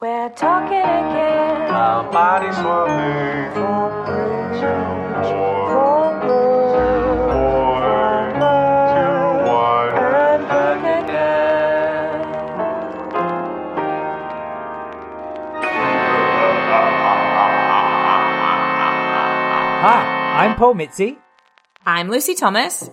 We're 0.00 0.28
talking 0.30 0.78
again. 0.78 1.70
Our 1.74 2.04
body 2.12 2.52
swapping 2.52 3.52
from 3.52 4.06
good 4.06 4.60
to 4.60 4.70
more. 5.26 6.20
Boy 6.22 7.82
to 8.94 9.04
white 9.50 9.98
and 9.98 10.42
back 10.46 10.82
again. 11.02 12.22
Hi, 19.82 20.46
I'm 20.46 20.54
Paul 20.54 20.74
Mitzi, 20.74 21.18
I'm 21.84 22.08
Lucy 22.08 22.36
Thomas. 22.36 22.88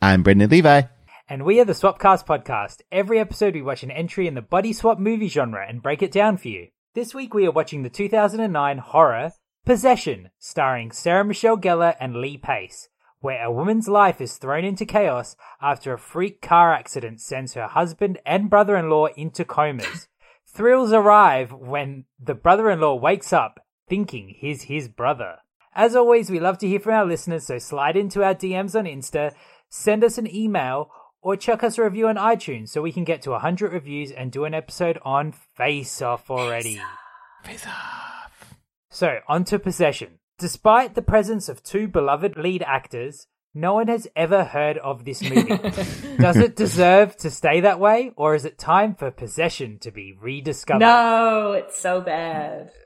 I'm 0.00 0.22
Brendan 0.22 0.50
Levi. 0.50 0.82
And 1.30 1.44
we 1.44 1.60
are 1.60 1.64
the 1.64 1.74
Swapcast 1.74 2.26
podcast. 2.26 2.80
Every 2.90 3.20
episode, 3.20 3.54
we 3.54 3.62
watch 3.62 3.84
an 3.84 3.92
entry 3.92 4.26
in 4.26 4.34
the 4.34 4.42
body 4.42 4.72
swap 4.72 4.98
movie 4.98 5.28
genre 5.28 5.64
and 5.64 5.80
break 5.80 6.02
it 6.02 6.10
down 6.10 6.36
for 6.36 6.48
you. 6.48 6.66
This 6.96 7.14
week, 7.14 7.32
we 7.32 7.46
are 7.46 7.52
watching 7.52 7.84
the 7.84 7.88
2009 7.88 8.78
horror 8.78 9.30
Possession, 9.64 10.30
starring 10.40 10.90
Sarah 10.90 11.24
Michelle 11.24 11.56
Gellar 11.56 11.94
and 12.00 12.16
Lee 12.16 12.36
Pace, 12.36 12.88
where 13.20 13.44
a 13.44 13.52
woman's 13.52 13.86
life 13.86 14.20
is 14.20 14.38
thrown 14.38 14.64
into 14.64 14.84
chaos 14.84 15.36
after 15.62 15.92
a 15.92 15.98
freak 15.98 16.42
car 16.42 16.74
accident 16.74 17.20
sends 17.20 17.54
her 17.54 17.68
husband 17.68 18.18
and 18.26 18.50
brother 18.50 18.76
in 18.76 18.90
law 18.90 19.06
into 19.06 19.44
comas. 19.44 20.08
Thrills 20.48 20.92
arrive 20.92 21.52
when 21.52 22.06
the 22.18 22.34
brother 22.34 22.68
in 22.70 22.80
law 22.80 22.96
wakes 22.96 23.32
up 23.32 23.64
thinking 23.88 24.34
he's 24.36 24.62
his 24.62 24.88
brother. 24.88 25.36
As 25.74 25.94
always, 25.94 26.28
we 26.28 26.40
love 26.40 26.58
to 26.58 26.66
hear 26.66 26.80
from 26.80 26.94
our 26.94 27.06
listeners, 27.06 27.46
so 27.46 27.58
slide 27.58 27.96
into 27.96 28.24
our 28.24 28.34
DMs 28.34 28.76
on 28.76 28.86
Insta, 28.86 29.32
send 29.68 30.02
us 30.02 30.18
an 30.18 30.34
email, 30.34 30.90
or 31.22 31.36
chuck 31.36 31.62
us 31.62 31.78
a 31.78 31.84
review 31.84 32.08
on 32.08 32.16
iTunes 32.16 32.68
so 32.70 32.82
we 32.82 32.92
can 32.92 33.04
get 33.04 33.22
to 33.22 33.30
100 33.30 33.72
reviews 33.72 34.10
and 34.10 34.32
do 34.32 34.44
an 34.44 34.54
episode 34.54 34.98
on 35.04 35.32
Face 35.32 36.00
Off 36.02 36.30
already. 36.30 36.80
Face 37.44 37.66
off. 37.66 38.54
So, 38.90 39.18
on 39.28 39.44
to 39.44 39.58
Possession. 39.58 40.18
Despite 40.38 40.94
the 40.94 41.02
presence 41.02 41.48
of 41.48 41.62
two 41.62 41.86
beloved 41.86 42.36
lead 42.36 42.62
actors, 42.66 43.26
no 43.54 43.74
one 43.74 43.88
has 43.88 44.08
ever 44.14 44.44
heard 44.44 44.78
of 44.78 45.04
this 45.04 45.22
movie. 45.22 45.56
Does 46.18 46.36
it 46.36 46.56
deserve 46.56 47.16
to 47.18 47.30
stay 47.30 47.60
that 47.60 47.80
way, 47.80 48.12
or 48.16 48.34
is 48.34 48.44
it 48.44 48.58
time 48.58 48.94
for 48.94 49.10
Possession 49.10 49.78
to 49.80 49.90
be 49.90 50.14
rediscovered? 50.18 50.80
No, 50.80 51.52
it's 51.52 51.80
so 51.80 52.00
bad. 52.00 52.70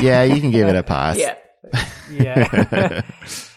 Yeah, 0.00 0.22
you 0.22 0.40
can 0.40 0.52
give 0.52 0.68
it 0.68 0.76
a 0.76 0.84
pass. 0.84 1.18
Yeah. 1.18 1.34
Yeah. 2.12 3.02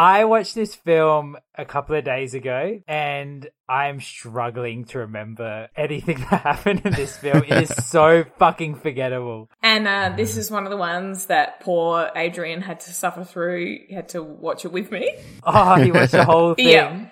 I 0.00 0.26
watched 0.26 0.54
this 0.54 0.76
film 0.76 1.36
a 1.56 1.64
couple 1.64 1.96
of 1.96 2.04
days 2.04 2.32
ago 2.34 2.80
and 2.86 3.48
I'm 3.68 4.00
struggling 4.00 4.84
to 4.86 5.00
remember 5.00 5.68
anything 5.76 6.18
that 6.30 6.42
happened 6.42 6.82
in 6.84 6.92
this 6.92 7.16
film. 7.16 7.42
It 7.48 7.64
is 7.64 7.86
so 7.86 8.24
fucking 8.38 8.76
forgettable. 8.76 9.50
And 9.60 9.88
uh, 9.88 10.12
this 10.16 10.36
is 10.36 10.52
one 10.52 10.62
of 10.64 10.70
the 10.70 10.76
ones 10.76 11.26
that 11.26 11.58
poor 11.60 12.10
Adrian 12.14 12.60
had 12.62 12.78
to 12.80 12.94
suffer 12.94 13.24
through. 13.24 13.78
He 13.88 13.92
had 13.94 14.10
to 14.10 14.22
watch 14.22 14.64
it 14.64 14.70
with 14.70 14.92
me. 14.92 15.16
Oh, 15.42 15.74
he 15.74 15.90
watched 15.90 16.12
the 16.12 16.24
whole 16.24 16.54
thing. 16.54 16.68
Yeah. 16.68 17.08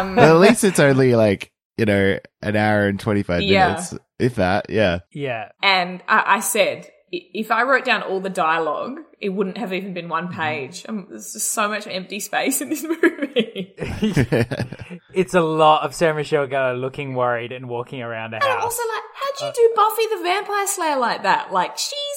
Um, 0.00 0.14
Well, 0.20 0.36
at 0.40 0.48
least 0.48 0.62
it's 0.62 0.78
only 0.78 1.16
like, 1.16 1.50
you 1.76 1.84
know, 1.86 2.16
an 2.42 2.54
hour 2.54 2.86
and 2.86 3.00
25 3.00 3.42
Yeah. 3.42 3.68
minutes. 3.70 3.94
If 4.20 4.36
that, 4.36 4.70
yeah. 4.70 5.00
Yeah. 5.12 5.50
and 5.62 6.00
I, 6.06 6.36
I 6.36 6.40
said, 6.40 6.86
i- 6.86 6.90
if 7.12 7.50
I 7.50 7.64
wrote 7.64 7.84
down 7.84 8.02
all 8.02 8.20
the 8.20 8.30
dialogue, 8.30 9.00
it 9.20 9.30
wouldn't 9.30 9.58
have 9.58 9.72
even 9.72 9.94
been 9.94 10.08
one 10.08 10.32
page. 10.32 10.84
Um, 10.88 11.06
there's 11.10 11.32
just 11.32 11.50
so 11.50 11.68
much 11.68 11.86
empty 11.86 12.20
space 12.20 12.60
in 12.60 12.70
this 12.70 12.84
movie. 13.02 13.74
It's 15.12 15.34
a 15.34 15.40
lot 15.40 15.82
of 15.82 15.94
Sarah 15.94 16.14
Michelle 16.14 16.46
Gellar 16.46 16.80
looking 16.80 17.14
worried 17.14 17.50
and 17.50 17.68
walking 17.68 18.00
around 18.00 18.30
the 18.30 18.36
house. 18.38 18.46
And 18.48 18.60
also, 18.60 18.82
like, 18.82 19.02
how'd 19.14 19.46
you 19.48 19.52
do 19.52 19.72
Buffy 19.74 20.02
the 20.06 20.22
Vampire 20.22 20.66
Slayer 20.68 20.96
like 20.98 21.24
that? 21.24 21.52
Like, 21.52 21.76
she's 21.76 22.09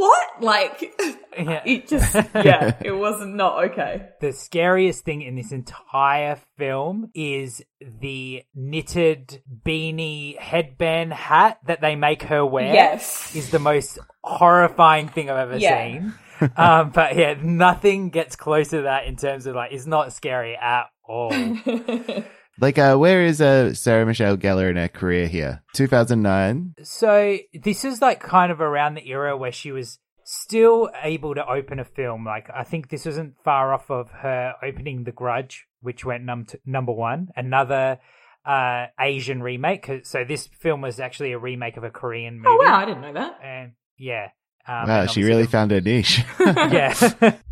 what? 0.00 0.42
Like, 0.42 0.92
Yeah. 1.38 1.62
it 1.66 1.86
just 1.88 2.14
yeah, 2.34 2.74
it 2.84 2.92
was 2.92 3.24
not 3.24 3.70
okay. 3.70 4.08
the 4.20 4.32
scariest 4.32 5.04
thing 5.04 5.22
in 5.22 5.36
this 5.36 5.52
entire 5.52 6.38
film 6.58 7.10
is 7.14 7.62
the 8.00 8.42
knitted 8.54 9.42
beanie 9.64 10.38
headband 10.38 11.12
hat 11.12 11.58
that 11.66 11.80
they 11.80 11.96
make 11.96 12.22
her 12.24 12.44
wear. 12.44 12.72
Yes. 12.74 13.34
Is 13.36 13.50
the 13.50 13.58
most 13.58 13.98
horrifying 14.24 15.08
thing 15.08 15.30
I've 15.30 15.38
ever 15.50 15.58
Yeah. 15.58 15.82
seen. 15.84 16.14
um, 16.56 16.90
but 16.90 17.16
yeah, 17.16 17.34
nothing 17.40 18.08
gets 18.10 18.34
close 18.36 18.68
to 18.70 18.82
that 18.82 19.04
in 19.04 19.16
terms 19.16 19.46
of 19.46 19.54
like, 19.54 19.72
it's 19.72 19.86
not 19.86 20.12
scary 20.14 20.56
at 20.56 20.86
all. 21.06 21.30
like, 22.60 22.78
uh, 22.78 22.96
where 22.96 23.22
is 23.22 23.40
uh, 23.40 23.74
Sarah 23.74 24.06
Michelle 24.06 24.36
Gellar 24.36 24.70
in 24.70 24.76
her 24.76 24.88
career 24.88 25.26
here? 25.26 25.62
2009. 25.74 26.74
so 26.82 27.38
this 27.54 27.84
is 27.84 28.00
like 28.00 28.20
kind 28.20 28.52
of 28.52 28.60
around 28.60 28.94
the 28.94 29.08
era 29.08 29.36
where 29.36 29.52
she 29.52 29.72
was 29.72 29.98
still 30.24 30.90
able 31.02 31.34
to 31.34 31.44
open 31.46 31.78
a 31.80 31.84
film. 31.84 32.24
Like, 32.24 32.48
I 32.54 32.62
think 32.64 32.88
this 32.88 33.04
wasn't 33.04 33.34
far 33.42 33.74
off 33.74 33.90
of 33.90 34.10
her 34.10 34.54
opening 34.62 35.04
The 35.04 35.12
Grudge, 35.12 35.66
which 35.80 36.04
went 36.04 36.24
num- 36.24 36.46
to 36.46 36.60
number 36.64 36.92
one. 36.92 37.28
Another 37.36 37.98
uh 38.46 38.86
Asian 38.98 39.42
remake. 39.42 39.90
So 40.04 40.24
this 40.24 40.46
film 40.46 40.80
was 40.80 40.98
actually 40.98 41.32
a 41.32 41.38
remake 41.38 41.76
of 41.76 41.84
a 41.84 41.90
Korean 41.90 42.36
movie. 42.36 42.48
Oh 42.48 42.56
wow, 42.64 42.76
I 42.76 42.84
didn't 42.86 43.02
know 43.02 43.12
that. 43.12 43.38
And 43.42 43.72
yeah. 43.98 44.28
Um, 44.66 44.88
wow, 44.88 45.00
and 45.02 45.10
she 45.10 45.24
really 45.24 45.46
found 45.46 45.72
her 45.72 45.80
niche. 45.80 46.22
yeah. 46.40 46.94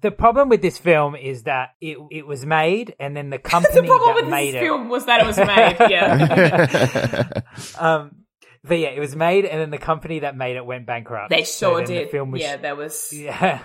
the 0.00 0.10
problem 0.10 0.48
with 0.48 0.62
this 0.62 0.78
film 0.78 1.14
is 1.16 1.44
that 1.44 1.70
it 1.80 1.96
it 2.10 2.26
was 2.26 2.44
made 2.46 2.94
and 3.00 3.16
then 3.16 3.30
the 3.30 3.38
company 3.54 3.80
the 3.82 3.86
problem 3.86 4.14
that 4.16 4.22
with 4.24 4.30
made 4.30 4.54
this 4.54 4.62
it 4.62 4.64
film 4.64 4.88
was 4.88 5.06
that 5.06 5.20
it 5.20 5.26
was 5.26 5.38
made. 5.38 5.76
Yeah, 5.90 7.40
um 7.78 8.16
but 8.66 8.78
yeah, 8.78 8.88
it 8.88 9.00
was 9.00 9.14
made 9.14 9.44
and 9.44 9.60
then 9.60 9.70
the 9.70 9.78
company 9.78 10.20
that 10.20 10.36
made 10.36 10.56
it 10.56 10.64
went 10.64 10.86
bankrupt. 10.86 11.30
they 11.30 11.44
So 11.44 11.70
sure 11.76 11.86
then 11.86 12.04
the 12.04 12.10
film 12.10 12.30
was 12.30 12.40
yeah, 12.42 12.56
there 12.56 12.76
was. 12.76 13.12
yeah. 13.12 13.60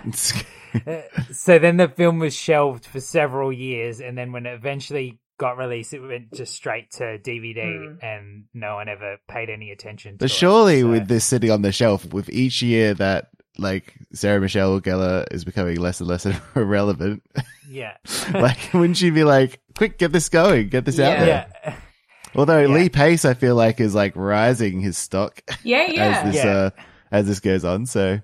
so 1.32 1.58
then 1.58 1.76
the 1.78 1.88
film 1.88 2.18
was 2.18 2.34
shelved 2.34 2.86
for 2.86 3.00
several 3.00 3.52
years 3.52 4.00
and 4.00 4.16
then 4.16 4.32
when 4.32 4.46
it 4.46 4.54
eventually 4.54 5.18
got 5.38 5.56
released 5.56 5.94
it 5.94 6.00
went 6.00 6.32
just 6.34 6.52
straight 6.54 6.90
to 6.92 7.18
DVD 7.18 7.96
and 8.02 8.44
no 8.52 8.74
one 8.74 8.88
ever 8.88 9.16
paid 9.26 9.48
any 9.48 9.70
attention 9.70 10.12
to 10.12 10.14
it. 10.16 10.18
but 10.18 10.26
it. 10.30 10.34
surely 10.34 10.82
So- 10.82 10.90
with 10.90 11.08
this 11.08 11.24
sitting 11.24 11.50
on 11.50 11.62
the 11.62 11.72
shelf, 11.72 12.12
with 12.12 12.28
each 12.28 12.60
year 12.62 12.92
that, 12.94 13.28
like, 13.60 13.94
Sarah 14.12 14.40
Michelle 14.40 14.80
Gellar 14.80 15.26
is 15.30 15.44
becoming 15.44 15.76
less 15.78 16.00
and 16.00 16.08
less 16.08 16.26
irrelevant, 16.56 17.22
yeah. 17.68 17.96
like, 18.34 18.72
wouldn't 18.74 18.96
she 18.96 19.10
be 19.10 19.24
like, 19.24 19.60
quick, 19.76 19.98
get 19.98 20.12
this 20.12 20.28
going, 20.28 20.68
get 20.68 20.84
this 20.84 20.98
out 20.98 21.18
there? 21.20 21.46
yeah. 21.64 21.76
Although 22.34 22.66
Lee 22.66 22.88
Pace, 22.88 23.24
I 23.24 23.34
feel 23.34 23.56
like, 23.56 23.80
is 23.80 23.94
like 23.94 24.14
rising 24.14 24.80
his 24.80 24.96
stock 24.96 25.40
Yeah, 25.64 25.86
yeah. 25.90 26.20
as 26.22 26.32
this 26.34 26.44
Yeah. 26.44 26.50
uh, 26.52 26.70
as 27.10 27.26
this 27.26 27.40
goes 27.40 27.64
on. 27.64 27.86
So 27.86 28.20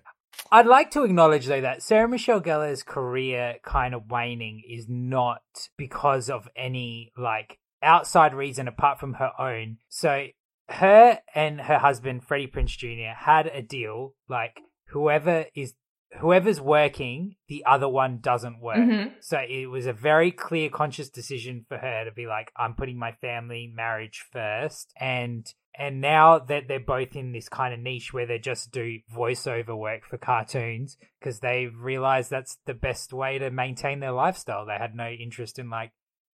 I'd 0.52 0.66
like 0.66 0.92
to 0.92 1.02
acknowledge 1.02 1.46
though 1.46 1.60
that 1.60 1.82
Sarah 1.82 2.08
Michelle 2.08 2.40
Gellar's 2.40 2.84
career 2.84 3.56
kind 3.64 3.94
of 3.96 4.08
waning 4.08 4.62
is 4.68 4.86
not 4.88 5.42
because 5.76 6.30
of 6.30 6.48
any 6.54 7.10
like 7.18 7.58
outside 7.82 8.32
reason 8.32 8.68
apart 8.68 9.00
from 9.00 9.14
her 9.14 9.32
own. 9.40 9.78
So 9.88 10.26
her 10.68 11.18
and 11.34 11.60
her 11.62 11.78
husband 11.78 12.22
Freddie 12.22 12.46
Prinze 12.46 12.76
Jr. 12.78 13.12
had 13.16 13.48
a 13.48 13.60
deal 13.60 14.14
like 14.28 14.60
whoever 14.86 15.46
is 15.54 15.74
whoever's 16.20 16.60
working, 16.60 17.36
the 17.48 17.64
other 17.66 17.88
one 17.88 18.20
doesn't 18.20 18.60
work. 18.60 18.78
Mhm. 18.78 19.12
So 19.20 19.38
it 19.38 19.66
was 19.66 19.86
a 19.86 19.92
very 19.92 20.30
clear 20.30 20.70
conscious 20.70 21.10
decision 21.10 21.66
for 21.68 21.78
her 21.78 22.04
to 22.04 22.12
be 22.12 22.26
like 22.26 22.52
I'm 22.56 22.74
putting 22.74 22.98
my 22.98 23.12
family 23.12 23.70
marriage 23.74 24.24
first 24.32 24.92
and 24.98 25.46
and 25.78 26.00
now 26.00 26.38
that 26.38 26.68
they're 26.68 26.80
both 26.80 27.16
in 27.16 27.32
this 27.32 27.50
kind 27.50 27.74
of 27.74 27.80
niche 27.80 28.12
where 28.14 28.24
they 28.24 28.38
just 28.38 28.72
do 28.72 28.98
voiceover 29.14 29.76
work 29.76 30.06
for 30.06 30.16
cartoons 30.16 30.96
because 31.20 31.40
they 31.40 31.66
realize 31.66 32.30
that's 32.30 32.56
the 32.64 32.72
best 32.72 33.12
way 33.12 33.38
to 33.38 33.50
maintain 33.50 34.00
their 34.00 34.12
lifestyle. 34.12 34.64
They 34.64 34.78
had 34.78 34.94
no 34.94 35.10
interest 35.10 35.58
in 35.58 35.68
like 35.68 35.92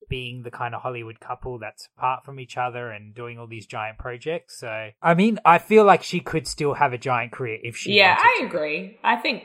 being 0.09 0.43
the 0.43 0.51
kind 0.51 0.75
of 0.75 0.83
Hollywood 0.83 1.21
couple 1.21 1.59
that's 1.59 1.89
apart 1.97 2.25
from 2.25 2.41
each 2.41 2.57
other 2.57 2.91
and 2.91 3.15
doing 3.15 3.39
all 3.39 3.47
these 3.47 3.67
giant 3.67 3.99
projects. 3.99 4.59
So, 4.59 4.91
I 5.03 5.15
mean, 5.15 5.39
I 5.45 5.59
feel 5.59 5.85
like 5.85 6.03
she 6.03 6.21
could 6.21 6.47
still 6.47 6.75
have 6.75 6.93
a 6.93 6.99
giant 6.99 7.33
career 7.33 7.59
if 7.63 7.77
she 7.77 7.93
Yeah, 7.93 8.17
wanted 8.17 8.23
I 8.23 8.41
to. 8.41 8.47
agree. 8.47 8.99
I 9.05 9.17
think 9.17 9.45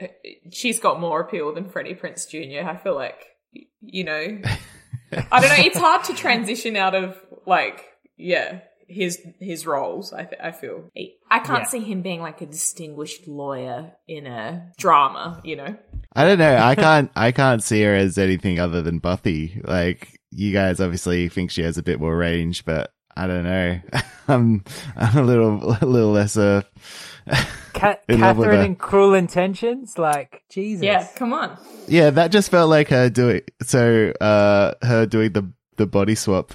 uh, 0.00 0.06
she's 0.50 0.78
got 0.80 1.00
more 1.00 1.20
appeal 1.20 1.54
than 1.54 1.68
Freddie 1.70 1.94
Prinze 1.94 2.28
Jr. 2.28 2.68
I 2.68 2.76
feel 2.76 2.94
like, 2.94 3.24
you 3.80 4.04
know, 4.04 4.38
I 5.12 5.40
don't 5.40 5.48
know. 5.58 5.64
It's 5.64 5.78
hard 5.78 6.04
to 6.04 6.14
transition 6.14 6.76
out 6.76 6.94
of 6.94 7.16
like, 7.46 7.84
yeah, 8.16 8.60
his 8.88 9.20
his 9.40 9.66
roles. 9.66 10.12
I 10.12 10.24
th- 10.24 10.40
I 10.42 10.52
feel 10.52 10.90
I 11.30 11.38
can't 11.40 11.64
Yeah. 11.64 11.68
see 11.68 11.80
him 11.80 12.02
being 12.02 12.20
like 12.20 12.40
a 12.40 12.46
distinguished 12.46 13.26
lawyer 13.28 13.92
in 14.08 14.26
a 14.26 14.70
drama. 14.78 15.40
You 15.44 15.56
know, 15.56 15.76
I 16.14 16.24
don't 16.24 16.38
know. 16.38 16.56
I 16.56 16.74
can't. 16.86 17.10
I 17.16 17.32
can't 17.32 17.62
see 17.62 17.82
her 17.82 17.94
as 17.94 18.18
anything 18.18 18.58
other 18.60 18.82
than 18.82 18.98
Buffy. 18.98 19.60
Like 19.64 20.18
you 20.30 20.52
guys 20.52 20.80
obviously 20.80 21.28
think 21.28 21.50
she 21.50 21.62
has 21.62 21.78
a 21.78 21.82
bit 21.82 22.00
more 22.00 22.16
range, 22.16 22.64
but 22.64 22.90
I 23.16 23.26
don't 23.26 23.44
know. 23.44 23.80
I'm, 24.28 24.64
I'm 24.96 25.18
a 25.18 25.22
little, 25.22 25.76
a 25.82 25.84
little 25.84 26.12
less. 26.12 26.36
Uh, 26.38 26.62
Ca- 27.74 27.96
in 28.08 28.20
love 28.20 28.38
with 28.38 28.46
Catherine 28.48 28.64
and 28.66 28.78
Cruel 28.78 29.14
Intentions, 29.14 29.98
like 29.98 30.42
Jesus. 30.50 30.82
yeah. 30.84 31.06
Come 31.16 31.32
on. 31.34 31.58
yeah, 31.88 32.10
that 32.10 32.30
just 32.32 32.50
felt 32.50 32.70
like 32.70 32.88
her 32.88 33.10
doing. 33.10 33.42
So, 33.62 34.12
uh, 34.20 34.72
her 34.82 35.04
doing 35.06 35.32
the 35.32 35.52
the 35.76 35.86
body 35.86 36.14
swap 36.14 36.52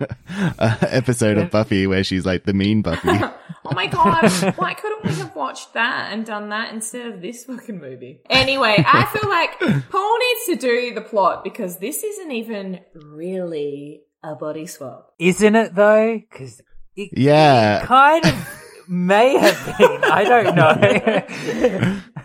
uh, 0.58 0.76
episode 0.82 1.38
of 1.38 1.50
Buffy, 1.50 1.86
where 1.86 2.04
she's 2.04 2.24
like 2.26 2.44
the 2.44 2.52
mean 2.52 2.82
Buffy. 2.82 3.08
Oh 3.68 3.74
my 3.74 3.88
god, 3.88 4.30
why 4.58 4.74
couldn't 4.74 5.04
we 5.04 5.10
have 5.16 5.34
watched 5.34 5.74
that 5.74 6.12
and 6.12 6.24
done 6.24 6.50
that 6.50 6.72
instead 6.72 7.08
of 7.08 7.20
this 7.20 7.46
fucking 7.46 7.80
movie? 7.80 8.20
Anyway, 8.30 8.76
I 8.78 9.04
feel 9.12 9.28
like 9.28 9.58
Paul 9.90 10.18
needs 10.20 10.60
to 10.60 10.68
do 10.68 10.94
the 10.94 11.00
plot 11.00 11.42
because 11.42 11.78
this 11.78 12.04
isn't 12.04 12.30
even 12.30 12.78
really 12.94 14.02
a 14.22 14.36
body 14.36 14.66
swap. 14.68 15.12
Isn't 15.18 15.56
it 15.56 15.74
though? 15.74 16.16
Because 16.30 16.62
it 16.94 17.10
Yeah. 17.16 17.84
kind 17.84 18.24
of 18.24 18.60
may 18.88 19.36
have 19.36 19.76
been. 19.78 20.04
I 20.04 20.22
don't 20.22 20.54
know. 20.54 22.15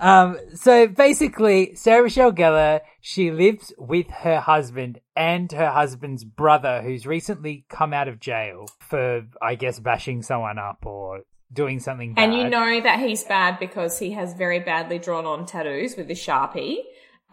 Um, 0.00 0.36
so 0.54 0.86
basically, 0.88 1.74
Sarah 1.74 2.04
Michelle 2.04 2.32
Gellar, 2.32 2.80
she 3.00 3.30
lives 3.30 3.72
with 3.78 4.08
her 4.08 4.40
husband 4.40 5.00
and 5.14 5.50
her 5.52 5.70
husband's 5.70 6.24
brother, 6.24 6.82
who's 6.82 7.06
recently 7.06 7.64
come 7.68 7.92
out 7.92 8.08
of 8.08 8.20
jail 8.20 8.66
for, 8.80 9.26
I 9.40 9.54
guess, 9.54 9.78
bashing 9.78 10.22
someone 10.22 10.58
up 10.58 10.84
or 10.84 11.22
doing 11.52 11.80
something 11.80 12.14
bad. 12.14 12.24
And 12.24 12.34
you 12.34 12.48
know 12.48 12.80
that 12.80 13.00
he's 13.00 13.24
bad 13.24 13.58
because 13.58 13.98
he 13.98 14.12
has 14.12 14.34
very 14.34 14.60
badly 14.60 14.98
drawn 14.98 15.26
on 15.26 15.46
tattoos 15.46 15.96
with 15.96 16.10
a 16.10 16.14
sharpie. 16.14 16.78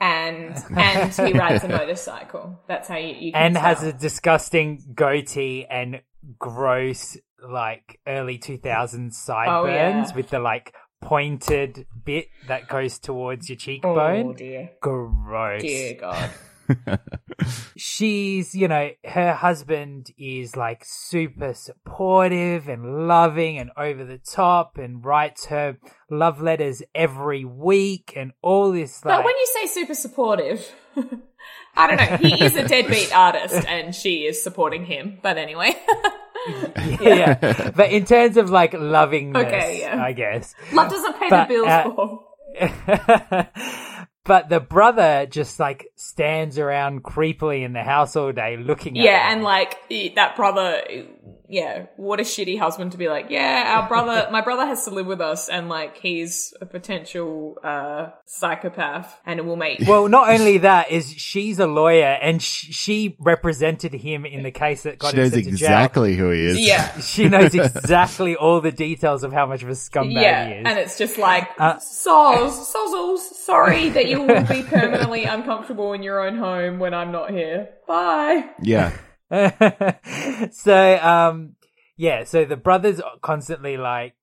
And 0.01 0.57
and 0.75 1.13
he 1.13 1.33
rides 1.33 1.63
a 1.63 1.69
motorcycle. 1.69 2.59
That's 2.67 2.87
how 2.87 2.97
you, 2.97 3.13
you 3.13 3.31
and 3.35 3.55
has 3.55 3.83
a 3.83 3.93
disgusting 3.93 4.83
goatee 4.95 5.65
and 5.69 6.01
gross 6.39 7.17
like 7.47 7.99
early 8.07 8.39
2000s 8.39 9.13
sideburns 9.13 10.09
yeah. 10.09 10.15
with 10.15 10.29
the 10.29 10.39
like 10.39 10.73
pointed 11.03 11.85
bit 12.05 12.27
that 12.47 12.67
goes 12.67 12.99
towards 12.99 13.49
your 13.49 13.57
cheekbone. 13.57 14.27
oh 14.27 14.33
dear, 14.33 14.71
gross 14.81 15.61
dear 15.61 15.95
God. 15.95 16.29
she's 17.75 18.55
you 18.55 18.67
know 18.67 18.89
her 19.03 19.33
husband 19.33 20.11
is 20.17 20.55
like 20.55 20.83
super 20.85 21.53
supportive 21.53 22.67
and 22.67 23.07
loving 23.07 23.57
and 23.57 23.71
over 23.77 24.05
the 24.05 24.17
top 24.17 24.77
and 24.77 25.03
writes 25.03 25.45
her 25.45 25.77
love 26.09 26.41
letters 26.41 26.81
every 26.95 27.43
week 27.43 28.13
and 28.15 28.31
all 28.41 28.71
this 28.71 29.03
like 29.03 29.17
But 29.17 29.25
when 29.25 29.35
you 29.35 29.47
say 29.47 29.67
super 29.67 29.95
supportive, 29.95 30.73
I 31.75 31.87
don't 31.87 31.97
know. 31.97 32.17
He 32.17 32.43
is 32.43 32.55
a 32.55 32.67
deadbeat 32.67 33.15
artist, 33.15 33.65
and 33.67 33.93
she 33.93 34.25
is 34.25 34.41
supporting 34.41 34.85
him. 34.85 35.19
But 35.21 35.37
anyway, 35.37 35.75
yeah 37.01 37.71
but 37.75 37.91
in 37.91 38.05
terms 38.05 38.37
of 38.37 38.49
like 38.49 38.73
lovingness 38.73 39.45
Okay, 39.45 39.79
yeah. 39.81 40.01
i 40.03 40.11
guess 40.13 40.53
love 40.73 40.89
doesn't 40.91 41.19
pay 41.19 41.29
But, 41.29 41.47
the 41.47 41.53
bills. 41.53 41.67
uh, 41.67 41.83
Paul. 41.89 42.29
but 44.25 44.49
the 44.49 44.59
brother 44.59 45.25
just 45.29 45.59
like 45.59 45.87
stands 45.95 46.57
around 46.57 47.03
creepily 47.03 47.63
in 47.63 47.73
the 47.73 47.83
house 47.83 48.15
all 48.15 48.31
day 48.31 48.57
looking 48.57 48.97
at 48.97 49.03
Yeah, 49.05 49.31
and 49.31 49.43
like 49.43 49.77
that 50.15 50.35
brother, 50.35 50.81
yeah, 51.53 51.85
what 51.97 52.19
a 52.19 52.23
shitty 52.23 52.57
husband 52.59 52.91
to 52.93 52.97
be 52.97 53.07
like, 53.07 53.27
yeah, 53.29 53.77
our 53.79 53.87
brother, 53.87 54.27
my 54.31 54.41
brother 54.41 54.65
has 54.65 54.83
to 54.85 54.91
live 54.91 55.05
with 55.05 55.21
us, 55.21 55.49
and 55.49 55.69
like 55.69 55.97
he's 55.97 56.53
a 56.61 56.65
potential 56.65 57.57
uh 57.63 58.09
psychopath, 58.25 59.19
and 59.25 59.39
it 59.39 59.45
will 59.45 59.55
make. 59.55 59.79
well 59.87 60.07
not 60.17 60.29
only 60.29 60.57
that 60.59 60.91
is 60.91 61.11
she's 61.13 61.59
a 61.59 61.67
lawyer 61.67 62.17
and 62.21 62.41
sh- 62.41 62.67
she 62.71 63.15
represented 63.19 63.93
him 63.93 64.25
in 64.25 64.43
the 64.43 64.51
case 64.51 64.83
that 64.83 64.97
got 64.99 65.11
She 65.11 65.17
him 65.17 65.23
knows 65.23 65.31
sent 65.33 65.45
to 65.45 65.51
jail. 65.51 65.67
exactly 65.69 66.15
who 66.15 66.29
he 66.31 66.45
is. 66.45 66.59
yeah, 66.59 66.99
she 67.11 67.29
knows 67.29 67.53
exactly 67.55 68.35
all 68.35 68.59
the 68.61 68.71
details 68.71 69.23
of 69.23 69.31
how 69.31 69.45
much 69.45 69.63
of 69.63 69.69
a 69.69 69.73
scumbag 69.73 70.13
yeah, 70.21 70.47
he 70.47 70.53
is 70.55 70.65
and 70.65 70.79
it's 70.79 70.97
just 70.97 71.17
like 71.17 71.47
Uh, 71.59 71.75
soz, 71.77 72.51
sozzles. 72.73 73.19
Sorry 73.19 73.89
that 73.89 74.07
you 74.07 74.21
will 74.21 74.43
be 74.43 74.63
permanently 74.63 75.25
uncomfortable 75.25 75.93
in 75.93 76.01
your 76.03 76.19
own 76.25 76.37
home 76.37 76.79
when 76.79 76.93
I'm 76.93 77.11
not 77.11 77.29
here. 77.31 77.69
Bye. 77.87 78.45
Yeah. 78.61 78.91
so 80.51 80.97
um 81.01 81.55
yeah 81.97 82.23
so 82.23 82.45
the 82.45 82.57
brothers 82.57 83.01
constantly 83.21 83.77
like 83.77 84.15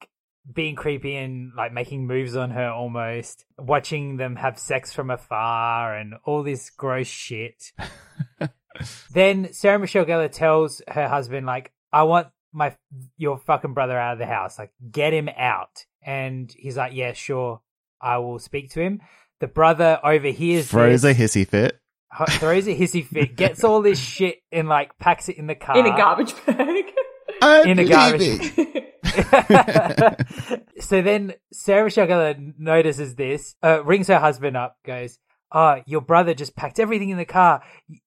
being 0.52 0.74
creepy 0.74 1.16
and 1.16 1.52
like 1.56 1.72
making 1.72 2.06
moves 2.06 2.36
on 2.36 2.50
her 2.50 2.70
almost 2.70 3.44
watching 3.58 4.16
them 4.16 4.36
have 4.36 4.58
sex 4.58 4.92
from 4.92 5.10
afar 5.10 5.94
and 5.94 6.14
all 6.24 6.42
this 6.42 6.70
gross 6.70 7.06
shit. 7.06 7.72
Then 9.12 9.52
sarah 9.52 9.78
michelle 9.78 10.04
gellar 10.06 10.30
tells 10.30 10.80
her 10.88 11.06
husband 11.08 11.44
like 11.44 11.72
i 11.92 12.04
want 12.04 12.28
my 12.52 12.76
your 13.16 13.38
fucking 13.38 13.74
brother 13.74 13.98
out 13.98 14.14
of 14.14 14.18
the 14.18 14.26
house. 14.26 14.58
Like 14.58 14.72
get 14.90 15.12
him 15.12 15.28
out. 15.36 15.84
And 16.02 16.52
he's 16.56 16.76
like 16.76 16.94
yeah 16.94 17.12
sure. 17.12 17.60
I 18.00 18.18
will 18.18 18.38
speak 18.38 18.70
to 18.70 18.80
him. 18.80 19.00
The 19.40 19.46
brother 19.46 20.00
overhears 20.02 20.68
Throws 20.68 21.02
this. 21.02 21.18
a 21.18 21.20
hissy 21.20 21.46
fit. 21.46 21.78
Hu- 22.12 22.26
throws 22.26 22.66
a 22.68 22.74
hissy 22.76 23.04
fit, 23.06 23.36
gets 23.36 23.64
all 23.64 23.82
this 23.82 23.98
shit 23.98 24.36
and 24.52 24.68
like 24.68 24.98
packs 24.98 25.28
it 25.28 25.36
in 25.36 25.46
the 25.46 25.54
car. 25.54 25.78
In 25.78 25.86
a 25.86 25.96
garbage 25.96 26.34
bag. 26.46 26.84
I'm 27.42 27.68
In 27.68 27.78
a 27.78 27.84
garbage. 27.84 28.56
leaving. 28.56 28.86
so 30.80 31.02
then 31.02 31.34
Sarah 31.52 31.84
Michelle 31.84 32.06
Gellar 32.06 32.54
notices 32.58 33.14
this, 33.14 33.54
uh, 33.62 33.82
rings 33.84 34.08
her 34.08 34.18
husband 34.18 34.56
up, 34.56 34.76
goes, 34.84 35.18
"Oh, 35.52 35.82
your 35.86 36.00
brother 36.00 36.34
just 36.34 36.56
packed 36.56 36.78
everything 36.78 37.10
in 37.10 37.18
the 37.18 37.24
car. 37.24 37.62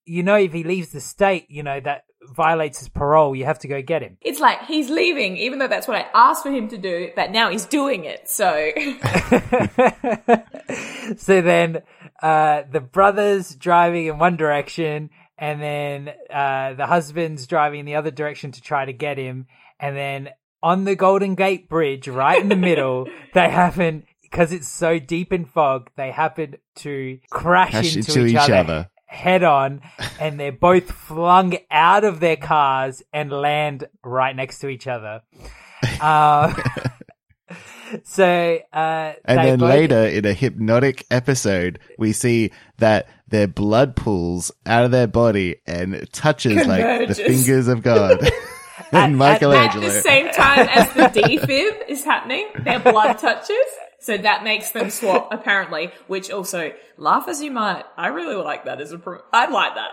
You 0.06 0.24
know, 0.24 0.36
if 0.36 0.54
he 0.54 0.63
leaves 0.63 0.90
the 0.90 1.01
state, 1.01 1.48
you 1.50 1.63
know 1.63 1.80
that 1.80 2.04
violates 2.36 2.80
his 2.80 2.90
parole. 2.90 3.36
You 3.36 3.45
have 3.45 3.60
to 3.60 3.68
go 3.68 3.81
get 3.81 4.01
him." 4.01 4.18
It's 4.22 4.40
like 4.40 4.66
he's 4.66 4.90
leaving, 4.90 5.38
even 5.38 5.60
though 5.60 5.68
that's 5.68 5.88
what 5.88 5.98
I 5.98 6.07
asked 6.13 6.44
for 6.44 6.51
him 6.51 6.68
to 6.69 6.78
do, 6.78 7.12
but 7.16 7.31
now 7.31 7.50
he's 7.50 7.66
doing 7.66 8.06
it. 8.06 8.30
So 8.30 8.72
so 11.18 11.42
then 11.42 11.84
uh, 12.22 12.63
the 12.72 12.81
brothers 12.81 13.56
driving 13.56 14.07
in 14.07 14.18
one 14.18 14.38
direction, 14.38 15.10
and 15.38 15.62
then 15.62 16.13
uh, 16.31 16.74
the 16.74 16.86
husband's 16.86 17.48
driving 17.48 17.81
in 17.81 17.86
the 17.86 17.96
other 17.96 18.12
direction 18.12 18.51
to 18.54 18.62
try 18.62 18.86
to 18.86 18.94
get 18.94 19.18
him, 19.18 19.48
and 19.80 19.96
then 19.96 20.30
on 20.63 20.86
the 20.86 20.96
Golden 20.96 21.36
Gate 21.36 21.68
Bridge, 21.68 22.07
right 22.07 22.42
in 22.42 22.48
the 22.48 22.56
middle, 22.56 23.07
they 23.34 23.50
happen 23.50 24.06
because 24.34 24.52
it's 24.52 24.68
so 24.68 24.98
deep 24.98 25.32
in 25.32 25.46
fog. 25.46 25.92
They 25.96 26.10
happen 26.10 26.56
to 26.78 27.20
crash, 27.30 27.70
Crash 27.70 27.96
into, 27.96 28.12
into 28.12 28.26
each, 28.26 28.32
each 28.32 28.38
other. 28.38 28.56
other. 28.56 28.90
Head 29.06 29.44
on, 29.44 29.82
and 30.20 30.40
they're 30.40 30.52
both 30.52 30.92
flung 30.92 31.56
out 31.70 32.04
of 32.04 32.20
their 32.20 32.36
cars 32.36 33.04
and 33.14 33.32
land 33.32 33.88
right 34.04 34.36
next 34.36 34.58
to 34.60 34.70
each 34.70 34.88
other. 34.88 35.22
Uh, 36.02 36.52
so, 38.06 38.58
uh, 38.74 39.14
And 39.24 39.40
then 39.40 39.60
both- 39.60 39.70
later 39.70 40.04
in 40.08 40.26
a 40.26 40.34
hypnotic 40.34 41.06
episode, 41.12 41.78
we 42.00 42.12
see 42.12 42.50
that 42.80 43.08
their 43.28 43.48
blood 43.48 43.96
pools 43.96 44.52
out 44.66 44.84
of 44.84 44.90
their 44.90 45.06
body 45.06 45.58
and 45.68 46.12
touches 46.12 46.66
like 46.66 47.08
the 47.08 47.14
fingers 47.14 47.68
of 47.68 47.84
God. 47.84 48.24
At- 48.24 48.34
and 48.92 49.22
at- 49.22 49.44
at 49.44 49.74
the 49.80 50.02
same 50.02 50.30
time 50.32 50.68
as 50.72 50.92
the 50.94 51.22
defib 51.22 51.88
is 51.88 52.04
happening, 52.04 52.48
their 52.63 52.80
blood 52.80 53.20
touches. 53.20 53.56
So 54.03 54.17
that 54.17 54.43
makes 54.43 54.72
them 54.72 54.89
swap, 54.89 55.29
apparently, 55.31 55.89
which 56.07 56.29
also, 56.29 56.74
laugh 56.98 57.29
as 57.29 57.41
you 57.41 57.51
might, 57.51 57.86
I 57.95 58.07
really 58.07 58.36
like 58.36 58.65
that 58.65 58.81
as 58.81 58.91
a, 58.91 59.00
pro- 59.00 59.22
I'd 59.31 59.50
like 59.50 59.75
that. 59.75 59.91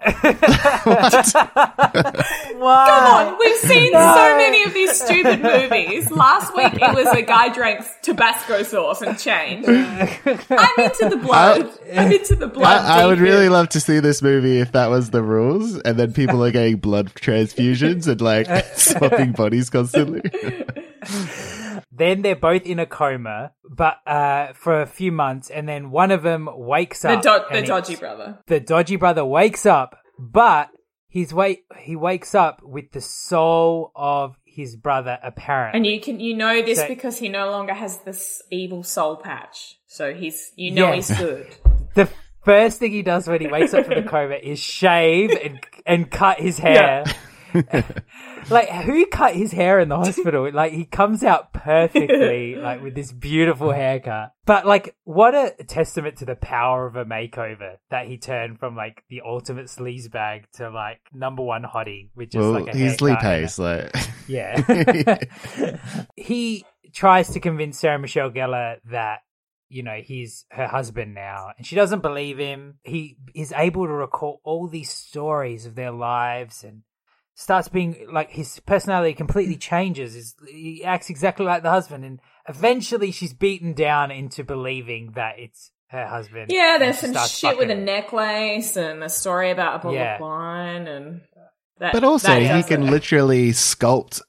Wow. 2.58 2.86
Come 2.86 3.28
on, 3.28 3.38
we've 3.38 3.56
seen 3.56 3.92
so 3.92 4.36
many 4.36 4.64
of 4.64 4.74
these 4.74 5.00
stupid 5.00 5.42
movies. 5.42 6.10
Last 6.10 6.54
week 6.56 6.74
it 6.74 6.94
was 6.94 7.06
a 7.16 7.22
guy 7.22 7.52
drank 7.52 7.84
Tabasco 8.02 8.62
sauce 8.64 9.00
and 9.00 9.16
changed. 9.18 9.68
I'm 9.68 10.78
into 10.78 11.08
the 11.08 11.18
blood. 11.22 11.70
I'm 11.94 12.10
into 12.12 12.34
the 12.34 12.48
blood. 12.48 12.84
I, 12.84 13.02
I 13.02 13.06
would 13.06 13.20
really 13.20 13.48
love 13.48 13.68
to 13.70 13.80
see 13.80 14.00
this 14.00 14.22
movie 14.22 14.58
if 14.58 14.72
that 14.72 14.88
was 14.88 15.10
the 15.10 15.22
rules, 15.22 15.78
and 15.82 15.96
then 15.98 16.12
people 16.12 16.44
are 16.44 16.50
getting 16.50 16.78
blood 16.78 17.14
transfusions 17.14 18.08
and 18.08 18.20
like 18.20 18.46
swapping 18.76 19.32
bodies 19.32 19.70
constantly. 19.70 20.22
Then 21.98 22.22
they're 22.22 22.36
both 22.36 22.62
in 22.62 22.78
a 22.78 22.86
coma, 22.86 23.52
but 23.68 23.96
uh, 24.06 24.52
for 24.54 24.80
a 24.80 24.86
few 24.86 25.12
months, 25.12 25.50
and 25.50 25.68
then 25.68 25.90
one 25.90 26.10
of 26.10 26.22
them 26.22 26.48
wakes 26.52 27.02
the, 27.02 27.10
up. 27.10 27.22
do- 27.22 27.60
the 27.60 27.66
dodgy 27.66 27.96
brother. 27.96 28.38
The 28.46 28.60
dodgy 28.60 28.96
brother 28.96 29.24
wakes 29.24 29.66
up, 29.66 29.98
but 30.18 30.68
he's 31.08 31.34
wait. 31.34 31.64
He 31.80 31.96
wakes 31.96 32.34
up 32.34 32.60
with 32.62 32.92
the 32.92 33.00
soul 33.00 33.92
of 33.94 34.36
his 34.44 34.76
brother 34.76 35.18
apparent. 35.22 35.76
And 35.76 35.86
you 35.86 36.00
can 36.00 36.18
you 36.20 36.34
know 36.34 36.62
this 36.62 36.78
So- 36.78 36.88
because 36.88 37.18
he 37.18 37.28
no 37.28 37.50
longer 37.50 37.74
has 37.74 37.98
this 38.00 38.42
evil 38.50 38.82
soul 38.82 39.16
patch. 39.16 39.76
So 39.86 40.14
he's 40.14 40.52
you 40.56 40.70
know 40.72 40.88
Yeah. 40.88 40.94
he's 40.96 41.10
good. 41.18 41.46
the 41.94 42.08
first 42.44 42.78
thing 42.78 42.92
he 42.92 43.02
does 43.02 43.28
when 43.28 43.40
he 43.40 43.46
wakes 43.46 43.74
up 43.74 43.86
from 43.86 43.94
the 44.02 44.08
coma 44.08 44.34
is 44.36 44.58
shave 44.58 45.30
and 45.30 45.60
and 45.86 46.10
cut 46.10 46.40
his 46.40 46.58
hair. 46.58 47.04
like 48.50 48.68
who 48.68 49.06
cut 49.06 49.34
his 49.34 49.52
hair 49.52 49.80
in 49.80 49.88
the 49.88 49.96
hospital? 49.96 50.50
Like 50.52 50.72
he 50.72 50.84
comes 50.84 51.22
out 51.22 51.52
perfectly, 51.52 52.54
like 52.56 52.82
with 52.82 52.94
this 52.94 53.12
beautiful 53.12 53.72
haircut. 53.72 54.32
But 54.44 54.66
like, 54.66 54.96
what 55.04 55.34
a 55.34 55.54
testament 55.64 56.18
to 56.18 56.24
the 56.24 56.36
power 56.36 56.86
of 56.86 56.96
a 56.96 57.04
makeover 57.04 57.76
that 57.90 58.06
he 58.06 58.18
turned 58.18 58.58
from 58.58 58.76
like 58.76 59.04
the 59.08 59.22
ultimate 59.24 59.66
sleazebag 59.66 60.44
to 60.54 60.70
like 60.70 61.00
number 61.12 61.42
one 61.42 61.62
hottie 61.62 62.10
with 62.14 62.30
just 62.30 62.42
well, 62.42 62.52
like 62.52 62.74
a 62.74 62.76
he's 62.76 63.00
Lee 63.00 63.16
Pace, 63.20 63.58
like 63.58 63.94
yeah. 64.28 65.18
he 66.16 66.64
tries 66.92 67.30
to 67.30 67.40
convince 67.40 67.78
Sarah 67.78 67.98
Michelle 67.98 68.30
Gellar 68.30 68.76
that, 68.90 69.20
you 69.68 69.82
know, 69.82 70.00
he's 70.02 70.46
her 70.50 70.66
husband 70.66 71.14
now, 71.14 71.48
and 71.56 71.66
she 71.66 71.76
doesn't 71.76 72.00
believe 72.00 72.38
him. 72.38 72.78
He 72.84 73.18
is 73.34 73.52
able 73.54 73.86
to 73.86 73.92
recall 73.92 74.40
all 74.44 74.66
these 74.66 74.90
stories 74.90 75.66
of 75.66 75.74
their 75.74 75.92
lives 75.92 76.64
and 76.64 76.82
starts 77.38 77.68
being 77.68 78.08
like 78.12 78.30
his 78.30 78.58
personality 78.66 79.14
completely 79.14 79.54
hmm. 79.54 79.60
changes. 79.60 80.16
Is 80.16 80.34
he 80.46 80.84
acts 80.84 81.08
exactly 81.08 81.46
like 81.46 81.62
the 81.62 81.70
husband, 81.70 82.04
and 82.04 82.20
eventually 82.48 83.12
she's 83.12 83.32
beaten 83.32 83.74
down 83.74 84.10
into 84.10 84.42
believing 84.42 85.12
that 85.14 85.38
it's 85.38 85.70
her 85.88 86.04
husband. 86.04 86.50
Yeah, 86.50 86.76
there's 86.78 86.98
some 86.98 87.14
shit 87.14 87.56
with 87.56 87.70
a 87.70 87.74
fucking 87.74 87.84
necklace 87.84 88.76
and 88.76 89.04
a 89.04 89.08
story 89.08 89.52
about 89.52 89.76
a 89.76 89.78
bottle 89.78 89.94
Yeah. 89.94 90.16
of 90.16 90.20
wine 90.20 90.86
and 90.88 91.20
that. 91.78 91.92
But 91.92 92.02
also, 92.02 92.28
that 92.28 92.56
he 92.56 92.62
can 92.64 92.82
it. 92.82 92.90
literally 92.90 93.50
sculpt 93.52 94.20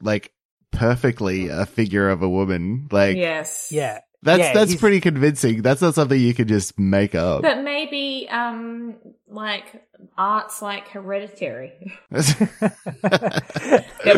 like 0.00 0.32
perfectly 0.72 1.48
a 1.48 1.66
figure 1.66 2.08
of 2.08 2.22
a 2.22 2.28
woman. 2.28 2.88
Like 2.90 3.16
Yes. 3.16 3.68
Yeah, 3.70 4.00
that's 4.26 4.40
Yeah, 4.40 4.52
that's 4.52 4.74
pretty 4.76 5.00
convincing. 5.00 5.62
That's 5.62 5.80
not 5.80 5.94
something 5.94 6.20
you 6.20 6.34
can 6.34 6.48
just 6.48 6.78
make 6.78 7.14
up. 7.14 7.42
But 7.42 7.62
maybe, 7.62 8.28
um, 8.30 8.96
like 9.28 9.82
art's 10.18 10.60
like 10.60 10.88
hereditary. 10.88 11.72
They're 12.10 12.24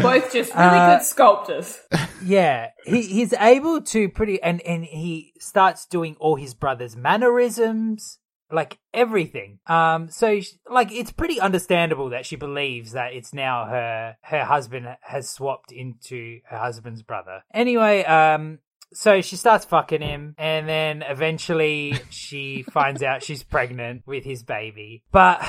both 0.03 0.33
just 0.33 0.55
really 0.55 0.79
Uh, 0.79 0.97
good 0.99 1.05
sculptors. 1.05 1.79
yeah. 2.25 2.71
He 2.85 3.03
he's 3.03 3.33
able 3.35 3.81
to 3.83 4.09
pretty 4.09 4.41
and 4.43 4.61
and 4.63 4.85
he 4.85 5.33
starts 5.39 5.87
doing 5.87 6.17
all 6.21 6.37
his 6.37 6.55
brother's 6.55 6.97
mannerisms. 6.97 8.19
Like 8.51 8.79
everything. 8.95 9.59
Um, 9.67 10.09
so 10.09 10.41
sh- 10.41 10.53
like 10.71 10.91
it's 10.91 11.13
pretty 11.13 11.39
understandable 11.39 12.09
that 12.11 12.25
she 12.25 12.37
believes 12.37 12.93
that 12.93 13.13
it's 13.13 13.35
now 13.35 13.67
her 13.67 14.17
her 14.23 14.43
husband 14.45 14.87
has 15.03 15.29
swapped 15.29 15.71
into 15.71 16.41
her 16.49 16.57
husband's 16.57 17.03
brother. 17.03 17.43
Anyway, 17.53 18.05
um, 18.05 18.59
so 18.93 19.21
she 19.21 19.37
starts 19.37 19.65
fucking 19.65 20.01
him, 20.03 20.35
and 20.39 20.69
then 20.69 21.03
eventually 21.03 21.95
she 22.11 22.63
finds 22.73 23.03
out 23.03 23.23
she's 23.23 23.43
pregnant 23.43 24.03
with 24.07 24.25
his 24.25 24.43
baby. 24.43 25.03
But 25.13 25.43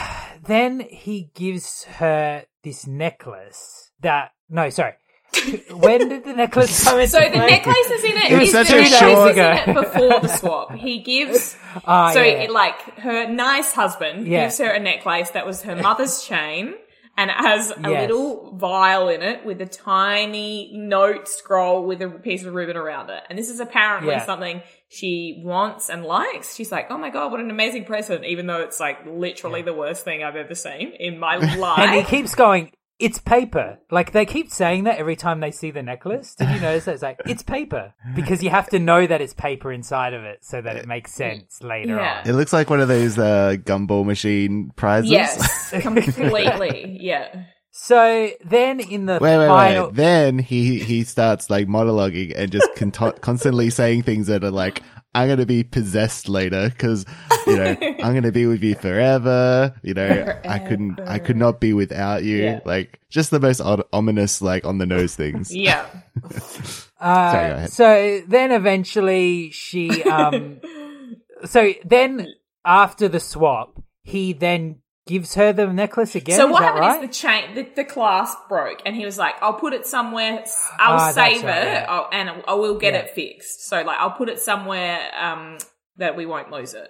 then 0.46 0.79
he 0.81 1.29
gives 1.34 1.84
her 1.86 2.46
this 2.63 2.86
necklace 2.88 3.91
that 4.01 4.31
no, 4.50 4.69
sorry. 4.69 4.93
when 5.72 6.10
did 6.10 6.24
the 6.25 6.34
necklace 6.34 6.84
come 6.84 6.98
into 7.00 7.12
So 7.12 7.19
the 7.19 7.29
necklace 7.38 7.91
is 7.91 8.03
in 8.03 8.17
it. 8.17 8.31
It 8.31 8.39
was 8.39 8.51
such 8.51 8.72
a 8.72 8.84
short- 8.86 9.29
is 9.31 9.38
in 9.38 9.46
it 9.46 9.65
before 9.75 10.19
the 10.22 10.27
swap. 10.39 10.74
He 10.74 11.01
gives 11.03 11.55
Ah, 11.86 12.12
so 12.12 12.22
yeah. 12.22 12.43
it, 12.43 12.50
like 12.51 12.81
her 12.98 13.27
nice 13.27 13.72
husband 13.72 14.27
Yeah. 14.27 14.46
gives 14.46 14.58
her 14.58 14.72
a 14.72 14.79
necklace 14.79 15.29
that 15.31 15.46
was 15.46 15.62
her 15.62 15.75
mother's 15.75 16.24
chain 16.24 16.74
and 17.19 17.29
it 17.29 17.35
has 17.35 17.71
a 17.71 17.75
Yes. 17.81 18.01
little 18.09 18.51
vial 18.55 19.09
in 19.09 19.21
it 19.21 19.45
with 19.45 19.59
a 19.61 19.65
tiny 19.65 20.71
note 20.73 21.27
scroll 21.27 21.85
with 21.85 22.01
a 22.01 22.09
piece 22.09 22.45
of 22.45 22.53
ribbon 22.53 22.77
around 22.77 23.09
it. 23.09 23.21
And 23.29 23.38
this 23.38 23.49
is 23.49 23.59
apparently 23.59 24.11
Yeah. 24.13 24.25
something 24.25 24.61
she 24.88 25.41
wants 25.43 25.89
and 25.89 26.05
likes. 26.05 26.55
She's 26.55 26.71
like, 26.71 26.89
"Oh 26.89 26.97
my 26.97 27.09
god, 27.09 27.31
what 27.31 27.41
an 27.41 27.51
amazing 27.51 27.83
present!" 27.85 28.23
Even 28.25 28.47
though 28.47 28.61
it's 28.61 28.79
like 28.79 28.99
literally 29.05 29.61
the 29.61 29.73
worst 29.73 30.03
thing 30.05 30.23
I've 30.23 30.38
ever 30.38 30.55
seen 30.55 30.93
in 30.99 31.19
my 31.19 31.35
life. 31.57 31.79
and 31.79 31.91
he 31.93 32.03
keeps 32.03 32.33
going. 32.35 32.71
It's 33.00 33.18
paper. 33.18 33.79
Like 33.89 34.12
they 34.12 34.25
keep 34.25 34.51
saying 34.51 34.84
that 34.84 34.98
every 34.98 35.15
time 35.15 35.39
they 35.39 35.51
see 35.51 35.72
the 35.72 35.82
necklace. 35.82 36.36
Did 36.36 36.50
you 36.50 36.60
notice 36.60 36.84
that? 36.86 36.94
It's 36.96 37.01
like 37.03 37.22
it's 37.25 37.44
paper 37.44 37.94
because 38.13 38.44
you 38.44 38.50
have 38.50 38.68
to 38.70 38.79
know 38.79 39.08
that 39.08 39.22
it's 39.22 39.34
paper 39.34 39.72
inside 39.72 40.13
of 40.13 40.24
it 40.24 40.44
so 40.44 40.62
that 40.62 40.75
it 40.75 40.86
makes 40.86 41.13
sense 41.13 41.63
later 41.63 41.96
Yeah. 41.96 42.22
on. 42.25 42.29
it 42.29 42.34
looks 42.34 42.51
like 42.51 42.70
one 42.70 42.82
of 42.82 42.89
those 42.89 43.18
uh, 43.18 43.56
gumball 43.63 44.06
machine 44.06 44.72
prizes. 44.75 45.10
yes, 45.12 45.70
completely. 45.82 46.98
Yeah. 47.00 47.44
So 47.72 48.32
then 48.44 48.79
in 48.82 49.06
the 49.06 49.20
Wait, 49.22 49.38
wait, 49.38 49.48
final, 49.48 49.86
wait. 49.88 49.96
Then 49.96 50.39
he 50.39 50.79
he 50.79 51.03
starts 51.03 51.50
like 51.50 51.68
monologuing 51.68 52.34
and 52.36 52.51
just 52.51 52.68
con- 52.75 52.91
constantly 53.22 53.70
saying 53.70 54.03
things 54.03 54.27
that 54.27 54.44
are 54.44 54.51
like, 54.51 54.82
"I'm 55.13 55.28
gonna 55.28 55.46
be 55.46 55.63
possessed 55.63 56.30
later 56.30 56.70
because 56.70 57.06
you 57.48 57.56
know 57.56 57.75
I'm 57.82 58.13
gonna 58.13 58.32
be 58.32 58.46
with 58.46 58.63
you 58.63 58.75
forever." 58.75 59.74
You 59.84 59.94
know, 59.94 60.39
I 60.46 60.60
couldn't, 60.60 61.00
I 61.01 61.20
could 61.20 61.38
not 61.38 61.60
be 61.60 61.74
without 61.74 62.24
you. 62.24 62.38
Yeah. 62.44 62.60
Like 62.66 63.00
just 63.10 63.32
the 63.32 63.39
most 63.39 63.62
odd, 63.62 63.84
ominous, 63.92 64.42
like 64.42 64.66
on 64.66 64.78
the 64.78 64.86
nose 64.86 65.16
things. 65.16 65.54
Yeah. 65.56 65.86
Uh, 66.24 66.30
Sorry, 67.32 67.50
go 67.50 67.56
ahead. 67.56 67.72
so 67.72 68.22
then 68.28 68.51
eventually 68.51 69.51
she, 69.51 70.04
um, 70.04 70.60
so 71.46 71.74
then 71.86 72.28
after 72.66 73.08
the 73.08 73.20
swap, 73.20 73.82
he 74.04 74.34
then 74.34 74.82
gives 75.10 75.34
her 75.34 75.51
the 75.51 75.68
necklace 75.74 76.16
again. 76.16 76.38
So 76.38 76.48
is 76.48 76.54
what 76.54 76.60
that 76.62 76.75
happened 76.75 76.86
right? 77.01 77.04
is 77.04 77.10
the 77.10 77.13
chain, 77.28 77.56
the, 77.56 77.63
the 77.75 77.84
clasp 77.84 78.38
broke, 78.48 78.82
and 78.86 78.96
he 78.96 79.04
was 79.06 79.18
like, 79.18 79.36
"I'll 79.42 79.54
put 79.60 79.74
it 79.74 79.86
somewhere. 79.86 80.46
I'll 80.80 80.94
Ah, 81.00 81.12
that's 81.12 81.16
save 81.16 81.44
right, 81.44 81.58
it, 81.62 81.66
yeah. 81.66 81.86
I'll, 81.89 82.08
and 82.13 82.44
I 82.48 82.54
will 82.54 82.78
get 82.78 82.94
Yeah. 82.94 83.00
it 83.01 83.10
fixed. 83.10 83.68
So 83.68 83.82
like, 83.82 83.98
I'll 84.00 84.12
put 84.12 84.30
it 84.30 84.39
somewhere 84.39 85.00
um, 85.20 85.58
that 85.98 86.16
we 86.16 86.25
won't 86.25 86.51
lose 86.51 86.74
it." 86.74 86.88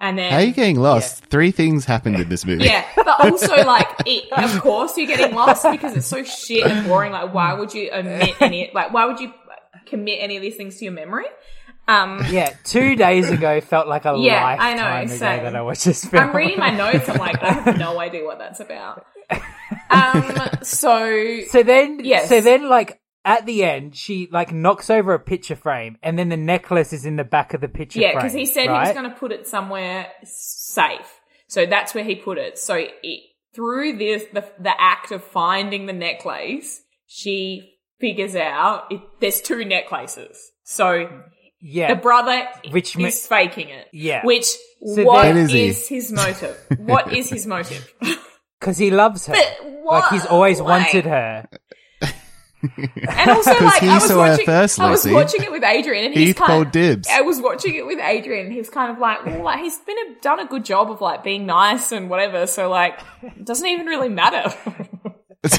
And 0.00 0.18
then, 0.18 0.30
How 0.32 0.38
are 0.38 0.42
you 0.42 0.52
getting 0.52 0.80
lost? 0.80 1.24
Three 1.26 1.50
things 1.52 1.84
happened 1.84 2.16
in 2.16 2.28
this 2.28 2.44
movie. 2.50 2.64
yeah, 2.64 2.84
but 2.96 3.20
also 3.20 3.54
like, 3.64 3.88
it, 4.06 4.24
of 4.32 4.60
course, 4.60 4.96
you're 4.98 5.06
getting 5.06 5.34
lost 5.34 5.64
because 5.70 5.96
it's 5.96 6.06
so 6.06 6.22
shit 6.24 6.66
and 6.66 6.86
boring. 6.86 7.12
Like, 7.12 7.32
why 7.32 7.54
would 7.54 7.72
you 7.72 7.90
omit 7.92 8.34
any? 8.40 8.70
Like, 8.74 8.92
why 8.92 9.06
would 9.06 9.20
you 9.20 9.32
commit 9.86 10.18
any 10.20 10.36
of 10.36 10.42
these 10.42 10.56
things 10.56 10.76
to 10.78 10.84
your 10.84 10.92
memory? 10.94 11.26
Um, 11.86 12.24
Yeah, 12.30 12.54
two 12.64 12.96
days 12.96 13.30
ago 13.30 13.60
felt 13.60 13.86
like 13.88 14.04
a 14.04 14.14
Yeah, 14.18 14.44
I 14.44 14.74
know, 14.74 14.82
lifetime 14.82 15.04
ago 15.06 15.16
same. 15.16 15.42
that 15.44 15.56
I 15.56 15.62
watched 15.62 15.84
this 15.84 16.04
film. 16.04 16.22
I'm 16.30 16.36
reading 16.36 16.58
my 16.58 16.70
notes. 16.70 17.08
I'm 17.08 17.18
like, 17.18 17.42
I 17.42 17.52
have 17.52 17.78
no 17.78 17.98
idea 18.06 18.24
what 18.24 18.38
that's 18.38 18.60
about. 18.60 19.04
Um, 19.90 20.40
so 20.62 21.40
So 21.50 21.62
then, 21.62 22.00
Yes. 22.02 22.28
so 22.28 22.40
then, 22.40 22.68
like 22.68 23.00
at 23.24 23.46
the 23.46 23.64
end, 23.64 23.96
she 23.96 24.28
like 24.30 24.52
knocks 24.52 24.90
over 24.90 25.14
a 25.14 25.18
picture 25.20 25.56
frame, 25.56 25.96
and 26.02 26.18
then 26.18 26.28
the 26.28 26.36
necklace 26.36 26.92
is 26.92 27.06
in 27.06 27.16
the 27.16 27.24
back 27.24 27.54
of 27.54 27.60
the 27.60 27.68
picture 27.68 28.00
Yeah, 28.00 28.14
because 28.14 28.32
he 28.32 28.46
said 28.46 28.64
he 28.64 28.68
was 28.70 28.92
going 28.92 29.08
to 29.10 29.16
put 29.16 29.32
it 29.32 29.46
somewhere 29.46 30.08
safe. 30.24 31.20
So 31.46 31.66
that's 31.66 31.94
where 31.94 32.04
he 32.04 32.16
put 32.16 32.38
it. 32.38 32.58
So 32.58 32.74
it, 32.76 33.20
through 33.54 33.96
this, 33.98 34.24
the, 34.32 34.44
the 34.58 34.72
act 34.80 35.10
of 35.12 35.22
finding 35.22 35.86
the 35.86 35.92
necklace, 35.92 36.82
she 37.06 37.76
figures 38.00 38.34
out 38.34 38.84
it, 38.90 39.00
there's 39.20 39.40
two 39.40 39.64
necklaces. 39.64 40.50
So 40.64 41.22
Yeah, 41.66 41.94
the 41.94 42.00
brother 42.00 42.46
Which 42.70 42.94
is 42.94 43.00
ma- 43.30 43.36
faking 43.36 43.70
it. 43.70 43.88
Yeah. 43.90 44.24
Which, 44.24 44.44
So 44.44 45.02
what 45.04 45.22
then- 45.22 45.38
is, 45.38 45.50
That 45.50 45.56
is 45.58 45.88
he. 45.88 45.94
his 45.94 46.12
motive? 46.12 46.58
what 46.78 47.12
is 47.14 47.30
his 47.30 47.46
motive? 47.46 47.90
because 48.60 48.76
he 48.76 48.90
loves 48.90 49.26
her. 49.26 49.32
But 49.32 49.60
Like 49.84 50.10
he's 50.10 50.22
what? 50.22 50.30
always 50.30 50.60
Like- 50.60 50.92
wanted 50.92 51.04
her. 51.06 51.48
And 53.08 53.30
also, 53.30 53.50
'Cause 53.54 53.62
like, 53.62 53.82
he 53.82 53.88
I 53.88 53.94
was 53.94 54.04
saw 54.04 54.14
her 54.24 54.30
watching, 54.30 54.46
first, 54.46 54.80
I 54.80 54.90
was 54.90 55.04
Lacey. 55.04 55.14
watching 55.14 55.42
it 55.42 55.52
with 55.52 55.64
Adrian, 55.64 56.04
and 56.06 56.14
He 56.14 56.26
he's 56.26 56.34
kind 56.34 56.46
called 56.48 56.66
of, 56.66 56.72
dibs. 56.72 57.08
I 57.10 57.20
was 57.22 57.38
watching 57.40 57.74
it 57.74 57.84
with 57.86 57.98
Adrian, 57.98 58.46
and 58.46 58.54
he's 58.54 58.70
kind 58.70 58.90
of 58.90 58.98
like, 58.98 59.24
well, 59.26 59.42
like 59.42 59.60
he's 59.60 59.76
been 59.78 59.96
a, 59.98 60.20
done 60.22 60.40
a 60.40 60.46
good 60.46 60.64
job 60.64 60.90
of 60.90 61.00
like 61.02 61.22
being 61.24 61.44
nice 61.46 61.92
and 61.92 62.08
whatever, 62.10 62.46
so 62.46 62.68
like, 62.70 62.98
it 63.22 63.44
doesn't 63.44 63.66
even 63.66 63.86
really 63.86 64.08
matter. 64.10 64.54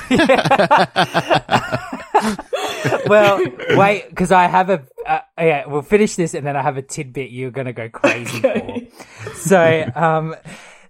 Well, 3.08 3.39
wait, 3.72 4.10
because 4.10 4.32
I 4.32 4.48
have 4.48 4.70
a 4.70 4.86
uh, 5.06 5.20
yeah. 5.38 5.65
We'll 5.68 5.82
finish 5.82 6.15
this, 6.15 6.34
and 6.34 6.46
then 6.46 6.56
I 6.56 6.62
have 6.62 6.77
a 6.77 6.82
tidbit 6.82 7.32
you're 7.32 7.51
gonna 7.51 7.74
go 7.74 7.89
crazy 7.89 8.42
for. 8.42 8.80
So, 9.36 9.92
um, 9.96 10.36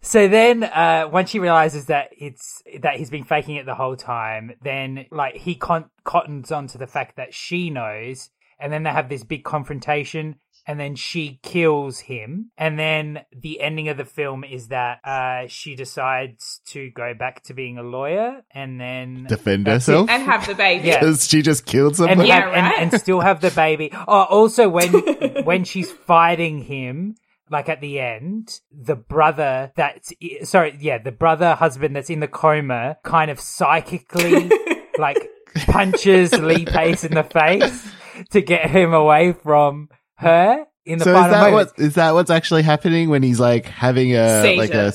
so 0.01 0.27
then, 0.27 0.63
uh, 0.63 1.09
once 1.11 1.31
she 1.31 1.39
realizes 1.39 1.87
that 1.87 2.09
it's 2.17 2.61
that 2.81 2.95
he's 2.97 3.09
been 3.09 3.23
faking 3.23 3.55
it 3.55 3.65
the 3.65 3.75
whole 3.75 3.95
time, 3.95 4.53
then 4.63 5.07
like 5.11 5.35
he 5.35 5.55
con- 5.55 5.89
cottons 6.03 6.51
onto 6.51 6.77
the 6.77 6.87
fact 6.87 7.17
that 7.17 7.33
she 7.33 7.69
knows, 7.69 8.29
and 8.59 8.71
then 8.71 8.83
they 8.83 8.91
have 8.91 9.09
this 9.09 9.23
big 9.23 9.43
confrontation. 9.43 10.35
And 10.67 10.79
then 10.79 10.95
she 10.95 11.39
kills 11.43 11.99
him. 11.99 12.51
And 12.57 12.79
then 12.79 13.19
the 13.31 13.61
ending 13.61 13.87
of 13.89 13.97
the 13.97 14.05
film 14.05 14.43
is 14.43 14.69
that 14.69 14.99
uh, 15.05 15.47
she 15.47 15.75
decides 15.75 16.59
to 16.67 16.89
go 16.91 17.13
back 17.13 17.43
to 17.43 17.53
being 17.53 17.77
a 17.77 17.83
lawyer. 17.83 18.41
And 18.51 18.79
then 18.81 19.25
Defend 19.29 19.65
That's 19.65 19.87
it. 19.87 19.91
herself 19.91 20.09
and 20.09 20.23
have 20.23 20.47
the 20.47 20.55
baby. 20.55 20.87
Yeah. 20.87 20.99
because 20.99 21.27
she 21.27 21.41
just 21.43 21.65
killed 21.65 21.89
and, 21.91 21.95
someone. 21.97 22.25
Yeah, 22.27 22.39
have- 22.41 22.53
and- 22.53 22.65
right. 22.65 22.79
and 22.79 23.01
still 23.01 23.19
have 23.19 23.41
the 23.41 23.51
baby. 23.51 23.91
Oh, 23.93 24.23
also 24.23 24.67
when 24.69 24.91
when 25.45 25.63
she's 25.65 25.91
fighting 25.91 26.63
him, 26.63 27.15
like 27.51 27.69
at 27.69 27.79
the 27.79 27.99
end, 27.99 28.59
the 28.71 28.95
brother 28.95 29.71
that's 29.75 30.11
sorry, 30.43 30.75
yeah, 30.81 30.97
the 30.97 31.11
brother 31.11 31.53
husband 31.53 31.95
that's 31.95 32.09
in 32.09 32.21
the 32.21 32.27
coma 32.27 32.97
kind 33.03 33.29
of 33.29 33.39
psychically 33.39 34.49
like 34.97 35.29
punches 35.67 36.33
Lee 36.33 36.65
Pace 36.65 37.03
in 37.03 37.13
the 37.13 37.23
face 37.23 37.87
to 38.31 38.41
get 38.41 38.69
him 38.69 38.93
away 38.93 39.31
from 39.33 39.89
her 40.17 40.65
in 40.85 40.99
the 40.99 41.03
So 41.05 41.11
is 41.11 41.15
that 41.15 41.31
moment. 41.31 41.53
what 41.53 41.73
is 41.79 41.95
that 41.95 42.13
what's 42.13 42.29
actually 42.31 42.63
happening 42.63 43.09
when 43.09 43.23
he's 43.23 43.39
like 43.39 43.65
having 43.65 44.15
a 44.15 44.55
like 44.57 44.71
a 44.73 44.93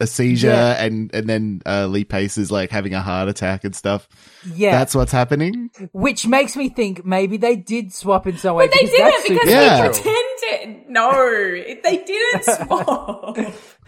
a 0.00 0.06
seizure 0.08 0.48
Yeah. 0.48 0.84
and 0.84 1.14
and 1.14 1.28
then 1.28 1.62
uh, 1.64 1.86
Lee 1.86 2.04
Pace 2.04 2.36
is 2.36 2.50
like 2.50 2.70
having 2.70 2.94
a 2.94 3.00
heart 3.00 3.28
attack 3.28 3.62
and 3.64 3.74
stuff. 3.76 4.08
yeah, 4.54 4.72
That's 4.72 4.94
what's 4.94 5.12
happening. 5.12 5.70
which 5.92 6.26
makes 6.26 6.56
me 6.56 6.68
think 6.68 7.04
maybe 7.06 7.36
they 7.36 7.54
did 7.54 7.92
swap 7.92 8.26
in 8.26 8.36
some 8.36 8.56
way. 8.56 8.66
But 8.66 8.74
they 8.80 8.86
didn't 8.86 9.22
because 9.28 9.48
Yeah. 9.48 9.82
they 9.82 9.88
pretended. 9.88 10.90
No, 10.90 11.12
they 11.12 12.04
didn't 12.04 12.44
swap. 12.66 13.36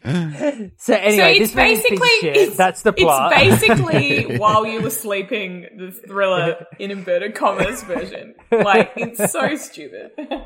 So 0.78 0.94
anyway, 0.94 1.34
so 1.34 1.38
this 1.38 1.48
it's 1.48 1.54
basically 1.54 2.08
it's, 2.22 2.56
that's 2.56 2.82
the 2.82 2.92
plot. 2.92 3.32
It's 3.36 3.60
basically 3.60 4.36
while 4.38 4.66
you 4.66 4.80
were 4.80 4.90
sleeping, 4.90 5.66
the 5.76 5.90
thriller 5.90 6.66
in 6.78 6.90
inverted 6.90 7.34
commas 7.34 7.82
version. 7.82 8.34
Like 8.50 8.92
it's 8.96 9.32
so 9.32 9.56
stupid. 9.56 10.12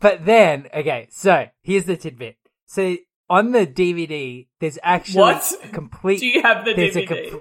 But 0.00 0.24
then, 0.24 0.68
okay, 0.72 1.08
so 1.10 1.46
here's 1.62 1.84
the 1.84 1.96
tidbit. 1.96 2.36
So 2.66 2.96
on 3.28 3.52
the 3.52 3.66
DVD, 3.66 4.46
there's 4.60 4.78
actually 4.82 5.20
What? 5.20 5.52
a 5.62 5.68
complete. 5.68 6.20
Do 6.20 6.26
you 6.26 6.42
have 6.42 6.64
the 6.64 6.72
DVD? 6.72 7.38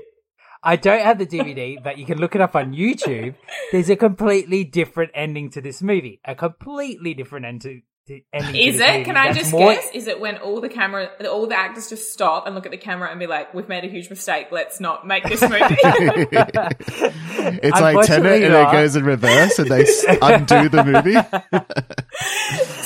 I 0.63 0.77
don't 0.77 1.01
have 1.01 1.19
the 1.19 1.25
DVD, 1.25 1.83
but 1.83 1.97
you 1.97 2.05
can 2.05 2.19
look 2.19 2.35
it 2.35 2.41
up 2.41 2.55
on 2.55 2.73
YouTube. 2.73 3.35
There's 3.71 3.89
a 3.89 3.97
completely 3.97 4.63
different 4.63 5.11
ending 5.13 5.49
to 5.51 5.61
this 5.61 5.81
movie. 5.81 6.21
A 6.23 6.35
completely 6.35 7.13
different 7.13 7.45
end 7.45 7.61
to, 7.61 7.69
to 7.69 7.73
ending. 7.73 7.81
to 7.81 7.92
Is 8.05 8.81
it? 8.81 9.05
Can 9.05 9.15
I 9.15 9.27
that's 9.27 9.37
just 9.37 9.51
more- 9.53 9.73
guess? 9.73 9.89
Is 9.93 10.07
it 10.07 10.19
when 10.19 10.37
all 10.37 10.59
the 10.59 10.67
camera, 10.67 11.09
all 11.29 11.47
the 11.47 11.55
actors 11.57 11.87
just 11.89 12.11
stop 12.11 12.45
and 12.45 12.53
look 12.53 12.65
at 12.65 12.71
the 12.71 12.77
camera 12.77 13.09
and 13.09 13.17
be 13.17 13.27
like, 13.27 13.53
"We've 13.53 13.69
made 13.69 13.85
a 13.85 13.87
huge 13.87 14.09
mistake. 14.09 14.47
Let's 14.51 14.81
not 14.81 15.07
make 15.07 15.23
this 15.23 15.41
movie." 15.41 15.55
It's 17.45 17.79
like 17.79 18.05
Tenet 18.05 18.33
Unfortunately 18.33 18.45
and 18.45 18.53
it 18.55 18.71
goes 18.71 18.95
in 18.95 19.03
reverse 19.05 19.59
and 19.59 19.69
they 19.69 19.83
s- 19.83 20.05
undo 20.21 20.69
the 20.69 20.83
movie. 20.83 21.13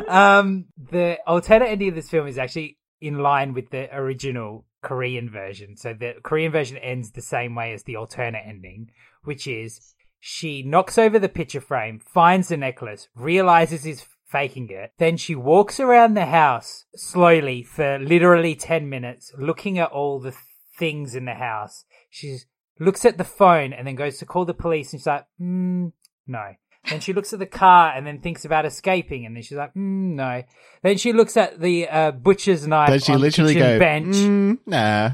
What?" 0.00 0.08
um, 0.08 0.66
the 0.90 1.18
alternate 1.26 1.66
ending 1.68 1.88
of 1.90 1.94
this 1.94 2.08
film 2.08 2.26
is 2.26 2.38
actually 2.38 2.78
in 3.00 3.18
line 3.18 3.54
with 3.54 3.70
the 3.70 3.94
original 3.94 4.64
Korean 4.82 5.30
version. 5.30 5.76
So 5.76 5.94
the 5.94 6.14
Korean 6.22 6.52
version 6.52 6.76
ends 6.78 7.12
the 7.12 7.22
same 7.22 7.54
way 7.54 7.72
as 7.72 7.84
the 7.84 7.96
alternate 7.96 8.44
ending, 8.46 8.90
which 9.24 9.46
is 9.46 9.94
she 10.20 10.62
knocks 10.62 10.98
over 10.98 11.18
the 11.18 11.28
picture 11.28 11.60
frame, 11.60 11.98
finds 11.98 12.48
the 12.48 12.56
necklace, 12.56 13.08
realizes 13.14 13.84
he's 13.84 14.06
faking 14.26 14.68
it. 14.70 14.92
Then 14.98 15.16
she 15.16 15.34
walks 15.34 15.80
around 15.80 16.14
the 16.14 16.26
house 16.26 16.84
slowly 16.94 17.62
for 17.62 17.98
literally 17.98 18.54
10 18.54 18.88
minutes, 18.88 19.32
looking 19.38 19.78
at 19.78 19.90
all 19.90 20.20
the 20.20 20.34
things 20.78 21.14
in 21.14 21.24
the 21.24 21.34
house. 21.34 21.84
She 22.10 22.38
looks 22.78 23.04
at 23.04 23.18
the 23.18 23.24
phone 23.24 23.72
and 23.72 23.86
then 23.86 23.96
goes 23.96 24.18
to 24.18 24.26
call 24.26 24.44
the 24.44 24.54
police 24.54 24.92
and 24.92 25.00
she's 25.00 25.06
like, 25.06 25.26
mm, 25.40 25.92
no. 26.26 26.52
Then 26.88 27.00
she 27.00 27.12
looks 27.12 27.32
at 27.32 27.38
the 27.38 27.46
car 27.46 27.92
and 27.94 28.06
then 28.06 28.20
thinks 28.20 28.44
about 28.44 28.64
escaping, 28.64 29.26
and 29.26 29.36
then 29.36 29.42
she's 29.42 29.58
like, 29.58 29.74
mm, 29.74 30.14
"No." 30.14 30.42
Then 30.82 30.96
she 30.96 31.12
looks 31.12 31.36
at 31.36 31.60
the 31.60 31.88
uh, 31.88 32.10
butcher's 32.12 32.66
knife 32.66 32.88
Does 32.88 33.04
she 33.04 33.12
on 33.12 33.18
the 33.18 33.26
literally 33.26 33.54
kitchen 33.54 33.68
go, 33.68 33.78
bench 33.78 34.16
"Mm, 34.16 34.58
nah. 34.66 35.10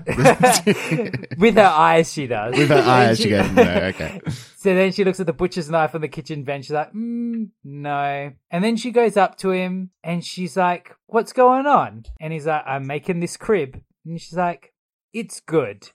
with 1.38 1.56
her 1.56 1.62
eyes. 1.62 2.12
She 2.12 2.28
does 2.28 2.56
With 2.56 2.68
her 2.68 2.76
eyes, 2.84 3.18
she 3.18 3.30
goes, 3.30 3.50
no, 3.50 3.62
okay. 3.62 4.20
So 4.56 4.74
then 4.74 4.92
she 4.92 5.02
looks 5.02 5.18
at 5.18 5.26
the 5.26 5.32
butcher's 5.32 5.68
knife 5.68 5.94
on 5.94 6.02
the 6.02 6.08
kitchen 6.08 6.44
bench. 6.44 6.66
She's 6.66 6.72
like, 6.72 6.92
mm, 6.92 7.48
"No." 7.64 8.32
And 8.50 8.64
then 8.64 8.76
she 8.76 8.92
goes 8.92 9.16
up 9.16 9.36
to 9.38 9.50
him 9.50 9.90
and 10.04 10.24
she's 10.24 10.56
like, 10.56 10.94
"What's 11.06 11.32
going 11.32 11.66
on?" 11.66 12.04
And 12.20 12.32
he's 12.32 12.46
like, 12.46 12.62
"I'm 12.64 12.86
making 12.86 13.20
this 13.20 13.36
crib." 13.36 13.80
And 14.04 14.20
she's 14.20 14.36
like, 14.38 14.72
"It's 15.12 15.40
good." 15.40 15.90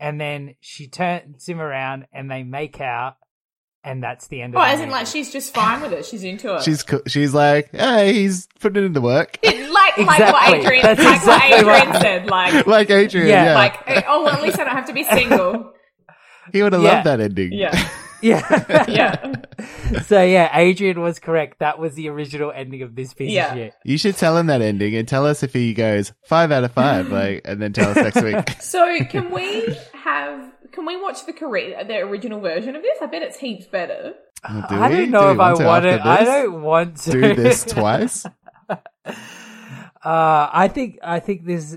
And 0.00 0.20
then 0.20 0.54
she 0.60 0.88
turns 0.88 1.46
him 1.46 1.60
around 1.60 2.06
and 2.12 2.30
they 2.30 2.42
make 2.42 2.80
out, 2.80 3.16
and 3.84 4.02
that's 4.02 4.28
the 4.28 4.42
end 4.42 4.54
of 4.54 4.60
Oh, 4.60 4.64
the 4.64 4.68
as 4.70 4.80
in 4.80 4.90
like 4.90 5.06
she's 5.06 5.30
just 5.32 5.52
fine 5.54 5.80
with 5.82 5.92
it. 5.92 6.04
She's 6.06 6.22
into 6.24 6.54
it. 6.54 6.62
She's 6.62 6.82
co- 6.82 7.02
she's 7.06 7.34
like, 7.34 7.70
hey, 7.72 8.12
he's 8.12 8.46
putting 8.60 8.84
in 8.84 8.92
the 8.92 9.00
work. 9.00 9.38
like 9.44 9.98
like 9.98 10.32
what 10.32 10.54
Adrian, 10.54 10.82
That's 10.82 11.02
like 11.02 11.16
exactly 11.16 11.64
what 11.64 11.76
Adrian 11.82 12.00
said. 12.02 12.26
Like 12.30 12.66
like 12.66 12.90
Adrian, 12.90 13.26
Yeah, 13.28 13.44
yeah. 13.46 13.54
like 13.54 13.78
eh, 13.86 14.02
oh, 14.06 14.24
well, 14.24 14.34
at 14.34 14.42
least 14.42 14.58
I 14.58 14.64
don't 14.64 14.74
have 14.76 14.86
to 14.86 14.92
be 14.92 15.04
single. 15.04 15.72
he 16.52 16.62
would 16.62 16.72
have 16.72 16.82
Yeah. 16.82 16.92
loved 16.94 17.06
that 17.06 17.20
ending. 17.20 17.52
Yeah, 17.52 17.88
Yeah. 18.20 18.84
yeah. 18.88 19.34
so 20.06 20.22
yeah, 20.22 20.56
Adrian 20.56 21.00
was 21.00 21.18
correct. 21.18 21.58
That 21.58 21.78
was 21.80 21.94
the 21.94 22.08
original 22.08 22.52
ending 22.54 22.82
of 22.82 22.94
this 22.94 23.12
piece 23.14 23.32
Yeah. 23.32 23.50
of 23.52 23.56
shit. 23.58 23.74
You 23.84 23.98
should 23.98 24.16
tell 24.16 24.36
him 24.36 24.46
that 24.46 24.62
ending 24.62 24.94
and 24.94 25.08
tell 25.08 25.26
us 25.26 25.42
if 25.42 25.52
he 25.52 25.74
goes 25.74 26.12
five 26.28 26.52
out 26.52 26.62
of 26.62 26.70
five, 26.72 27.08
like, 27.10 27.42
and 27.44 27.60
then 27.60 27.72
tell 27.72 27.90
us 27.90 27.96
next 27.96 28.22
week. 28.22 28.48
So 28.60 28.98
can 29.10 29.30
we 29.32 29.76
have? 29.92 30.51
Can 30.72 30.86
we 30.86 31.00
watch 31.00 31.26
the 31.26 31.32
Korean, 31.32 31.86
the 31.86 31.98
original 31.98 32.40
version 32.40 32.74
of 32.76 32.82
this? 32.82 32.98
I 33.00 33.06
bet 33.06 33.22
it's 33.22 33.38
heaps 33.38 33.66
better. 33.66 34.14
Do 34.46 34.52
I 34.70 34.88
we? 34.88 34.96
don't 34.96 35.10
know 35.10 35.26
we 35.28 35.32
if 35.34 35.40
I 35.40 35.52
want 35.52 35.58
to 35.58 35.64
want 35.66 35.84
after 35.86 36.02
to. 36.02 36.08
I 36.08 36.24
don't 36.24 36.62
want 36.62 36.96
to 37.02 37.10
do 37.12 37.34
this 37.34 37.64
twice, 37.68 38.26
Uh, 40.04 40.48
I 40.52 40.68
think. 40.72 40.98
I 41.02 41.20
think 41.20 41.44
this. 41.46 41.76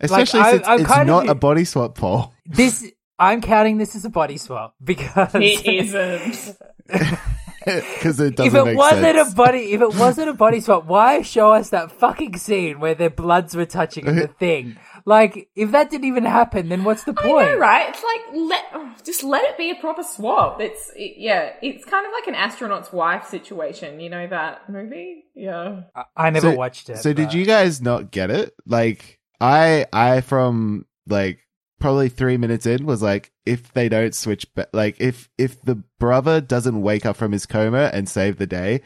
especially 0.00 0.40
I- 0.40 0.50
since 0.52 0.68
I'm 0.68 0.80
it's 0.80 0.88
kind 0.88 1.02
of- 1.10 1.24
not 1.24 1.28
a 1.28 1.34
body 1.34 1.64
swap 1.64 1.96
poll. 1.96 2.32
This. 2.46 2.90
I'm 3.18 3.42
counting 3.42 3.76
this 3.76 3.94
as 3.96 4.04
a 4.06 4.08
body 4.10 4.38
swap 4.38 4.74
because 4.82 5.34
It 5.34 5.66
isn't. 5.66 6.56
Because 7.66 8.18
it 8.18 8.34
doesn't 8.36 8.46
if 8.46 8.54
it 8.54 8.64
make 8.64 8.76
wasn't 8.78 9.02
sense. 9.16 9.32
a 9.32 9.36
body, 9.36 9.72
if 9.72 9.82
it 9.82 9.94
wasn't 9.94 10.30
a 10.30 10.32
body 10.32 10.60
swap, 10.60 10.86
why 10.86 11.20
show 11.20 11.52
us 11.52 11.68
that 11.70 11.92
fucking 11.92 12.38
scene 12.38 12.80
where 12.80 12.94
their 12.94 13.10
bloods 13.10 13.54
were 13.54 13.66
touching 13.66 14.06
the 14.06 14.26
thing? 14.38 14.76
Like, 15.04 15.48
if 15.54 15.70
that 15.72 15.90
didn't 15.90 16.04
even 16.06 16.24
happen, 16.24 16.68
then 16.68 16.84
what's 16.84 17.04
the 17.04 17.14
I 17.18 17.22
point? 17.22 17.48
know, 17.52 17.56
right? 17.58 17.88
It's 17.88 18.02
like 18.02 18.34
let 18.34 18.64
oh, 18.74 18.94
just 19.04 19.22
let 19.22 19.44
it 19.44 19.56
be 19.56 19.70
a 19.70 19.74
proper 19.76 20.02
swap. 20.02 20.60
It's 20.60 20.90
it, 20.96 21.14
yeah, 21.18 21.52
it's 21.62 21.84
kind 21.84 22.06
of 22.06 22.12
like 22.12 22.26
an 22.26 22.34
astronaut's 22.34 22.92
wife 22.92 23.26
situation. 23.28 24.00
You 24.00 24.10
know 24.10 24.26
that 24.26 24.68
movie? 24.68 25.24
Yeah. 25.34 25.82
I, 25.94 26.04
I 26.16 26.30
never 26.30 26.52
So- 26.52 26.56
watched 26.56 26.88
it. 26.90 26.98
So 26.98 27.12
did 27.12 27.32
you 27.34 27.44
guys 27.44 27.80
not 27.80 28.10
get 28.10 28.30
it? 28.30 28.54
Like 28.66 29.18
I 29.40 29.86
I 29.92 30.20
from 30.20 30.86
like 31.06 31.46
probably 31.80 32.10
3 32.10 32.36
minutes 32.36 32.66
in 32.66 32.84
was 32.84 33.00
like 33.02 33.32
if 33.46 33.72
they 33.72 33.88
don't 33.88 34.14
switch 34.14 34.46
ba- 34.54 34.68
like 34.74 35.00
if 35.00 35.30
if 35.38 35.62
the 35.62 35.76
brother 35.98 36.38
doesn't 36.40 36.82
wake 36.82 37.06
up 37.06 37.16
from 37.16 37.32
his 37.32 37.46
coma 37.46 37.90
and 37.94 38.06
save 38.06 38.36
the 38.36 38.46
day 38.46 38.82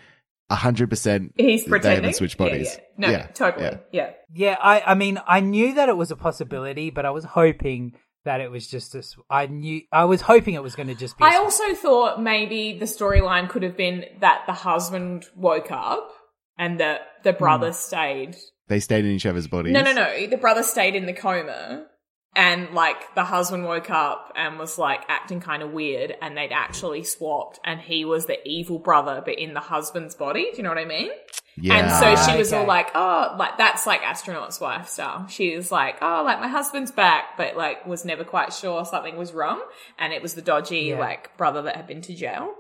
100% 0.51 1.31
He's 1.37 1.65
they 1.65 1.69
pretending. 1.69 1.97
haven't 2.05 2.17
switched 2.17 2.37
bodies. 2.39 2.77
yeah. 2.77 2.85
No, 2.99 3.11
Yeah, 3.11 3.27
totally. 3.29 3.65
yeah. 3.65 3.79
Yeah. 3.93 4.11
Yeah, 4.35 4.57
I, 4.61 4.81
I 4.81 4.95
mean, 4.95 5.21
I 5.27 5.41
knew 5.41 5.75
that 5.75 5.89
it 5.89 5.97
was 5.97 6.11
a 6.11 6.17
possibility, 6.17 6.91
but 6.91 7.07
I 7.07 7.11
was 7.11 7.25
hoping 7.25 7.95
that 8.25 8.41
it 8.41 8.51
was 8.51 8.67
just 8.67 8.93
this. 8.93 9.17
I 9.31 9.47
knew, 9.47 9.83
I 9.93 10.05
was 10.05 10.23
hoping 10.23 10.55
it 10.55 10.63
was 10.63 10.75
going 10.75 10.89
to 10.89 10.95
just 10.95 11.17
be. 11.19 11.25
a 11.25 11.29
I 11.29 11.33
swap. 11.33 11.45
also 11.45 11.75
thought 11.75 12.23
maybe 12.23 12.79
the 12.79 12.87
storyline 12.87 13.49
could 13.49 13.63
have 13.63 13.77
been 13.77 14.05
that 14.21 14.43
the 14.47 14.53
husband 14.53 15.27
woke 15.37 15.71
up 15.71 16.11
and 16.59 16.79
the 16.81 17.01
the 17.23 17.33
brother 17.33 17.69
hmm. 17.69 17.75
stayed. 17.75 18.37
They 18.69 18.81
stayed 18.81 19.05
in 19.05 19.11
each 19.13 19.27
other's 19.27 19.47
bodies. 19.47 19.73
No, 19.73 19.83
no, 19.83 19.93
no. 19.93 20.27
The 20.27 20.39
brother 20.39 20.63
stayed 20.63 20.95
in 20.95 21.07
the 21.07 21.13
coma. 21.13 21.87
And 22.37 22.71
like 22.73 23.15
the 23.15 23.25
husband 23.25 23.65
woke 23.65 23.91
up 23.91 24.33
and 24.35 24.59
was 24.59 24.77
like 24.77 25.05
acting 25.09 25.41
kind 25.41 25.63
of 25.63 25.71
weird, 25.71 26.17
and 26.21 26.37
they'd 26.37 26.53
actually 26.53 27.05
swapped, 27.05 27.61
and 27.65 27.81
he 27.81 28.05
was 28.05 28.27
the 28.27 28.47
evil 28.49 28.79
brother, 28.79 29.23
but 29.25 29.39
in 29.39 29.55
the 29.55 29.61
husband's 29.61 30.15
body. 30.15 30.49
Do 30.51 30.57
you 30.57 30.63
know 30.65 30.71
what 30.71 30.79
I 30.79 30.85
mean? 30.85 31.11
Yeah. 31.57 31.77
And 31.77 31.93
so 31.93 32.31
she 32.33 32.37
was 32.37 32.53
okay. 32.53 32.61
all 32.61 32.67
like, 32.67 32.91
oh, 32.97 33.37
like 33.39 33.59
that's 33.59 33.87
like 33.87 34.03
astronaut's 34.03 34.61
wife 34.61 34.89
style. 34.89 35.29
She 35.29 35.55
was 35.55 35.71
like, 35.71 35.99
oh, 36.03 36.23
like 36.25 36.41
my 36.41 36.49
husband's 36.49 36.91
back, 36.91 37.37
but 37.37 37.57
like 37.57 37.87
was 37.87 38.05
never 38.05 38.25
quite 38.25 38.53
sure 38.53 38.85
something 38.85 39.17
was 39.17 39.33
wrong. 39.33 39.63
And 39.99 40.13
it 40.13 40.21
was 40.21 40.35
the 40.35 40.43
dodgy 40.43 40.79
Yeah. 40.79 40.99
like 40.99 41.37
brother 41.37 41.63
that 41.63 41.77
had 41.77 41.87
been 41.87 42.03
to 42.03 42.15
jail. 42.15 42.55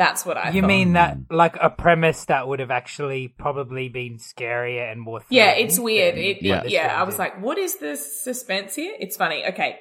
That's 0.00 0.24
what 0.24 0.38
I 0.38 0.48
You 0.50 0.62
thought. 0.62 0.66
mean 0.68 0.92
that 0.94 1.18
like 1.30 1.56
a 1.60 1.68
premise 1.68 2.24
that 2.24 2.48
would 2.48 2.58
have 2.60 2.70
actually 2.70 3.28
probably 3.28 3.90
been 3.90 4.16
scarier 4.16 4.90
and 4.90 4.98
more? 4.98 5.20
Yeah, 5.28 5.50
it's 5.50 5.78
weird. 5.78 6.14
than 6.14 6.24
It, 6.24 6.42
Yeah. 6.42 6.62
yeah, 6.66 6.98
I 6.98 7.02
was 7.02 7.18
like, 7.18 7.34
what 7.42 7.58
is 7.58 7.78
this 7.80 8.24
suspense 8.24 8.74
here? 8.74 8.94
It's 8.98 9.18
funny. 9.18 9.44
Okay. 9.46 9.76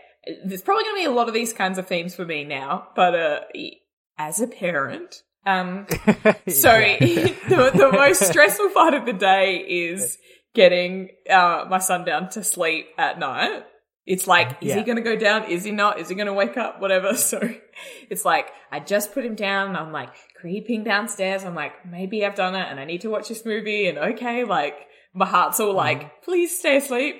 There's 0.46 0.62
probably 0.62 0.84
going 0.84 0.96
to 0.98 1.02
be 1.04 1.06
a 1.06 1.16
lot 1.20 1.30
of 1.30 1.34
these 1.34 1.54
kinds 1.54 1.78
of 1.78 1.88
themes 1.88 2.16
for 2.16 2.26
me 2.26 2.44
now, 2.44 2.90
but 2.98 3.16
uh, 3.16 3.40
as 4.18 4.42
a 4.42 4.48
parent, 4.48 5.24
um, 5.46 5.88
So 6.50 6.74
the, 7.00 7.72
the 7.74 7.90
most 7.94 8.22
stressful 8.28 8.72
part 8.72 8.94
of 8.96 9.06
the 9.06 9.14
day 9.14 9.56
is 9.60 10.18
getting 10.54 11.12
uh, 11.30 11.66
my 11.70 11.80
son 11.80 12.04
down 12.04 12.30
to 12.32 12.44
sleep 12.44 12.88
at 12.98 13.20
night. 13.20 13.64
It's 14.10 14.26
like, 14.26 14.58
is 14.62 14.70
Yeah. 14.70 14.78
he 14.78 14.84
going 14.84 14.96
to 14.96 15.04
go 15.04 15.16
down? 15.16 15.46
Is 15.46 15.64
he 15.64 15.72
not? 15.72 16.00
Is 16.00 16.10
he 16.10 16.16
going 16.16 16.26
to 16.26 16.34
wake 16.34 16.58
up? 16.58 16.82
Whatever. 16.82 17.14
So 17.30 17.40
it's 18.10 18.26
like, 18.26 18.48
I 18.72 18.80
just 18.80 19.14
put 19.14 19.24
him 19.24 19.36
down 19.36 19.70
and 19.70 19.78
I'm 19.78 19.92
like 19.92 20.10
creeping 20.36 20.84
downstairs. 20.84 21.44
I'm 21.44 21.54
like, 21.54 21.86
maybe 21.86 22.26
I've 22.26 22.34
done 22.34 22.56
it 22.56 22.68
and 22.70 22.80
I 22.80 22.86
need 22.86 23.02
to 23.02 23.10
watch 23.10 23.30
this 23.30 23.46
movie. 23.46 23.88
And 23.88 24.00
okay, 24.00 24.46
like 24.46 24.76
my 25.14 25.28
heart's 25.28 25.60
all 25.60 25.68
mm-hmm. 25.68 25.78
like, 25.78 26.24
please 26.24 26.58
stay 26.58 26.78
asleep. 26.78 27.18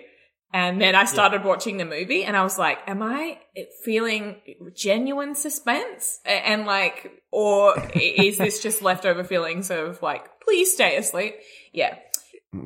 And 0.52 0.82
then 0.82 0.96
I 0.96 1.06
started 1.06 1.44
watching 1.44 1.78
the 1.78 1.86
movie 1.86 2.24
and 2.24 2.36
I 2.36 2.42
was 2.42 2.58
like, 2.58 2.80
am 2.88 3.04
I 3.04 3.38
feeling 3.86 4.38
genuine 4.76 5.36
suspense? 5.36 6.20
And 6.26 6.66
like, 6.66 7.12
or 7.32 7.76
is 7.94 8.40
this 8.40 8.64
just 8.64 8.82
leftover 8.82 9.24
feelings 9.24 9.70
of 9.70 10.02
like, 10.02 10.26
please 10.42 10.74
stay 10.74 10.98
asleep? 10.98 11.36
Yeah. 11.72 12.00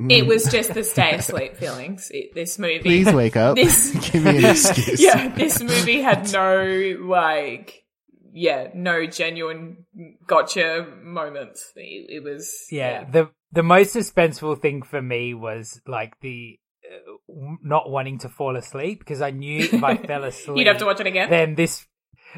It 0.10 0.26
was 0.26 0.46
just 0.46 0.74
the 0.74 0.84
stay 0.84 1.12
asleep 1.16 1.58
feelings. 1.58 2.10
It, 2.14 2.34
this 2.34 2.58
movie. 2.58 2.80
Please 2.80 3.12
wake 3.12 3.36
up. 3.36 3.56
This- 3.56 3.92
Give 4.12 4.24
me 4.24 4.38
an 4.38 4.46
excuse. 4.46 5.02
yeah, 5.02 5.28
this 5.30 5.62
movie 5.62 6.02
had 6.02 6.32
no 6.32 6.98
like, 7.02 7.84
yeah, 8.32 8.70
no 8.74 9.06
genuine 9.06 9.86
gotcha 10.26 10.88
moments. 11.02 11.74
It, 11.76 12.08
it 12.10 12.24
was 12.24 12.66
yeah, 12.72 13.04
the 13.10 13.30
the 13.52 13.64
most 13.64 13.94
suspenseful 13.96 14.62
thing 14.62 14.84
for 14.84 15.02
me 15.02 15.34
was 15.34 15.82
like 15.86 16.20
the 16.22 16.58
uh, 16.86 17.34
not 17.62 17.90
wanting 17.90 18.20
to 18.20 18.30
fall 18.30 18.56
asleep 18.56 19.00
because 19.00 19.22
I 19.22 19.32
knew 19.32 19.60
if 19.66 19.84
I 19.84 19.98
fell 19.98 20.24
asleep, 20.24 20.58
You'd 20.60 20.68
have 20.68 20.78
to 20.78 20.86
watch 20.86 21.02
it 21.02 21.08
again. 21.08 21.30
then 21.30 21.56
this 21.56 21.86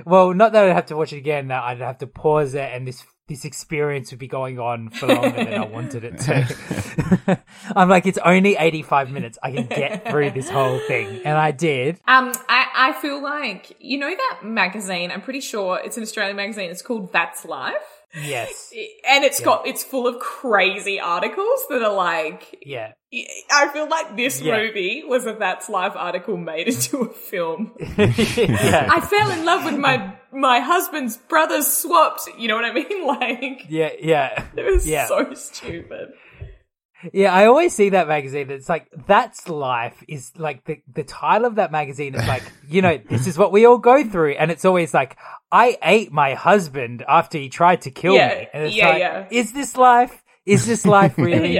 well 0.05 0.33
not 0.33 0.51
that 0.51 0.65
i'd 0.65 0.73
have 0.75 0.87
to 0.87 0.97
watch 0.97 1.13
it 1.13 1.17
again 1.19 1.47
that 1.47 1.63
i'd 1.63 1.79
have 1.79 1.97
to 1.99 2.05
pause 2.05 2.53
it 2.53 2.69
and 2.73 2.85
this 2.85 3.01
this 3.27 3.43
experience 3.45 4.11
would 4.11 4.19
be 4.19 4.27
going 4.27 4.59
on 4.59 4.89
for 4.89 5.07
longer 5.07 5.31
than 5.43 5.53
i 5.53 5.65
wanted 5.77 6.03
it 6.03 6.19
to 6.19 7.39
i'm 7.75 7.89
like 7.89 8.05
it's 8.05 8.19
only 8.19 8.55
85 8.55 9.11
minutes 9.11 9.37
i 9.41 9.51
can 9.51 9.65
get 9.65 10.07
through 10.09 10.31
this 10.31 10.49
whole 10.49 10.79
thing 10.87 11.21
and 11.25 11.37
i 11.37 11.51
did 11.51 11.99
Um, 12.07 12.31
I, 12.47 12.67
I 12.75 12.93
feel 13.01 13.21
like 13.21 13.75
you 13.79 13.97
know 13.97 14.09
that 14.09 14.41
magazine. 14.45 15.11
I'm 15.11 15.21
pretty 15.21 15.41
sure 15.41 15.79
it's 15.83 15.97
an 15.97 16.03
Australian 16.03 16.35
magazine. 16.35 16.69
It's 16.69 16.81
called 16.81 17.11
That's 17.11 17.45
Life. 17.45 17.94
Yes. 18.21 18.71
and 19.09 19.23
it's 19.23 19.39
Yeah. 19.39 19.45
got 19.45 19.67
it's 19.67 19.83
full 19.83 20.07
of 20.07 20.19
crazy 20.19 20.99
articles 20.99 21.65
that 21.69 21.81
are 21.83 21.93
like 21.93 22.63
Yeah. 22.65 22.93
I 23.51 23.69
feel 23.69 23.87
like 23.89 24.15
this 24.17 24.41
Yeah. 24.41 24.57
movie 24.57 25.03
was 25.07 25.25
a 25.25 25.33
That's 25.33 25.69
Life 25.69 25.93
article 25.95 26.37
made 26.37 26.67
into 26.73 27.01
a 27.01 27.09
film. 27.13 27.73
yeah. 27.97 28.87
I 28.91 28.99
fell 29.01 29.31
in 29.31 29.45
love 29.45 29.65
with 29.65 29.77
my 29.77 30.15
my 30.31 30.59
husband's 30.59 31.17
brothers 31.17 31.67
swapped. 31.67 32.27
You 32.37 32.47
know 32.49 32.55
what 32.55 32.65
I 32.65 32.73
mean? 32.73 33.05
Like 33.07 33.65
yeah, 33.69 33.91
yeah. 34.01 34.43
it 34.55 34.63
was 34.65 34.87
Yeah. 34.87 35.07
so 35.07 35.33
stupid. 35.33 36.09
Yeah, 37.13 37.31
I 37.33 37.45
always 37.45 37.75
see 37.75 37.89
that 37.89 38.07
magazine. 38.07 38.49
It's 38.49 38.67
like 38.69 38.87
that's 39.05 39.47
life. 39.47 40.03
Is 40.07 40.31
like 40.37 40.63
the 40.65 40.81
the 40.91 41.03
title 41.03 41.45
of 41.45 41.55
that 41.55 41.71
magazine 41.71 42.15
is 42.15 42.27
like 42.27 42.41
you 42.67 42.81
know 42.81 42.97
this 43.09 43.27
is 43.27 43.37
what 43.37 43.51
we 43.51 43.65
all 43.65 43.77
go 43.77 44.03
through, 44.03 44.31
and 44.31 44.49
it's 44.49 44.65
always 44.65 44.91
like 44.93 45.15
I 45.51 45.77
ate 45.83 46.11
my 46.11 46.33
husband 46.33 47.03
after 47.07 47.37
he 47.37 47.49
tried 47.49 47.81
to 47.81 47.91
kill 47.91 48.15
Yeah, 48.15 48.29
me, 48.39 48.47
and 48.53 48.63
it's 48.65 48.75
yeah, 48.75 48.89
like, 48.89 48.99
yeah. 48.99 49.27
is 49.31 49.51
this 49.53 49.77
life? 49.77 50.23
Is 50.45 50.65
this 50.65 50.85
life 50.85 51.17
really? 51.19 51.57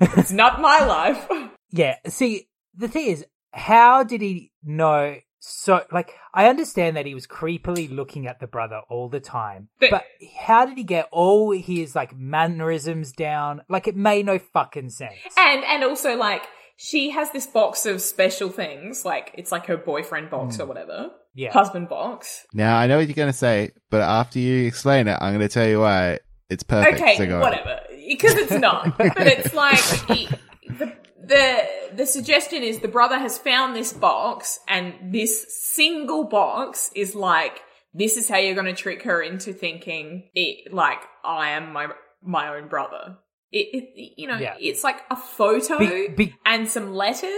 it's 0.00 0.32
not 0.32 0.60
my 0.60 0.84
life. 0.84 1.28
Yeah. 1.74 1.96
See, 2.06 2.48
the 2.76 2.86
thing 2.86 3.06
is, 3.06 3.24
how 3.52 4.02
did 4.02 4.20
he 4.20 4.52
know? 4.62 5.16
So, 5.38 5.80
like, 5.90 6.12
I 6.34 6.48
understand 6.48 6.98
that 6.98 7.06
he 7.06 7.14
was 7.14 7.26
creepily 7.26 7.90
looking 7.90 8.26
at 8.26 8.40
the 8.40 8.46
brother 8.46 8.82
all 8.90 9.08
the 9.08 9.20
time, 9.20 9.68
But- 9.80 9.90
but, 9.90 10.04
how 10.38 10.66
did 10.66 10.76
he 10.76 10.84
get 10.84 11.08
all 11.10 11.50
his 11.52 11.96
like 11.96 12.14
mannerisms 12.14 13.12
down? 13.12 13.62
Like, 13.70 13.88
it 13.88 13.96
made 13.96 14.26
no 14.26 14.38
fucking 14.38 14.90
sense. 14.90 15.14
And 15.38 15.64
and 15.64 15.82
also 15.82 16.14
like 16.14 16.42
she 16.76 17.08
has 17.10 17.30
this 17.32 17.46
box 17.46 17.86
of 17.86 18.02
special 18.02 18.50
things, 18.50 19.04
like 19.06 19.32
it's 19.34 19.50
like 19.50 19.64
her 19.66 19.78
boyfriend 19.78 20.28
box 20.28 20.56
Hmm. 20.56 20.62
or 20.62 20.66
whatever, 20.66 21.10
Yeah. 21.34 21.52
husband 21.52 21.88
box. 21.88 22.46
Now 22.52 22.76
I 22.76 22.86
know 22.86 22.98
what 22.98 23.06
you're 23.06 23.14
going 23.14 23.32
to 23.32 23.36
say, 23.36 23.72
but 23.90 24.00
after 24.02 24.38
you 24.38 24.66
explain 24.66 25.08
it, 25.08 25.16
I'm 25.20 25.34
going 25.34 25.48
to 25.48 25.52
tell 25.52 25.66
you 25.66 25.80
why 25.80 26.18
it's 26.50 26.62
perfect. 26.62 27.00
Okay, 27.00 27.16
so 27.16 27.40
whatever. 27.40 27.80
Because 28.08 28.34
it's 28.34 28.52
not. 28.52 28.96
but 28.98 29.26
it's 29.26 29.54
like 29.54 29.78
he- 30.08 30.28
the, 30.68 30.92
the 31.24 31.68
the 31.94 32.06
suggestion 32.06 32.62
is 32.62 32.80
the 32.80 32.88
brother 32.88 33.18
has 33.18 33.38
found 33.38 33.74
this 33.76 33.92
box, 33.92 34.58
and 34.68 34.94
this 35.12 35.46
single 35.72 36.24
box 36.24 36.90
is 36.94 37.14
like 37.14 37.60
this 37.94 38.16
is 38.16 38.28
how 38.28 38.38
you're 38.38 38.54
going 38.54 38.66
to 38.66 38.72
trick 38.74 39.02
her 39.04 39.22
into 39.22 39.52
thinking 39.52 40.28
it 40.34 40.72
like 40.72 40.98
I 41.24 41.50
am 41.50 41.72
my 41.72 41.88
my 42.22 42.56
own 42.56 42.68
brother. 42.68 43.18
It, 43.52 43.68
it 43.96 44.12
you 44.16 44.26
know 44.28 44.38
Yeah. 44.38 44.54
it's 44.58 44.82
like 44.82 44.96
a 45.10 45.16
photo 45.16 45.78
Be- 45.78 46.08
be- 46.08 46.34
and 46.46 46.68
some 46.68 46.94
letters. 46.94 47.30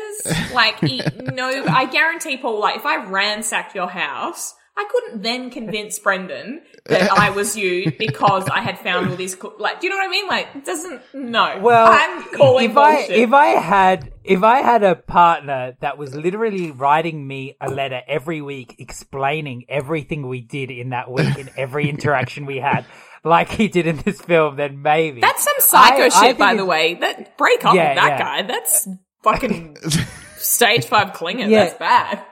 Like 0.54 0.76
it, 0.82 1.34
no, 1.34 1.64
I 1.68 1.86
guarantee 1.86 2.36
Paul. 2.36 2.60
Like 2.60 2.76
if 2.76 2.86
I 2.86 3.04
ransacked 3.06 3.74
your 3.74 3.88
house. 3.88 4.54
I 4.76 4.84
couldn't 4.90 5.22
then 5.22 5.50
convince 5.50 6.00
Brendan 6.00 6.62
that 6.86 7.08
I 7.08 7.30
was 7.30 7.56
you 7.56 7.92
because 7.98 8.48
I 8.48 8.60
had 8.60 8.76
found 8.76 9.08
all 9.08 9.14
these, 9.14 9.38
cl- 9.40 9.54
like, 9.60 9.78
do 9.80 9.86
you 9.86 9.90
know 9.92 9.96
what 9.98 10.08
I 10.08 10.10
mean? 10.10 10.26
Like, 10.26 10.64
doesn't, 10.64 11.00
no. 11.14 11.60
Well, 11.62 11.86
I'm 11.92 12.24
calling 12.32 12.70
if 12.72 12.76
I 12.76 12.96
bullshit. 12.96 13.16
if 13.18 13.32
I 13.32 13.46
had 13.50 14.12
if 14.24 14.42
I 14.42 14.62
had 14.62 14.82
a 14.82 14.96
partner 14.96 15.76
that 15.78 15.96
was 15.96 16.16
literally 16.16 16.72
writing 16.72 17.24
me 17.24 17.56
a 17.60 17.70
letter 17.70 18.00
every 18.08 18.42
week 18.42 18.74
explaining 18.80 19.66
everything 19.68 20.26
we 20.26 20.40
did 20.40 20.72
in 20.72 20.90
that 20.90 21.08
week 21.08 21.38
and 21.38 21.50
every 21.56 21.88
interaction 21.88 22.44
we 22.44 22.56
had, 22.56 22.84
like 23.28 23.48
he 23.50 23.68
did 23.68 23.86
in 23.86 23.96
this 23.98 24.20
film, 24.20 24.56
then 24.56 24.82
maybe 24.82 25.20
That's 25.20 25.42
some 25.42 25.54
psycho 25.58 26.02
I- 26.02 26.06
I 26.06 26.08
shit, 26.08 26.20
think 26.28 26.38
by 26.38 26.54
the 26.54 26.64
way. 26.64 26.94
That 26.94 27.36
break 27.38 27.64
up 27.64 27.74
Yeah, 27.74 27.90
with 27.90 27.96
that 28.02 28.18
yeah. 28.18 28.18
guy. 28.18 28.42
That's 28.42 28.88
fucking 29.22 29.76
stage 30.36 30.84
five 30.86 31.12
clinging. 31.14 31.50
Yeah. 31.50 31.64
That's 31.64 31.78
bad. 31.78 32.24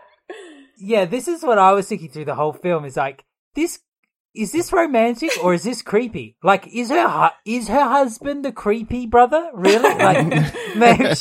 Yeah, 0.79 1.05
this 1.05 1.29
is 1.29 1.43
what 1.43 1.59
I 1.59 1.73
was 1.73 1.89
thinking 1.89 2.11
through 2.11 2.25
the 2.27 2.35
whole 2.35 2.53
film. 2.53 2.85
Is 2.85 2.97
like 2.97 3.25
this. 3.55 3.79
Is 4.35 4.51
this 4.51 4.73
romantic 4.73 5.31
or 5.45 5.53
is 5.53 5.63
this 5.63 5.83
creepy? 5.83 6.39
Like, 6.43 6.67
is 6.75 6.89
her 6.89 7.07
hu- 7.07 7.37
is 7.45 7.69
her 7.69 7.85
husband 7.85 8.47
the 8.47 8.51
creepy 8.51 9.05
brother? 9.07 9.51
Really? 9.53 9.95
Like, 10.03 10.75
maybe, 10.75 11.15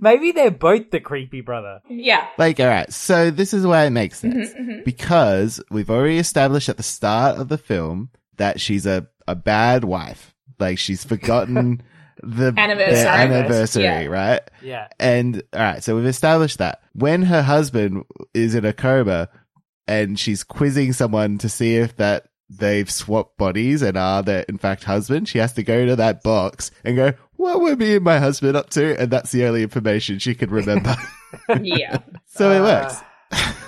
maybe 0.00 0.30
they're 0.30 0.52
both 0.52 0.92
the 0.92 1.00
creepy 1.00 1.40
brother. 1.40 1.80
Yeah. 1.88 2.24
Like, 2.38 2.60
all 2.60 2.68
right, 2.68 2.92
so 2.92 3.32
this 3.32 3.52
is 3.52 3.66
why 3.66 3.86
it 3.86 3.90
makes 3.90 4.20
sense 4.20 4.50
Mm-hmm, 4.54 4.84
because 4.84 5.60
we've 5.72 5.90
already 5.90 6.18
established 6.18 6.68
at 6.68 6.76
the 6.76 6.84
start 6.84 7.36
of 7.40 7.48
the 7.48 7.58
film 7.58 8.10
that 8.36 8.60
she's 8.60 8.86
a, 8.86 9.06
a 9.26 9.34
bad 9.34 9.84
wife. 9.84 10.34
Like, 10.58 10.78
she's 10.78 11.04
forgotten 11.04 11.82
the 12.22 12.54
Anniversary. 12.56 13.06
anniversary, 13.08 13.82
Yeah. 13.84 14.04
right? 14.06 14.40
Yeah. 14.62 14.88
And 15.00 15.42
all 15.52 15.60
right, 15.60 15.82
so 15.82 15.96
we've 15.96 16.06
established 16.06 16.58
that 16.58 16.80
when 16.92 17.22
her 17.22 17.42
husband 17.42 18.04
is 18.32 18.54
in 18.54 18.64
a 18.64 18.72
coma 18.72 19.28
and 19.86 20.18
she's 20.18 20.44
quizzing 20.44 20.92
someone 20.92 21.38
to 21.38 21.48
see 21.48 21.76
if 21.76 21.96
that 21.96 22.26
they've 22.48 22.90
swapped 22.90 23.36
bodies 23.36 23.82
and 23.82 23.96
are 23.96 24.22
they 24.22 24.44
in 24.48 24.58
fact 24.58 24.84
husband, 24.84 25.28
she 25.28 25.38
has 25.38 25.52
to 25.54 25.62
go 25.62 25.86
to 25.86 25.96
that 25.96 26.22
box 26.22 26.70
and 26.84 26.94
go, 26.94 27.12
"What 27.36 27.60
were 27.60 27.74
me 27.74 27.96
and 27.96 28.04
my 28.04 28.18
husband 28.18 28.56
up 28.56 28.70
to?" 28.70 28.98
And 29.00 29.10
that's 29.10 29.32
the 29.32 29.44
only 29.46 29.62
information 29.62 30.18
she 30.18 30.34
can 30.34 30.50
remember. 30.50 30.94
Yeah. 31.60 31.98
so 32.26 32.52
it 32.52 32.60
Uh, 32.60 32.62
works. 32.62 33.63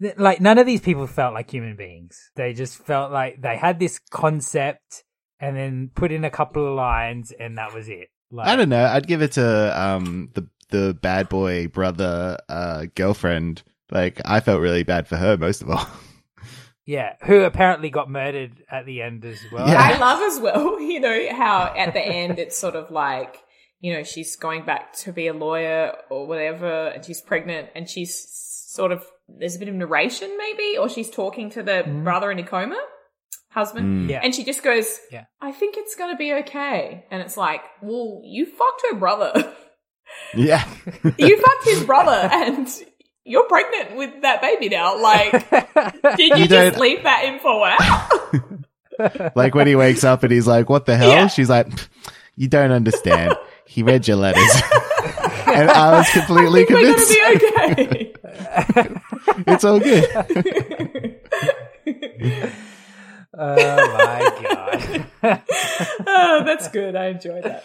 Th- 0.00 0.16
Like, 0.16 0.40
none 0.40 0.58
of 0.58 0.66
these 0.66 0.80
people 0.80 1.06
felt 1.06 1.34
like 1.34 1.50
human 1.50 1.76
beings. 1.76 2.30
They 2.36 2.52
just 2.52 2.78
felt 2.78 3.10
like 3.12 3.40
they 3.40 3.56
had 3.56 3.78
this 3.78 3.98
concept 4.10 5.04
and 5.38 5.56
then 5.56 5.90
put 5.94 6.12
in 6.12 6.24
a 6.24 6.30
couple 6.30 6.66
of 6.66 6.74
lines 6.74 7.32
and 7.32 7.58
that 7.58 7.72
was 7.74 7.88
it. 7.88 8.08
Like, 8.30 8.48
I 8.48 8.56
don't 8.56 8.68
know. 8.68 8.84
I'd 8.84 9.06
give 9.06 9.22
it 9.22 9.32
to 9.32 9.80
um 9.80 10.30
the 10.34 10.46
the 10.68 10.94
bad 10.94 11.28
boy 11.28 11.66
brother 11.68 12.38
uh 12.48 12.86
girlfriend. 12.94 13.62
Like 13.90 14.20
I 14.24 14.38
felt 14.40 14.60
really 14.60 14.84
bad 14.84 15.08
for 15.08 15.16
her 15.16 15.36
most 15.36 15.62
of 15.62 15.70
all. 15.70 15.86
Yeah, 16.86 17.14
who 17.22 17.42
apparently 17.42 17.88
got 17.90 18.10
murdered 18.10 18.64
at 18.68 18.84
the 18.84 19.00
end 19.02 19.24
as 19.24 19.38
well. 19.52 19.68
Yeah. 19.68 19.78
I 19.80 19.96
love 19.98 20.20
as 20.22 20.40
well, 20.40 20.80
you 20.92 20.98
know, 20.98 21.28
how 21.32 21.72
at 21.76 21.92
the 21.94 22.00
end 22.00 22.40
it's 22.40 22.56
sort 22.58 22.74
of 22.74 22.90
like, 22.90 23.36
you 23.80 23.92
know, 23.92 24.02
she's 24.02 24.34
going 24.34 24.64
back 24.64 24.94
to 25.04 25.12
be 25.12 25.28
a 25.28 25.32
lawyer 25.32 25.94
or 26.08 26.26
whatever, 26.26 26.88
and 26.88 27.04
she's 27.04 27.20
pregnant, 27.20 27.68
and 27.76 27.88
she's 27.88 28.26
sort 28.72 28.90
of, 28.90 29.04
there's 29.38 29.56
a 29.56 29.58
bit 29.58 29.68
of 29.68 29.74
narration 29.74 30.36
maybe, 30.36 30.78
or 30.78 30.88
she's 30.88 31.10
talking 31.10 31.50
to 31.50 31.62
the 31.62 31.82
mm. 31.86 32.04
brother 32.04 32.30
in 32.30 32.38
a 32.38 32.42
coma, 32.44 32.78
husband, 33.50 34.08
mm. 34.08 34.10
Yeah. 34.10 34.20
and 34.22 34.34
she 34.34 34.44
just 34.44 34.62
goes, 34.62 34.98
Yeah. 35.10 35.24
I 35.40 35.52
think 35.52 35.76
it's 35.76 35.94
gonna 35.96 36.16
be 36.16 36.32
okay. 36.34 37.04
And 37.10 37.22
it's 37.22 37.36
like, 37.36 37.62
well, 37.82 38.22
you 38.24 38.46
fucked 38.46 38.82
her 38.90 38.96
brother. 38.96 39.54
yeah. 40.34 40.68
you 41.18 41.36
fucked 41.36 41.64
his 41.64 41.84
brother, 41.84 42.28
and 42.32 42.68
you're 43.24 43.48
pregnant 43.48 43.96
with 43.96 44.22
that 44.22 44.40
baby 44.42 44.68
now. 44.68 45.00
Like, 45.00 45.32
did 46.16 46.30
you, 46.30 46.36
You 46.36 46.48
just 46.48 46.78
leave 46.78 47.04
that 47.04 47.24
info 47.24 47.64
out? 47.64 49.36
like 49.36 49.54
when 49.54 49.66
he 49.66 49.76
wakes 49.76 50.04
up 50.04 50.22
and 50.22 50.32
he's 50.32 50.46
like, 50.46 50.68
"What 50.68 50.86
the 50.86 50.96
hell?" 50.96 51.08
Yeah. 51.08 51.26
She's 51.28 51.48
like, 51.48 51.68
"You 52.36 52.48
don't 52.48 52.70
understand. 52.70 53.34
He 53.66 53.82
read 53.82 54.06
your 54.06 54.16
letters." 54.18 54.62
and 55.46 55.70
I 55.70 55.98
was 55.98 56.10
completely 56.10 56.62
We're 56.62 56.66
convinced. 56.66 57.14
gonna 57.16 57.74
be 57.74 57.84
okay. 57.86 58.09
it's 59.46 59.64
all 59.64 59.80
good. 59.80 61.20
Oh 63.32 63.54
my 63.94 65.06
god. 65.22 65.42
oh, 66.06 66.42
that's 66.44 66.68
good. 66.68 66.96
I 66.96 67.06
enjoyed 67.06 67.44
that. 67.44 67.64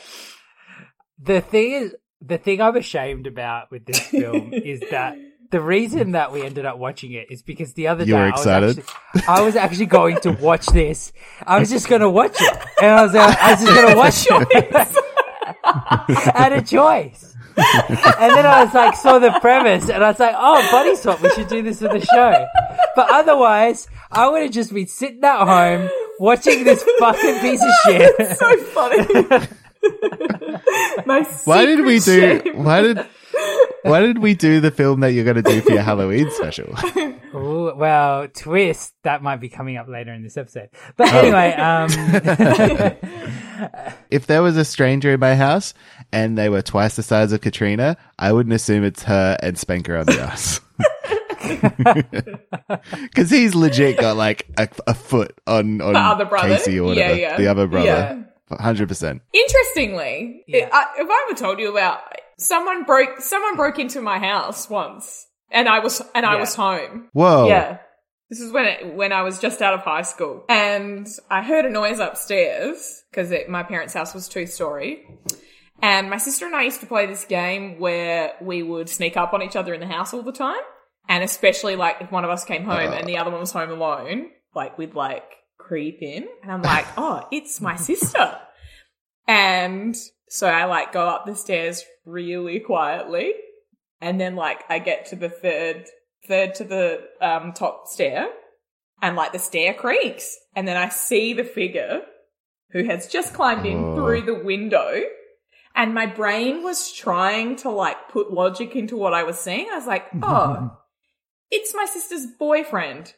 the 1.21 1.41
thing 1.41 1.71
is, 1.71 1.95
the 2.21 2.38
thing 2.38 2.62
I'm 2.62 2.75
ashamed 2.75 3.25
about 3.28 3.71
with 3.71 3.86
this 3.86 3.99
film 3.99 4.54
is 4.54 4.80
that 4.91 5.17
the 5.51 5.60
reason 5.60 6.12
that 6.12 6.32
we 6.32 6.43
ended 6.43 6.65
up 6.65 6.78
watching 6.78 7.13
it 7.13 7.28
is 7.32 7.41
because 7.41 7.73
the 7.73 7.88
other 7.88 8.04
You 8.04 8.13
day 8.13 8.19
I 8.19 8.30
was 8.32 8.45
actually- 8.47 8.84
I 9.28 9.41
was 9.41 9.56
actually 9.56 9.86
going 9.88 10.19
to 10.21 10.32
watch 10.34 10.67
this. 10.67 11.13
I 11.45 11.60
was 11.60 11.69
just 11.71 11.89
going 11.89 12.01
to 12.01 12.10
watch 12.10 12.36
it, 12.39 12.58
and 12.82 12.91
I 12.91 13.01
was 13.04 13.15
uh, 13.15 13.36
I 13.41 13.51
was 13.51 13.62
just 13.62 13.73
going 13.75 13.89
to 13.89 13.97
watch 13.97 14.28
it. 14.30 14.88
I 15.63 16.32
had 16.36 16.54
a 16.54 16.62
choice. 16.62 17.35
And 17.58 18.36
then 18.36 18.46
I 18.46 18.63
was 18.65 18.74
like, 18.74 18.96
saw 18.96 19.20
the 19.20 19.32
premise, 19.39 19.89
and 19.89 20.04
I 20.04 20.10
was 20.10 20.20
like, 20.20 20.36
oh, 20.38 20.68
Body 20.72 20.96
Swap, 20.96 21.22
we 21.22 21.30
should 21.32 21.48
do 21.48 21.62
this 21.62 21.80
for 21.80 21.88
the 21.88 22.00
show. 22.06 22.48
But 22.96 23.08
otherwise, 23.10 23.88
I 24.12 24.28
would 24.28 24.41
have 24.44 24.52
just 24.52 24.74
been 24.74 24.88
sitting 24.88 25.24
at 25.24 25.46
home 25.46 25.89
watching 26.20 26.63
this 26.63 26.84
fucking 27.00 27.39
piece 27.39 27.62
of 27.63 27.72
shit. 27.86 28.38
So 28.38 28.58
funny. 28.58 29.48
My 31.06 31.22
Why 31.46 31.65
did 31.65 31.82
we 31.86 31.96
do? 31.96 32.00
secret 32.00 32.44
shame. 32.46 32.63
Why 32.63 32.82
did? 32.82 33.06
Why 33.84 34.00
did 34.02 34.17
we 34.19 34.34
do 34.34 34.60
the 34.60 34.71
film 34.71 35.02
that 35.02 35.12
you're 35.12 35.24
going 35.26 35.36
to 35.36 35.41
do 35.43 35.62
for 35.62 35.71
your 35.71 35.82
Halloween 35.84 36.30
special? 36.32 36.74
Ooh, 37.36 37.74
well, 37.76 38.28
twist 38.30 38.93
that 39.04 39.21
might 39.21 39.38
be 39.38 39.50
coming 39.50 39.78
up 39.78 39.88
later 39.88 40.13
in 40.13 40.24
this 40.24 40.38
episode. 40.38 40.69
But 40.98 41.13
anyway, 41.13 41.54
um, 41.54 41.89
if 44.10 44.26
there 44.28 44.41
was 44.41 44.58
a 44.58 44.65
stranger 44.65 45.13
in 45.13 45.19
my 45.19 45.36
house 45.36 45.74
and 46.12 46.38
they 46.38 46.50
were 46.50 46.62
twice 46.62 46.95
the 46.95 47.04
size 47.04 47.32
of 47.32 47.41
Katrina, 47.41 47.98
I 48.17 48.32
wouldn't 48.32 48.54
assume 48.54 48.84
it's 48.84 49.04
her 49.04 49.38
and 49.43 49.58
spanker 49.58 49.98
on 49.98 50.06
the 50.08 50.19
ass. 50.19 50.62
Because 53.04 53.30
he's 53.30 53.54
legit 53.54 54.00
got 54.00 54.17
like 54.17 54.48
a, 54.58 54.67
a 54.88 54.93
foot 54.95 55.39
on 55.45 55.80
on 55.82 55.93
The 55.93 56.00
other 56.00 56.26
brother. 56.26 56.48
Casey 56.50 56.80
or 56.80 56.93
Yeah, 56.93 57.02
whatever, 57.10 57.19
yeah. 57.19 57.38
the 57.38 57.48
other 57.48 57.67
brother, 57.67 57.86
Yeah. 57.86 58.24
Hundred 58.52 58.88
percent. 58.88 59.22
Interestingly, 59.34 60.44
Yeah. 60.48 60.70
I, 60.72 60.86
if 60.98 61.08
I 61.10 61.28
ever 61.30 61.38
told 61.40 61.60
you 61.60 61.72
about 61.72 62.00
someone 62.38 62.84
broke 62.84 63.20
someone 63.22 63.56
broke 63.56 63.80
into 63.80 64.02
my 64.02 64.20
house 64.20 64.70
once, 64.70 65.28
and 65.52 65.68
I 65.68 65.80
was 65.80 66.02
and 66.14 66.26
I 66.26 66.36
was 66.36 66.56
home. 66.56 67.10
Whoa! 67.14 67.48
Yeah, 67.48 67.78
This 68.30 68.40
is 68.40 68.52
when 68.52 68.66
it, 68.66 68.96
when 68.96 69.12
I 69.12 69.22
was 69.22 69.40
just 69.40 69.62
out 69.62 69.74
of 69.74 69.82
high 69.82 70.04
school, 70.04 70.46
and 70.50 71.08
I 71.30 71.42
heard 71.42 71.66
a 71.66 71.70
noise 71.70 72.00
upstairs 72.00 73.04
because 73.12 73.34
my 73.50 73.64
parents' 73.64 73.94
house 73.94 74.14
was 74.14 74.28
two 74.28 74.46
story. 74.46 75.06
And 75.82 76.10
my 76.10 76.18
sister 76.18 76.46
and 76.46 76.56
I 76.56 76.64
used 76.64 76.80
to 76.80 76.86
play 76.88 77.06
this 77.06 77.26
game 77.26 77.80
where 77.80 78.34
we 78.42 78.64
would 78.64 78.88
sneak 78.90 79.18
up 79.18 79.34
on 79.34 79.42
each 79.42 79.58
other 79.58 79.74
in 79.74 79.82
the 79.82 79.88
house 79.88 80.14
all 80.14 80.22
the 80.22 80.32
time, 80.32 80.62
and 81.10 81.24
especially 81.24 81.76
like 81.76 81.98
if 82.00 82.12
one 82.12 82.24
of 82.24 82.30
us 82.30 82.46
came 82.46 82.64
home 82.64 82.92
uh. 82.92 82.96
and 82.96 83.08
the 83.08 83.18
other 83.18 83.30
one 83.30 83.42
was 83.42 83.52
home 83.52 83.70
alone, 83.72 84.30
like 84.54 84.78
we'd 84.78 84.96
like 84.96 85.35
creep 85.65 86.01
in, 86.01 86.28
and 86.43 86.51
I'm 86.51 86.62
like, 86.62 86.86
oh, 86.97 87.28
it's 87.32 87.60
my 87.62 87.75
sister, 87.75 88.38
and 89.28 89.95
so 90.30 90.47
I 90.47 90.65
like 90.65 90.93
go 90.93 91.08
up 91.08 91.25
the 91.25 91.36
stairs 91.36 91.84
really 92.06 92.60
quietly, 92.60 93.34
and 94.01 94.19
then 94.19 94.36
like 94.36 94.63
I 94.69 94.80
get 94.80 95.08
to 95.08 95.15
the 95.15 95.30
third 95.30 95.86
third 96.28 96.56
to 96.56 96.63
the 96.63 97.01
um, 97.21 97.54
top 97.54 97.88
stair, 97.88 98.28
and 99.01 99.15
like 99.15 99.32
the 99.34 99.39
stair 99.39 99.73
creaks, 99.73 100.38
and 100.56 100.67
then 100.67 100.78
I 100.78 100.89
see 100.89 101.34
the 101.34 101.43
figure 101.43 102.01
who 102.71 102.84
has 102.86 103.08
just 103.08 103.34
climbed 103.34 103.65
in 103.65 103.78
Oh. 103.78 103.95
through 103.95 104.23
the 104.23 104.43
window. 104.43 105.01
And 105.78 105.93
my 105.93 106.06
brain 106.06 106.63
was 106.63 106.89
trying 106.91 107.58
to 107.58 107.69
like 107.69 108.08
put 108.10 108.32
logic 108.32 108.78
into 108.78 108.95
what 108.95 109.13
I 109.13 109.23
was 109.23 109.38
seeing. 109.38 109.67
I 109.69 109.75
was 109.75 109.86
like, 109.86 110.06
oh, 110.23 110.71
it's 111.51 111.75
my 111.75 111.86
sister's 111.86 112.25
boyfriend. 112.39 113.13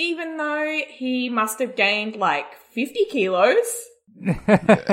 Even 0.00 0.36
though 0.38 0.80
he 0.88 1.28
must 1.28 1.58
have 1.58 1.76
gained 1.76 2.16
like 2.16 2.46
50 2.72 3.04
kilos 3.10 3.66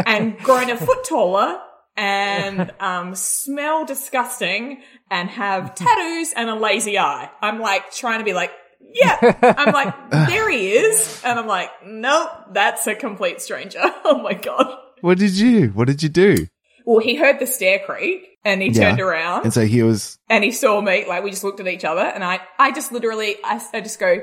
and 0.05 0.37
grown 0.39 0.69
a 0.69 0.77
foot 0.77 1.03
taller 1.05 1.59
and 1.95 2.71
um, 2.79 3.15
smell 3.15 3.85
disgusting 3.85 4.81
and 5.09 5.29
have 5.29 5.73
tattoos 5.75 6.33
and 6.35 6.49
a 6.49 6.55
lazy 6.55 6.97
eye. 6.99 7.29
I'm 7.41 7.59
like 7.59 7.91
trying 7.91 8.19
to 8.19 8.25
be 8.25 8.33
like, 8.33 8.51
yeah. 8.93 9.35
I'm 9.57 9.71
like, 9.73 9.93
there 10.29 10.49
he 10.51 10.71
is. 10.73 11.21
And 11.25 11.39
I'm 11.39 11.47
like, 11.47 11.69
nope, 11.85 12.29
that's 12.51 12.85
a 12.87 12.95
complete 12.95 13.41
stranger. 13.41 13.81
Oh 14.09 14.21
my 14.21 14.33
God. 14.33 14.67
What 15.01 15.17
did 15.17 15.31
you? 15.37 15.67
What 15.69 15.87
did 15.87 16.01
you 16.03 16.09
do? 16.09 16.47
Well, 16.85 16.99
he 16.99 17.15
heard 17.15 17.39
the 17.39 17.47
stair 17.47 17.79
creak 17.85 18.37
and 18.45 18.61
he 18.61 18.69
Yeah. 18.69 18.89
turned 18.89 19.01
around 19.01 19.43
And 19.43 19.53
so 19.53 19.65
he 19.65 19.83
was. 19.83 20.17
and 20.29 20.43
he 20.43 20.51
saw 20.51 20.79
me. 20.81 21.05
Like 21.07 21.23
we 21.23 21.29
just 21.31 21.43
looked 21.43 21.59
at 21.59 21.67
each 21.67 21.83
other 21.85 22.01
and 22.01 22.23
I, 22.23 22.39
I 22.57 22.71
just 22.71 22.91
literally, 22.91 23.35
I, 23.43 23.61
I 23.73 23.81
just 23.81 23.99
go, 23.99 24.17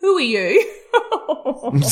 who 0.00 0.16
are 0.16 0.20
you? 0.20 0.60
and 1.72 1.84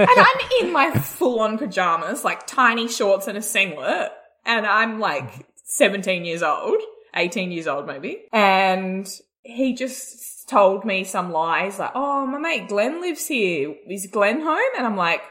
I'm 0.00 0.40
in 0.60 0.72
my 0.72 0.90
full 0.92 1.40
on 1.40 1.58
pajamas, 1.58 2.24
like 2.24 2.46
tiny 2.46 2.88
shorts 2.88 3.26
and 3.26 3.36
a 3.36 3.42
singlet. 3.42 4.10
And 4.44 4.66
I'm 4.66 4.98
like 4.98 5.46
17 5.64 6.24
years 6.24 6.42
old, 6.42 6.80
18 7.14 7.52
years 7.52 7.66
old 7.66 7.86
maybe. 7.86 8.24
And 8.32 9.08
he 9.42 9.74
just 9.74 10.48
told 10.48 10.84
me 10.84 11.04
some 11.04 11.30
lies 11.30 11.78
like, 11.78 11.92
oh, 11.94 12.26
my 12.26 12.38
mate 12.38 12.68
Glenn 12.68 13.00
lives 13.00 13.26
here. 13.26 13.74
Is 13.88 14.06
Glenn 14.06 14.40
home? 14.40 14.58
And 14.76 14.86
I'm 14.86 14.96
like, 14.96 15.22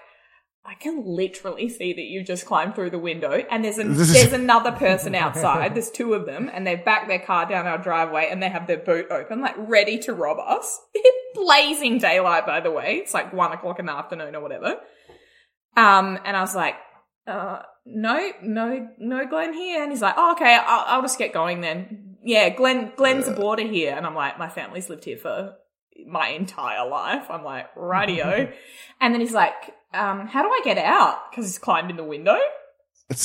I 0.67 0.73
can 0.73 1.05
literally 1.05 1.69
see 1.69 1.93
that 1.93 2.01
you 2.01 2.23
just 2.25 2.45
climbed 2.45 2.75
through 2.75 2.89
the 2.89 2.99
window 2.99 3.31
and 3.49 3.63
there's, 3.63 3.77
an, 3.77 3.95
there's 3.95 4.33
another 4.33 4.73
person 4.73 5.15
outside. 5.15 5.73
There's 5.73 5.89
two 5.89 6.13
of 6.13 6.25
them 6.25 6.51
and 6.53 6.67
they've 6.67 6.83
backed 6.83 7.07
their 7.07 7.19
car 7.19 7.45
down 7.45 7.65
our 7.67 7.77
driveway 7.77 8.27
and 8.29 8.43
they 8.43 8.49
have 8.49 8.67
their 8.67 8.77
boot 8.77 9.07
open, 9.09 9.39
like 9.39 9.55
ready 9.57 9.97
to 9.99 10.13
rob 10.13 10.39
us. 10.39 10.81
Blazing 11.35 11.99
daylight, 11.99 12.45
by 12.45 12.59
the 12.59 12.69
way. 12.69 12.95
It's 13.01 13.13
like 13.13 13.31
one 13.31 13.53
o'clock 13.53 13.79
in 13.79 13.85
the 13.85 13.93
afternoon 13.93 14.35
or 14.35 14.41
whatever. 14.41 14.75
Um, 15.77 16.19
and 16.25 16.35
I 16.35 16.41
was 16.41 16.53
like, 16.53 16.75
uh, 17.27 17.59
no, 17.85 18.31
no, 18.43 18.89
no 18.99 19.25
Glenn 19.25 19.53
here. 19.53 19.81
And 19.81 19.91
he's 19.93 20.01
like, 20.01 20.15
oh, 20.17 20.33
okay, 20.33 20.59
I'll, 20.61 20.97
I'll 20.97 21.01
just 21.01 21.17
get 21.17 21.31
going 21.31 21.61
then. 21.61 22.17
Yeah, 22.23 22.49
Glenn, 22.49 22.91
Glenn's 22.97 23.29
a 23.29 23.31
boarder 23.31 23.65
here. 23.65 23.95
And 23.95 24.05
I'm 24.05 24.15
like, 24.15 24.37
my 24.37 24.49
family's 24.49 24.89
lived 24.89 25.05
here 25.05 25.17
for 25.17 25.53
my 26.05 26.27
entire 26.29 26.85
life. 26.89 27.27
I'm 27.29 27.45
like, 27.45 27.67
radio. 27.77 28.51
and 28.99 29.13
then 29.13 29.21
he's 29.21 29.33
like, 29.33 29.53
um, 29.97 30.27
how 30.27 30.43
do 30.43 30.49
I 30.49 30.61
get 30.63 30.77
out? 30.77 31.31
Cause 31.33 31.45
he's 31.45 31.59
climbed 31.59 31.89
in 31.89 31.97
the 31.97 32.03
window. 32.03 32.37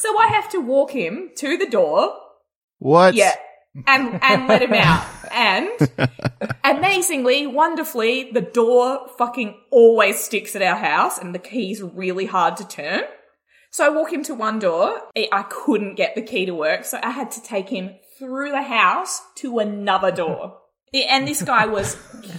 So 0.00 0.18
I 0.18 0.28
have 0.28 0.48
to 0.52 0.60
walk 0.60 0.92
him 0.92 1.30
to 1.36 1.58
the 1.58 1.68
door. 1.68 2.14
what? 2.78 3.14
Yeah. 3.14 3.34
And, 3.86 4.18
and 4.22 4.48
let 4.48 4.62
him 4.62 4.72
out. 4.72 5.06
And 5.30 5.68
amazingly, 6.64 7.46
wonderfully, 7.46 8.30
the 8.32 8.40
door 8.40 9.08
fucking 9.18 9.60
always 9.70 10.18
sticks 10.18 10.56
at 10.56 10.62
our 10.62 10.76
house 10.76 11.18
and 11.18 11.34
the 11.34 11.38
key's 11.38 11.82
really 11.82 12.24
hard 12.24 12.56
to 12.56 12.66
turn. 12.66 13.02
So 13.70 13.84
I 13.84 13.90
walk 13.90 14.10
him 14.12 14.24
to 14.24 14.34
one 14.34 14.58
door. 14.58 15.00
I 15.14 15.44
couldn't 15.50 15.96
get 15.96 16.14
the 16.14 16.22
key 16.22 16.46
to 16.46 16.54
work. 16.54 16.84
So 16.86 16.98
I 17.02 17.10
had 17.10 17.30
to 17.32 17.42
take 17.42 17.68
him 17.68 17.90
through 18.18 18.50
the 18.50 18.62
house 18.62 19.20
to 19.36 19.58
another 19.58 20.10
door. 20.10 20.56
And 20.92 21.26
this 21.28 21.42
guy 21.42 21.66
was 21.66 21.96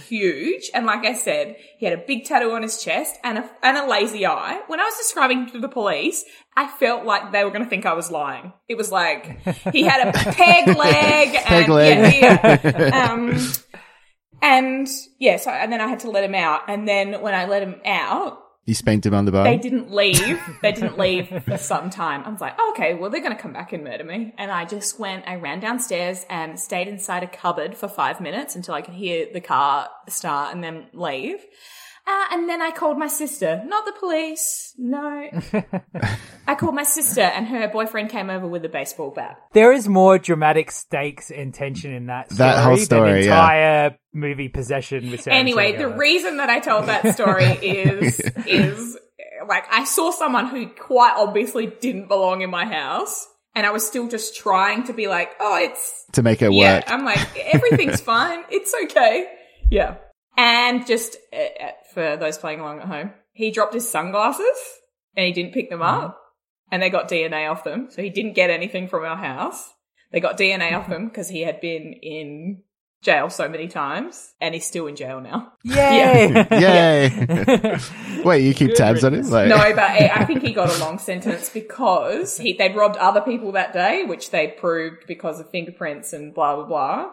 huge. 0.08 0.70
And 0.74 0.84
like 0.84 1.06
I 1.06 1.14
said, 1.14 1.56
he 1.78 1.86
had 1.86 1.98
a 1.98 2.02
big 2.02 2.24
tattoo 2.24 2.52
on 2.52 2.62
his 2.62 2.82
chest 2.82 3.16
and 3.24 3.38
a, 3.38 3.50
and 3.62 3.78
a 3.78 3.86
lazy 3.86 4.26
eye. 4.26 4.60
When 4.66 4.78
I 4.78 4.84
was 4.84 4.96
describing 4.98 5.38
him 5.38 5.50
to 5.52 5.58
the 5.58 5.68
police, 5.68 6.24
I 6.54 6.68
felt 6.68 7.06
like 7.06 7.32
they 7.32 7.44
were 7.44 7.50
going 7.50 7.64
to 7.64 7.70
think 7.70 7.86
I 7.86 7.94
was 7.94 8.10
lying. 8.10 8.52
It 8.68 8.76
was 8.76 8.92
like, 8.92 9.40
he 9.72 9.82
had 9.82 10.08
a 10.08 10.12
peg 10.32 10.68
leg. 10.76 11.34
Peg 11.44 11.64
and, 11.64 11.72
leg. 11.72 12.14
Yeah, 12.22 12.60
yeah. 12.78 13.10
Um, 13.10 13.40
and 14.42 14.88
yeah, 15.18 15.38
so, 15.38 15.50
and 15.50 15.72
then 15.72 15.80
I 15.80 15.88
had 15.88 16.00
to 16.00 16.10
let 16.10 16.24
him 16.24 16.34
out. 16.34 16.62
And 16.68 16.86
then 16.86 17.22
when 17.22 17.34
I 17.34 17.46
let 17.46 17.62
him 17.62 17.80
out, 17.86 18.38
You 18.64 18.74
spanked 18.74 19.04
him 19.04 19.14
on 19.14 19.24
the 19.24 19.32
bum? 19.32 19.42
they 19.42 19.56
didn't 19.56 19.92
leave. 19.92 20.40
They 20.62 20.70
didn't 20.70 20.96
leave 20.96 21.42
for 21.44 21.58
some 21.58 21.90
time. 21.90 22.22
I 22.24 22.28
was 22.30 22.40
like, 22.40 22.54
oh, 22.58 22.72
okay, 22.74 22.94
well, 22.94 23.10
they're 23.10 23.20
going 23.20 23.34
to 23.34 23.42
come 23.42 23.52
back 23.52 23.72
and 23.72 23.82
murder 23.82 24.04
me. 24.04 24.32
And 24.38 24.52
I 24.52 24.64
just 24.64 25.00
went, 25.00 25.26
I 25.26 25.34
ran 25.34 25.58
downstairs 25.58 26.24
and 26.30 26.58
stayed 26.58 26.86
inside 26.86 27.24
a 27.24 27.26
cupboard 27.26 27.76
for 27.76 27.88
five 27.88 28.20
minutes 28.20 28.54
until 28.54 28.74
I 28.74 28.82
could 28.82 28.94
hear 28.94 29.26
the 29.32 29.40
car 29.40 29.88
start 30.08 30.54
and 30.54 30.62
then 30.62 30.86
leave. 30.92 31.44
Uh, 32.04 32.24
and 32.32 32.48
then 32.48 32.60
I 32.60 32.72
called 32.72 32.98
my 32.98 33.06
sister, 33.06 33.62
not 33.64 33.84
the 33.84 33.92
police. 33.92 34.74
No. 34.76 35.28
I 36.48 36.54
called 36.56 36.74
my 36.74 36.82
sister 36.82 37.20
and 37.20 37.46
her 37.46 37.68
boyfriend 37.68 38.10
came 38.10 38.28
over 38.28 38.48
with 38.48 38.64
a 38.64 38.68
baseball 38.68 39.10
bat. 39.10 39.38
There 39.52 39.72
is 39.72 39.88
more 39.88 40.18
dramatic 40.18 40.72
stakes 40.72 41.30
and 41.30 41.54
tension 41.54 41.92
in 41.92 42.06
that 42.06 42.32
story, 42.32 42.50
That 42.50 42.64
whole 42.64 42.76
story, 42.76 43.12
than 43.12 43.18
yeah. 43.18 43.24
entire 43.24 43.98
movie 44.12 44.48
possession 44.48 45.10
with 45.10 45.22
Sarah 45.22 45.36
anyway, 45.36 45.76
the 45.76 45.88
reason 45.88 46.38
that 46.38 46.50
I 46.50 46.58
told 46.58 46.86
that 46.86 47.14
story 47.14 47.44
is 47.62 48.20
is 48.46 48.98
like 49.48 49.64
I 49.70 49.84
saw 49.84 50.10
someone 50.10 50.48
who 50.48 50.68
quite 50.68 51.14
obviously 51.16 51.66
didn't 51.66 52.08
belong 52.08 52.42
in 52.42 52.50
my 52.50 52.64
house, 52.64 53.26
and 53.54 53.66
I 53.66 53.70
was 53.70 53.86
still 53.86 54.08
just 54.08 54.36
trying 54.36 54.84
to 54.84 54.92
be 54.92 55.08
like, 55.08 55.30
oh, 55.40 55.56
it's 55.56 56.04
to 56.12 56.22
make 56.22 56.42
it 56.42 56.52
yeah. 56.52 56.76
work. 56.76 56.84
I'm 56.88 57.04
like 57.04 57.36
everything's 57.38 58.00
fine, 58.12 58.44
it's 58.50 58.74
okay, 58.84 59.26
yeah. 59.70 59.96
And 60.36 60.86
just 60.86 61.16
uh, 61.32 61.36
uh, 61.36 61.70
for 61.92 62.16
those 62.16 62.38
playing 62.38 62.60
along 62.60 62.80
at 62.80 62.86
home, 62.88 63.12
he 63.32 63.50
dropped 63.50 63.74
his 63.74 63.88
sunglasses 63.88 64.58
and 65.16 65.26
he 65.26 65.32
didn't 65.32 65.52
pick 65.54 65.68
them 65.70 65.82
up, 65.82 66.18
and 66.70 66.82
they 66.82 66.90
got 66.90 67.08
DNA 67.08 67.50
off 67.50 67.64
them, 67.64 67.88
so 67.90 68.00
he 68.02 68.10
didn't 68.10 68.34
get 68.34 68.50
anything 68.50 68.88
from 68.88 69.04
our 69.04 69.16
house. 69.16 69.70
They 70.10 70.20
got 70.20 70.38
DNA 70.38 70.72
off 70.72 70.88
them 70.88 71.08
because 71.08 71.28
he 71.28 71.42
had 71.42 71.60
been 71.60 71.92
in 72.02 72.62
jail 73.02 73.28
so 73.30 73.48
many 73.48 73.68
times, 73.68 74.32
and 74.40 74.54
he's 74.54 74.64
still 74.66 74.86
in 74.86 74.96
jail 74.96 75.20
now. 75.20 75.52
Yay! 75.64 76.28
Yay! 76.52 77.78
Wait, 78.24 78.42
you 78.44 78.54
keep 78.54 78.74
tabs 78.74 79.04
on 79.04 79.14
him? 79.14 79.28
Like, 79.28 79.48
No, 79.48 79.58
but 79.74 79.78
I 79.84 80.08
I 80.14 80.24
think 80.24 80.42
he 80.42 80.52
got 80.52 80.70
a 80.74 80.78
long 80.80 80.98
sentence 80.98 81.50
because 81.50 82.38
he, 82.38 82.52
they'd 82.54 82.76
robbed 82.76 82.96
other 82.96 83.20
people 83.20 83.52
that 83.52 83.72
day, 83.72 84.04
which 84.04 84.30
they 84.30 84.48
proved 84.48 85.06
because 85.06 85.40
of 85.40 85.50
fingerprints 85.50 86.12
and 86.12 86.32
blah 86.34 86.56
blah 86.56 86.66
blah. 86.66 87.10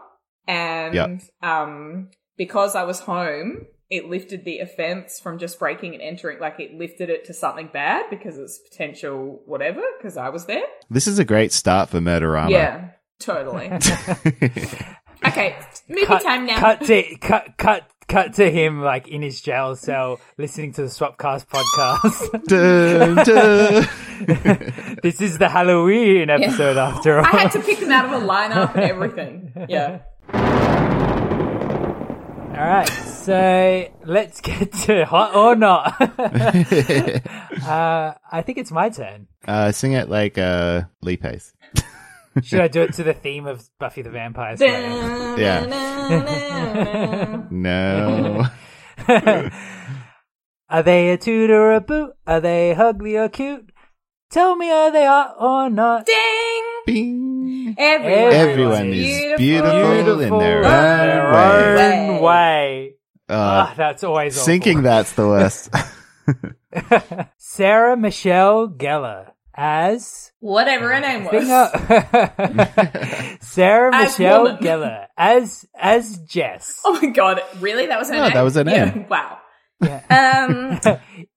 And 0.48 0.94
Yep. 0.96 1.22
um, 1.42 2.10
because 2.38 2.76
I 2.76 2.84
was 2.84 3.00
home, 3.02 3.66
it 3.90 4.08
lifted 4.08 4.46
the 4.46 4.60
offense 4.60 5.20
from 5.20 5.40
just 5.40 5.58
breaking 5.58 5.94
and 5.94 6.02
entering. 6.02 6.40
Like 6.40 6.60
it 6.60 6.76
lifted 6.76 7.10
it 7.10 7.26
to 7.26 7.34
something 7.34 7.70
bad 7.74 8.10
because 8.10 8.38
it's 8.38 8.60
potential 8.60 9.42
whatever. 9.46 9.82
Because 9.98 10.16
I 10.18 10.30
was 10.30 10.46
there. 10.46 10.66
This 10.90 11.08
is 11.08 11.20
a 11.20 11.26
great 11.26 11.52
start 11.52 11.90
for 11.90 12.00
Murderama. 12.00 12.52
Yeah, 12.52 12.90
totally. 13.20 13.66
okay, 15.26 15.58
movie 15.88 16.06
cut, 16.06 16.22
time 16.22 16.46
now. 16.46 16.60
cut 16.60 16.82
to 16.82 17.18
cut 17.18 17.58
cut 17.58 17.90
cut 18.08 18.34
to 18.36 18.52
him 18.52 18.82
like 18.82 19.08
in 19.08 19.22
his 19.22 19.42
jail 19.42 19.76
cell 19.76 20.20
listening 20.38 20.74
to 20.74 20.82
the 20.84 20.88
Swapcast 20.88 21.48
podcast. 21.48 22.46
Dun, 22.48 23.16
dun. 23.26 24.98
this 25.04 25.22
is 25.22 25.38
the 25.38 25.50
Halloween 25.50 26.30
episode 26.30 26.78
after 26.78 27.20
all. 27.20 27.26
I 27.26 27.30
had 27.30 27.52
to 27.54 27.62
pick 27.62 27.80
them 27.80 27.92
out 27.92 28.06
of 28.06 28.22
a 28.22 28.26
lineup 28.26 28.76
and 28.76 28.84
everything. 28.84 29.54
Yeah. 29.68 30.02
All 32.52 32.66
right, 32.66 32.90
so 33.22 33.88
let's 34.06 34.42
get 34.42 34.72
to 34.84 35.06
hot 35.06 35.36
or 35.36 35.56
not. 35.56 36.00
uh, 37.68 38.14
I 38.32 38.42
think 38.44 38.58
it's 38.58 38.72
my 38.72 38.90
turn. 38.90 39.28
uh, 39.48 39.72
sing 39.72 39.94
it 39.94 40.10
like 40.10 40.38
uh, 40.38 40.84
Lee 41.02 41.18
Pace. 41.18 41.54
Should 42.44 42.62
I 42.62 42.68
do 42.68 42.82
it 42.82 42.94
to 42.96 43.04
the 43.04 43.14
theme 43.14 43.48
of 43.48 43.68
Buffy 43.80 44.02
the 44.02 44.10
Vampire 44.12 44.56
Slayer? 44.58 45.38
Yeah. 45.38 45.66
No. 47.50 48.46
Are 50.70 50.84
they 50.84 51.10
a 51.12 51.18
toot 51.18 51.50
or 51.50 51.74
a 51.74 51.82
boot? 51.82 52.12
Are 52.28 52.40
they 52.40 52.74
ugly 52.76 53.18
or 53.18 53.28
cute? 53.30 53.72
Tell 54.30 54.56
me, 54.56 54.70
are 54.70 54.92
they 54.92 55.06
hot 55.06 55.36
or 55.40 55.70
not? 55.72 56.06
Ding! 56.06 56.64
Bing. 56.86 57.76
Everyone, 57.78 58.34
Everyone 58.34 58.94
is 58.94 59.38
beautiful, 59.38 59.42
in 59.42 59.74
their 59.80 60.04
Beautiful 60.04 60.22
own 60.22 60.22
in 60.22 60.34
way. 60.38 60.40
their 60.46 61.34
own 62.14 62.22
way. 62.22 62.94
Ah, 63.30 63.72
Uh, 63.72 63.76
that's 63.76 64.04
always 64.04 64.36
awful. 64.36 64.46
sinking 64.46 64.82
that's 64.84 65.14
the 65.14 65.28
worst. 65.28 65.70
Sarah 67.38 67.98
Michelle 67.98 68.68
Gellar 68.70 69.32
as 69.56 70.32
Whatever 70.40 70.94
her 70.94 71.00
name 71.02 71.24
was. 71.26 71.32
Thing 71.32 71.50
Sarah 73.42 73.96
As 73.96 74.18
Michelle 74.20 74.44
woman. 74.44 74.58
Gellar 74.64 75.06
as 75.18 75.66
as 75.78 76.18
Jess. 76.20 76.82
Oh 76.86 77.00
my 77.02 77.10
god, 77.10 77.42
really? 77.60 77.88
That 77.88 78.00
was 78.00 78.10
her 78.10 78.16
No, 78.16 78.24
name? 78.26 78.34
that 78.34 78.42
was 78.42 78.56
her 78.56 78.64
Yeah, 78.66 78.86
name. 78.86 79.06
wow. 79.10 79.38
Yeah. 79.82 80.02
Um, 80.10 80.80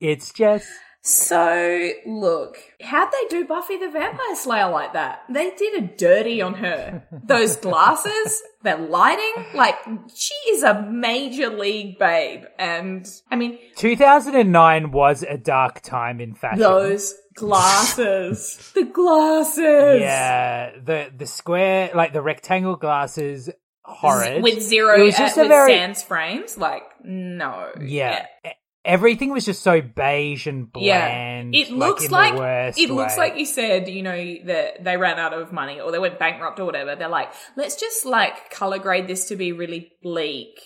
it's 0.00 0.32
Jess. 0.32 0.66
So 1.04 1.90
look, 2.06 2.56
how'd 2.80 3.08
they 3.10 3.28
do 3.28 3.44
Buffy 3.44 3.76
the 3.76 3.90
Vampire 3.90 4.36
Slayer 4.36 4.70
like 4.70 4.92
that? 4.92 5.22
They 5.28 5.50
did 5.50 5.82
a 5.82 5.86
dirty 5.86 6.40
on 6.40 6.54
her. 6.54 7.04
Those 7.24 7.56
glasses, 7.56 8.42
that 8.62 8.88
lighting, 8.88 9.32
like 9.54 9.76
she 10.14 10.34
is 10.50 10.62
a 10.62 10.82
major 10.82 11.50
league 11.50 11.98
babe, 11.98 12.44
and 12.58 13.04
I 13.30 13.36
mean 13.36 13.58
2009 13.76 14.92
was 14.92 15.24
a 15.24 15.36
dark 15.36 15.80
time 15.82 16.20
in 16.20 16.34
fashion. 16.34 16.60
those 16.60 17.14
glasses, 17.34 18.70
the 18.74 18.84
glasses, 18.84 20.00
Yeah, 20.00 20.70
the 20.82 21.10
the 21.16 21.26
square, 21.26 21.90
like 21.94 22.12
the 22.12 22.22
rectangle 22.22 22.76
glasses, 22.76 23.50
horrid. 23.82 24.42
with 24.42 24.60
zero 24.62 25.00
It 25.00 25.04
was 25.04 25.14
uh, 25.16 25.18
just 25.18 25.36
a 25.36 25.40
with 25.40 25.48
very- 25.48 25.74
sans 25.74 26.02
frames, 26.02 26.56
like 26.56 26.82
no, 27.04 27.70
yeah. 27.80 28.26
E- 28.46 28.50
Everything 28.84 29.30
was 29.30 29.44
just 29.44 29.62
so 29.62 29.80
beige 29.80 30.46
and 30.48 30.68
Yeah, 30.76 31.06
bland. 31.08 31.54
it 31.54 31.70
looks 31.70 32.10
like, 32.10 32.34
worst 32.34 32.78
it 32.78 32.90
looks 32.90 33.16
like 33.16 33.36
you 33.36 33.46
said, 33.46 33.88
you 33.88 34.02
know, 34.02 34.34
that 34.46 34.82
they 34.82 34.96
ran 34.96 35.18
out 35.20 35.32
of 35.32 35.52
money 35.52 35.80
or 35.80 35.92
they 35.92 36.00
went 36.00 36.18
bankrupt 36.18 36.58
or 36.58 36.64
whatever. 36.64 36.96
They're 36.96 37.08
like, 37.08 37.32
let's 37.56 37.76
just 37.76 38.04
like 38.04 38.50
color 38.50 38.78
grade 38.78 39.06
this 39.06 39.28
to 39.28 39.36
be 39.36 39.52
really 39.52 39.92
bleak, 40.02 40.60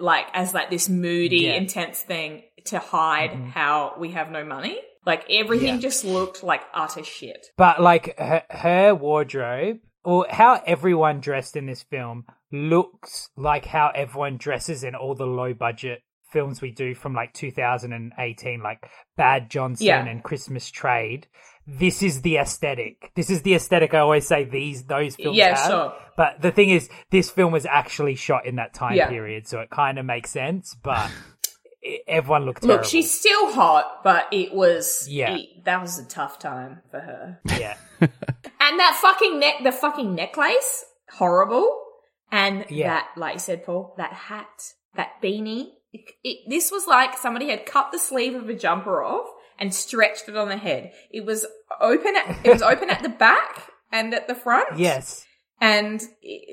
like 0.00 0.26
as 0.32 0.54
like 0.54 0.70
this 0.70 0.88
moody, 0.88 1.40
Yeah. 1.40 1.54
intense 1.56 2.00
thing 2.00 2.44
to 2.66 2.78
hide 2.78 3.32
Mhm. 3.32 3.50
how 3.50 3.94
we 3.98 4.12
have 4.12 4.30
no 4.30 4.44
money. 4.44 4.78
Like 5.04 5.24
everything 5.30 5.74
Yeah. 5.74 5.80
just 5.80 6.04
looked 6.06 6.42
like 6.42 6.62
utter 6.72 7.04
shit. 7.04 7.46
But 7.58 7.80
like 7.82 8.18
her, 8.18 8.44
her 8.50 8.94
wardrobe, 8.94 9.78
or 10.04 10.26
how 10.30 10.62
everyone 10.66 11.20
dressed 11.20 11.54
in 11.56 11.66
this 11.66 11.82
film, 11.82 12.24
looks 12.50 13.28
like 13.36 13.66
how 13.66 13.90
everyone 13.94 14.36
dresses 14.38 14.82
in 14.84 14.94
all 14.94 15.14
the 15.14 15.26
low 15.26 15.52
budget 15.52 16.00
films 16.30 16.60
we 16.60 16.70
do 16.70 16.94
from 16.94 17.14
like 17.14 17.32
2018, 17.34 18.62
like 18.62 18.88
Bad 19.16 19.50
Johnson 19.50 19.86
Yeah. 19.86 20.04
and 20.06 20.22
Christmas 20.22 20.70
Trade. 20.70 21.26
This 21.66 22.02
is 22.02 22.22
the 22.22 22.38
aesthetic. 22.38 23.10
This 23.14 23.28
is 23.28 23.42
the 23.42 23.54
aesthetic 23.54 23.92
I 23.94 23.98
always 23.98 24.26
say 24.26 24.44
these 24.44 24.84
those 24.84 25.16
films 25.16 25.36
Yeah, 25.36 25.56
have. 25.58 25.70
sure. 25.70 25.94
But 26.16 26.40
the 26.40 26.50
thing 26.50 26.70
is, 26.70 26.88
this 27.10 27.30
film 27.30 27.52
was 27.52 27.66
actually 27.66 28.14
shot 28.14 28.46
in 28.46 28.56
that 28.56 28.72
time 28.74 28.96
Yeah. 28.96 29.08
period, 29.08 29.46
so 29.46 29.60
it 29.60 29.70
kind 29.70 29.98
of 29.98 30.06
makes 30.06 30.30
sense. 30.30 30.74
But 30.82 31.10
everyone 32.06 32.44
looked 32.44 32.62
Look, 32.62 32.68
terrible. 32.70 32.88
she's 32.88 33.16
still 33.18 33.52
hot, 33.52 34.02
but 34.02 34.26
it 34.32 34.52
was, 34.52 35.06
Yeah. 35.08 35.36
it- 35.36 35.64
that 35.64 35.80
was 35.80 35.98
a 35.98 36.06
tough 36.06 36.38
time 36.38 36.82
for 36.90 37.00
her. 37.00 37.40
yeah, 37.58 37.76
And 38.00 38.78
that 38.80 38.98
fucking 39.00 39.38
neck, 39.38 39.56
the 39.62 39.72
fucking 39.72 40.14
necklace, 40.14 40.84
horrible. 41.12 41.82
And 42.30 42.66
Yeah. 42.68 42.88
that, 42.88 43.08
like 43.16 43.34
you 43.34 43.38
said, 43.40 43.64
Paul, 43.64 43.94
that 43.98 44.12
hat, 44.12 44.72
that 44.96 45.12
beanie. 45.22 45.68
It, 45.92 46.00
it, 46.22 46.38
this 46.48 46.70
was 46.70 46.86
like 46.86 47.16
somebody 47.16 47.48
had 47.48 47.64
cut 47.66 47.92
the 47.92 47.98
sleeve 47.98 48.34
of 48.34 48.48
a 48.48 48.54
jumper 48.54 49.02
off 49.02 49.26
and 49.58 49.74
stretched 49.74 50.28
it 50.28 50.36
on 50.36 50.48
the 50.48 50.56
head. 50.56 50.92
It 51.10 51.24
was 51.24 51.46
open. 51.80 52.14
At, 52.16 52.44
it 52.44 52.52
was 52.52 52.62
open 52.62 52.90
at 52.90 53.02
the 53.02 53.08
back 53.08 53.70
and 53.90 54.12
at 54.14 54.28
the 54.28 54.34
front. 54.34 54.78
yes, 54.78 55.24
And 55.60 56.00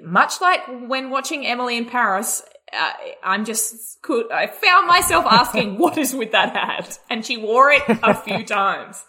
much 0.04 0.39
like 0.41 0.62
when 0.88 1.10
watching 1.10 1.45
Emily 1.45 1.78
in 1.78 1.86
Paris, 1.86 2.41
uh, 2.74 2.91
I'm 3.24 3.45
just 3.45 4.02
could 4.02 4.32
I 4.32 4.48
found 4.48 4.88
myself 4.88 5.26
asking, 5.26 5.78
"What 5.78 5.98
is 5.98 6.15
with 6.15 6.32
that 6.32 6.56
hat?" 6.56 6.98
And 7.10 7.26
she 7.26 7.38
wore 7.38 7.69
it 7.71 7.84
a 7.88 8.13
few 8.15 8.43
times. 8.60 9.04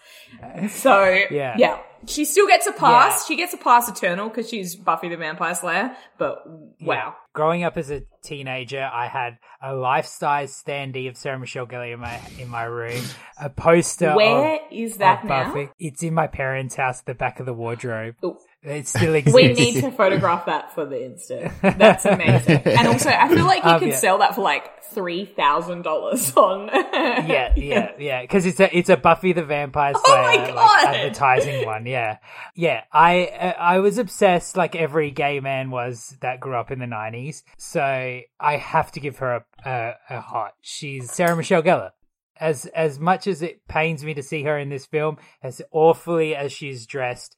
So 0.71 1.05
Yeah. 1.31 1.55
yeah, 1.57 1.79
she 2.07 2.25
still 2.25 2.47
gets 2.47 2.67
a 2.67 2.73
pass. 2.73 3.23
Yeah. 3.23 3.27
She 3.29 3.37
gets 3.37 3.55
a 3.55 3.57
pass 3.57 3.89
eternal 3.89 4.29
because 4.29 4.49
she's 4.49 4.77
Buffy 4.77 5.09
the 5.09 5.17
Vampire 5.17 5.55
Slayer. 5.55 5.97
But 6.19 6.43
Yeah. 6.79 6.87
wow, 6.87 7.15
Growing 7.33 7.65
up 7.65 7.77
as 7.77 7.91
a 7.91 8.03
teenager, 8.23 8.89
I 8.93 9.09
had 9.09 9.39
a 9.63 9.75
life-size 9.75 10.53
standee 10.53 11.09
of 11.09 11.17
Sarah 11.17 11.39
Michelle 11.39 11.67
Gellar 11.67 11.93
in 11.93 12.01
my 12.01 12.21
in 12.39 12.49
my 12.49 12.65
room. 12.65 13.03
A 13.41 13.51
poster 13.51 14.15
where 14.15 14.55
of, 14.55 14.61
is 14.71 14.97
that 14.99 15.25
now? 15.25 15.53
Buffy. 15.53 15.69
It's 15.79 16.03
in 16.03 16.15
my 16.15 16.27
parents' 16.27 16.77
house, 16.77 17.01
at 17.01 17.07
the 17.07 17.15
back 17.15 17.41
of 17.41 17.47
the 17.47 17.53
wardrobe. 17.53 18.15
Ooh. 18.25 18.39
It 18.67 18.89
still 18.89 19.15
exists. 19.15 19.35
We 19.35 19.53
need 19.53 19.81
to 19.81 19.91
photograph 19.93 20.47
that 20.47 20.75
for 20.75 20.85
the 20.85 20.97
Insta. 20.97 21.53
That's 21.79 22.05
amazing. 22.05 22.57
and 22.65 22.89
also, 22.89 23.11
I 23.11 23.29
feel 23.29 23.45
like 23.45 23.63
you 23.63 23.71
Um, 23.71 23.79
could 23.79 23.89
yeah. 23.91 23.97
sell 23.97 24.19
that 24.19 24.35
for 24.35 24.41
like 24.43 24.83
three 24.87 25.25
thousand 25.25 25.83
dollars 25.83 26.37
on. 26.37 26.69
yeah, 26.75 27.53
yeah, 27.57 27.93
yeah. 27.99 28.23
Because 28.23 28.45
it's 28.45 28.59
a 28.59 28.77
it's 28.77 28.89
a 28.89 28.97
Buffy 28.97 29.33
the 29.33 29.45
Vampire 29.45 29.93
Oh 29.95 30.03
Slayer 30.05 30.53
like, 30.55 30.87
advertising 30.87 31.65
one. 31.65 31.87
Yeah, 31.87 32.19
yeah. 32.57 32.83
I 32.93 33.55
I 33.59 33.79
was 33.79 33.99
obsessed, 33.99 34.57
like 34.57 34.75
every 34.75 35.13
gay 35.13 35.39
man 35.39 35.71
was 35.71 36.17
that 36.21 36.41
grew 36.41 36.57
up 36.57 36.71
in 36.73 36.81
the 36.81 36.87
nineties. 36.89 37.45
So 37.59 37.81
I 37.83 38.57
have 38.57 38.91
to 38.93 39.01
give 39.01 39.19
her 39.19 39.45
a, 39.65 39.69
a, 39.71 39.93
a 40.17 40.21
hot. 40.21 40.55
She's 40.61 41.13
Sarah 41.13 41.37
Michelle 41.37 41.63
Gellar. 41.63 41.91
As 42.39 42.67
as 42.67 42.99
much 42.99 43.27
as 43.27 43.41
it 43.43 43.67
pains 43.67 44.05
me 44.05 44.13
to 44.15 44.23
see 44.23 44.43
her 44.43 44.59
in 44.59 44.69
this 44.69 44.85
film, 44.85 45.17
as 45.43 45.63
awfully 45.71 46.37
as 46.37 46.53
she's 46.53 46.85
dressed, 46.87 47.36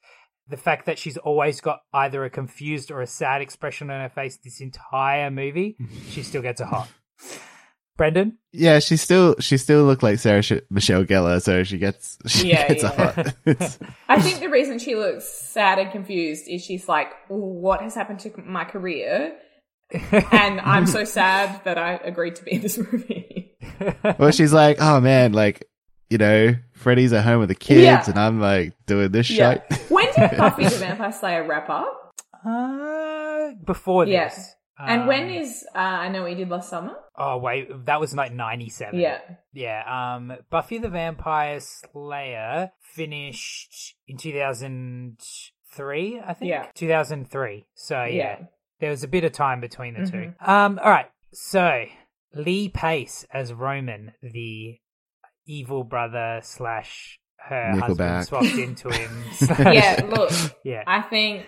the 0.49 0.57
fact 0.57 0.87
that 0.87 0.99
she's 0.99 1.17
always 1.19 1.61
got 1.61 1.81
either 1.93 2.25
a 2.25 2.31
confused 2.31 2.91
or 2.91 3.01
a 3.01 3.07
sad 3.07 3.41
expression 3.43 3.91
on 3.91 4.01
her 4.01 4.09
face 4.09 4.39
this 4.39 4.61
entire 4.61 5.31
movie, 5.31 5.77
she 6.11 6.23
still 6.23 6.43
gets 6.43 6.61
a 6.61 6.67
hot. 6.67 6.89
Brendan, 7.97 8.39
yeah, 8.53 8.79
she 8.79 8.97
still 8.97 9.35
she 9.41 9.57
still 9.57 9.83
looked 9.83 10.05
like 10.05 10.21
Sarah 10.21 10.41
Sh- 10.43 10.53
Michelle 10.71 11.05
Gellar, 11.05 11.43
so 11.43 11.65
she 11.65 11.79
gets 11.79 12.17
she 12.29 12.51
Yeah, 12.51 12.69
gets 12.69 12.85
yeah. 12.85 12.93
a 12.93 13.13
hot. 13.13 13.35
I 14.09 14.21
think 14.21 14.39
the 14.39 14.49
reason 14.49 14.79
she 14.79 14.95
looks 14.95 15.27
sad 15.27 15.81
and 15.81 15.91
confused 15.91 16.45
is 16.49 16.63
she's 16.65 16.89
like, 16.89 17.09
what 17.27 17.81
has 17.83 17.97
happened 17.97 18.21
to 18.21 18.31
my 18.47 18.65
career? 18.65 19.37
And 20.31 20.61
I'm 20.61 20.87
so 20.87 21.03
sad 21.05 21.65
that 21.65 21.77
I 21.77 21.95
agreed 21.95 22.37
to 22.37 22.45
be 22.45 22.53
in 22.53 22.61
this 22.63 22.79
movie. 22.79 23.57
well, 24.19 24.31
she's 24.31 24.53
like, 24.53 24.77
oh 24.81 25.01
man, 25.01 25.33
like 25.33 25.67
you 26.11 26.18
know, 26.18 26.55
Freddie's 26.73 27.12
at 27.12 27.25
home 27.25 27.40
with 27.40 27.49
the 27.49 27.55
kids, 27.55 27.83
Yeah. 27.83 28.05
and 28.07 28.18
I'm 28.18 28.40
like 28.40 28.73
doing 28.87 29.11
this 29.12 29.29
yeah. 29.31 29.61
shit. 29.68 29.81
When 29.90 30.07
did 30.14 30.31
Buffy 30.38 30.64
the 30.64 30.71
Vampire 30.77 31.12
Slayer 31.12 31.47
wrap 31.47 31.68
up? 31.71 32.12
Uh, 32.44 33.51
before 33.64 34.05
this. 34.07 34.12
Yeah. 34.14 34.44
And 34.81 35.03
Um, 35.03 35.07
when 35.09 35.29
is, 35.31 35.66
uh, 35.75 35.79
I 35.79 36.09
know 36.09 36.23
what 36.23 36.31
you 36.31 36.37
did 36.37 36.51
last 36.51 36.68
summer? 36.71 36.94
Oh 37.16 37.38
wait, 37.38 37.87
that 37.87 37.99
was 38.01 38.14
like 38.14 38.33
ninety 38.33 38.68
seven. 38.68 39.01
Yeah. 39.01 39.18
yeah. 39.53 40.14
Um, 40.14 40.33
Buffy 40.51 40.79
the 40.79 40.88
Vampire 40.88 41.59
Slayer 41.61 42.71
finished 42.81 43.97
in 44.07 44.16
two 44.18 44.33
thousand 44.33 45.18
three, 45.75 46.21
I 46.25 46.33
think. 46.35 46.51
Yeah. 46.51 46.66
two 46.75 46.87
thousand 46.87 47.29
three. 47.29 47.66
So 47.75 48.05
yeah. 48.05 48.14
Yeah. 48.14 48.38
there 48.79 48.90
was 48.90 49.03
a 49.03 49.09
bit 49.09 49.25
of 49.25 49.33
time 49.33 49.61
between 49.61 49.94
the 49.94 50.09
two. 50.09 50.33
Mhm. 50.40 50.49
Um, 50.49 50.79
all 50.83 50.90
right. 50.90 51.11
So 51.33 51.87
Lee 52.33 52.68
Pace 52.68 53.27
as 53.33 53.53
Roman, 53.53 54.12
the 54.23 54.79
evil 55.49 55.83
brother 55.83 56.41
slash 56.45 57.19
her 57.39 57.71
husband 57.73 57.99
Nickelback. 57.99 58.27
swapped 58.27 58.45
into 58.59 58.91
him. 58.91 59.11
slash- 59.33 59.75
Yeah, 59.75 60.07
look, 60.09 60.31
yeah. 60.65 60.85
I 60.87 61.01
think 61.03 61.47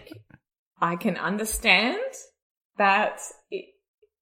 I 0.81 0.97
can 0.97 1.17
understand 1.17 1.99
that 2.79 3.21
it, 3.51 3.67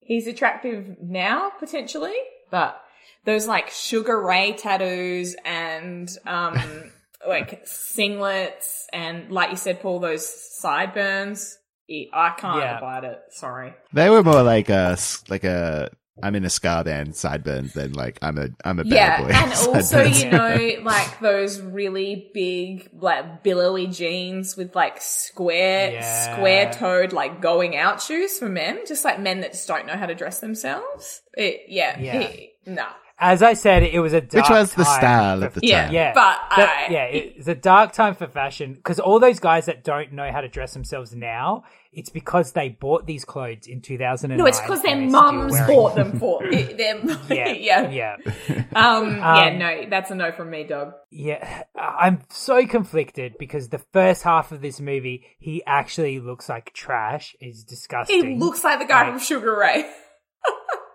he's 0.00 0.26
attractive 0.26 0.96
now, 1.00 1.50
potentially, 1.58 2.16
but 2.50 2.80
those 3.24 3.46
like 3.46 3.70
Sugar 3.70 4.20
Ray 4.20 4.52
tattoos 4.52 5.36
and, 5.44 6.10
um, 6.26 6.56
like 7.28 7.64
singlets 7.66 8.84
and 8.92 9.30
like 9.30 9.50
you 9.50 9.56
said, 9.56 9.80
Paul, 9.80 10.00
those 10.00 10.28
sideburns. 10.58 11.56
I 11.90 12.34
can't 12.36 12.58
Yeah. 12.58 12.78
abide 12.78 13.04
it. 13.04 13.18
Sorry. 13.30 13.72
They 13.94 14.10
were 14.10 14.22
more 14.22 14.42
like 14.42 14.68
a 14.68 14.98
like 15.30 15.44
a 15.44 15.90
I'm 16.22 16.34
in 16.34 16.44
a 16.44 16.50
ska 16.50 16.82
band 16.84 17.14
sideburns 17.16 17.74
then 17.74 17.92
like 17.92 18.18
I'm 18.22 18.38
a 18.38 18.48
I'm 18.64 18.78
a 18.80 18.84
bad 18.84 18.92
yeah, 18.92 19.22
boy. 19.22 19.28
and 19.32 19.52
also 19.76 20.02
you 20.02 20.30
know 20.30 20.82
like 20.82 21.20
those 21.20 21.60
really 21.60 22.30
big 22.34 22.88
like 22.92 23.42
billowy 23.42 23.86
jeans 23.86 24.56
with 24.56 24.74
like 24.74 25.00
square 25.00 25.92
Yeah. 25.92 26.34
square 26.36 26.72
toed 26.72 27.12
like 27.12 27.40
going 27.40 27.76
out 27.76 28.02
shoes 28.02 28.38
for 28.38 28.48
men, 28.48 28.80
just 28.86 29.04
like 29.04 29.20
men 29.20 29.40
that 29.40 29.52
just 29.52 29.68
don't 29.68 29.86
know 29.86 29.96
how 29.96 30.06
to 30.06 30.14
dress 30.14 30.40
themselves. 30.40 31.22
It, 31.34 31.62
yeah, 31.68 31.98
Yeah. 31.98 32.20
he- 32.22 32.50
nah, 32.66 32.88
As 33.20 33.42
I 33.42 33.54
said, 33.54 33.82
it 33.82 33.98
was 33.98 34.12
a 34.12 34.20
dark 34.20 34.48
which 34.48 34.50
was 34.50 34.74
the 34.74 34.84
time 34.84 34.98
style 35.00 35.38
for- 35.40 35.46
at 35.46 35.54
the 35.54 35.60
time. 35.62 35.92
Yeah, 35.92 36.12
but 36.14 36.38
That- 36.56 36.86
I, 36.88 36.92
yeah, 36.92 37.04
it's 37.04 37.48
a 37.48 37.54
dark 37.54 37.92
time 37.92 38.14
for 38.14 38.28
fashion 38.28 38.74
because 38.74 39.00
all 39.00 39.18
those 39.18 39.40
guys 39.40 39.66
that 39.66 39.82
don't 39.82 40.12
know 40.12 40.30
how 40.30 40.40
to 40.40 40.48
dress 40.48 40.72
themselves 40.72 41.14
now, 41.16 41.64
it's 41.92 42.10
because 42.10 42.52
they 42.52 42.68
bought 42.68 43.06
these 43.06 43.24
clothes 43.24 43.66
in 43.66 43.80
2009. 43.80 44.38
no, 44.38 44.46
it's 44.46 44.60
because 44.60 44.82
their 44.82 44.92
and 44.96 45.10
mums 45.10 45.58
bought 45.66 45.96
them 45.96 46.18
for 46.20 46.42
them. 46.48 47.18
Yeah, 47.28 47.48
yeah, 47.48 47.88
yeah, 47.90 48.16
Um, 48.76 49.16
yeah, 49.16 49.46
Um, 49.48 49.58
no, 49.58 49.86
that's 49.90 50.10
a 50.12 50.14
no 50.14 50.30
from 50.30 50.50
me, 50.50 50.62
dog. 50.64 50.92
yeah. 51.10 51.64
I'm 51.76 52.20
so 52.28 52.66
conflicted 52.68 53.34
because 53.38 53.70
the 53.70 53.82
first 53.92 54.22
half 54.22 54.52
of 54.52 54.60
this 54.60 54.78
movie, 54.80 55.24
he 55.40 55.62
actually 55.66 56.20
looks 56.20 56.48
like 56.48 56.72
trash. 56.72 57.34
Is 57.40 57.64
disgusting. 57.64 58.24
He 58.24 58.36
looks 58.36 58.62
like 58.62 58.78
the 58.78 58.84
guy 58.84 59.02
Right. 59.02 59.10
from 59.12 59.18
Sugar 59.20 59.56
Ray. 59.58 59.90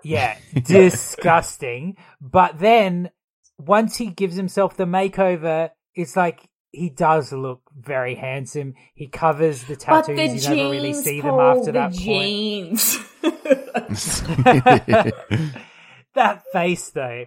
Yeah, 0.06 0.38
disgusting. 0.54 1.95
But 2.22 2.60
then 2.60 3.10
once 3.58 3.95
he 3.97 4.08
gives 4.08 4.36
himself 4.36 4.76
the 4.78 4.86
makeover, 4.86 5.70
it's 5.95 6.16
like 6.16 6.41
he 6.72 6.89
does 6.89 7.32
look 7.32 7.62
very 7.80 8.16
handsome. 8.16 8.74
He 8.95 9.08
covers 9.08 9.64
the 9.64 9.76
But 9.76 10.06
tattoos. 10.06 10.18
the 10.18 10.24
you 10.24 10.30
jeans, 10.39 10.47
never 10.49 10.70
really 10.72 10.93
see 10.93 11.22
them 11.22 11.39
after 11.39 11.66
the 11.66 11.72
that 11.74 11.93
jeans. 11.93 12.97
point. 12.97 13.34
that 16.16 16.43
face 16.51 16.89
though. 16.91 17.26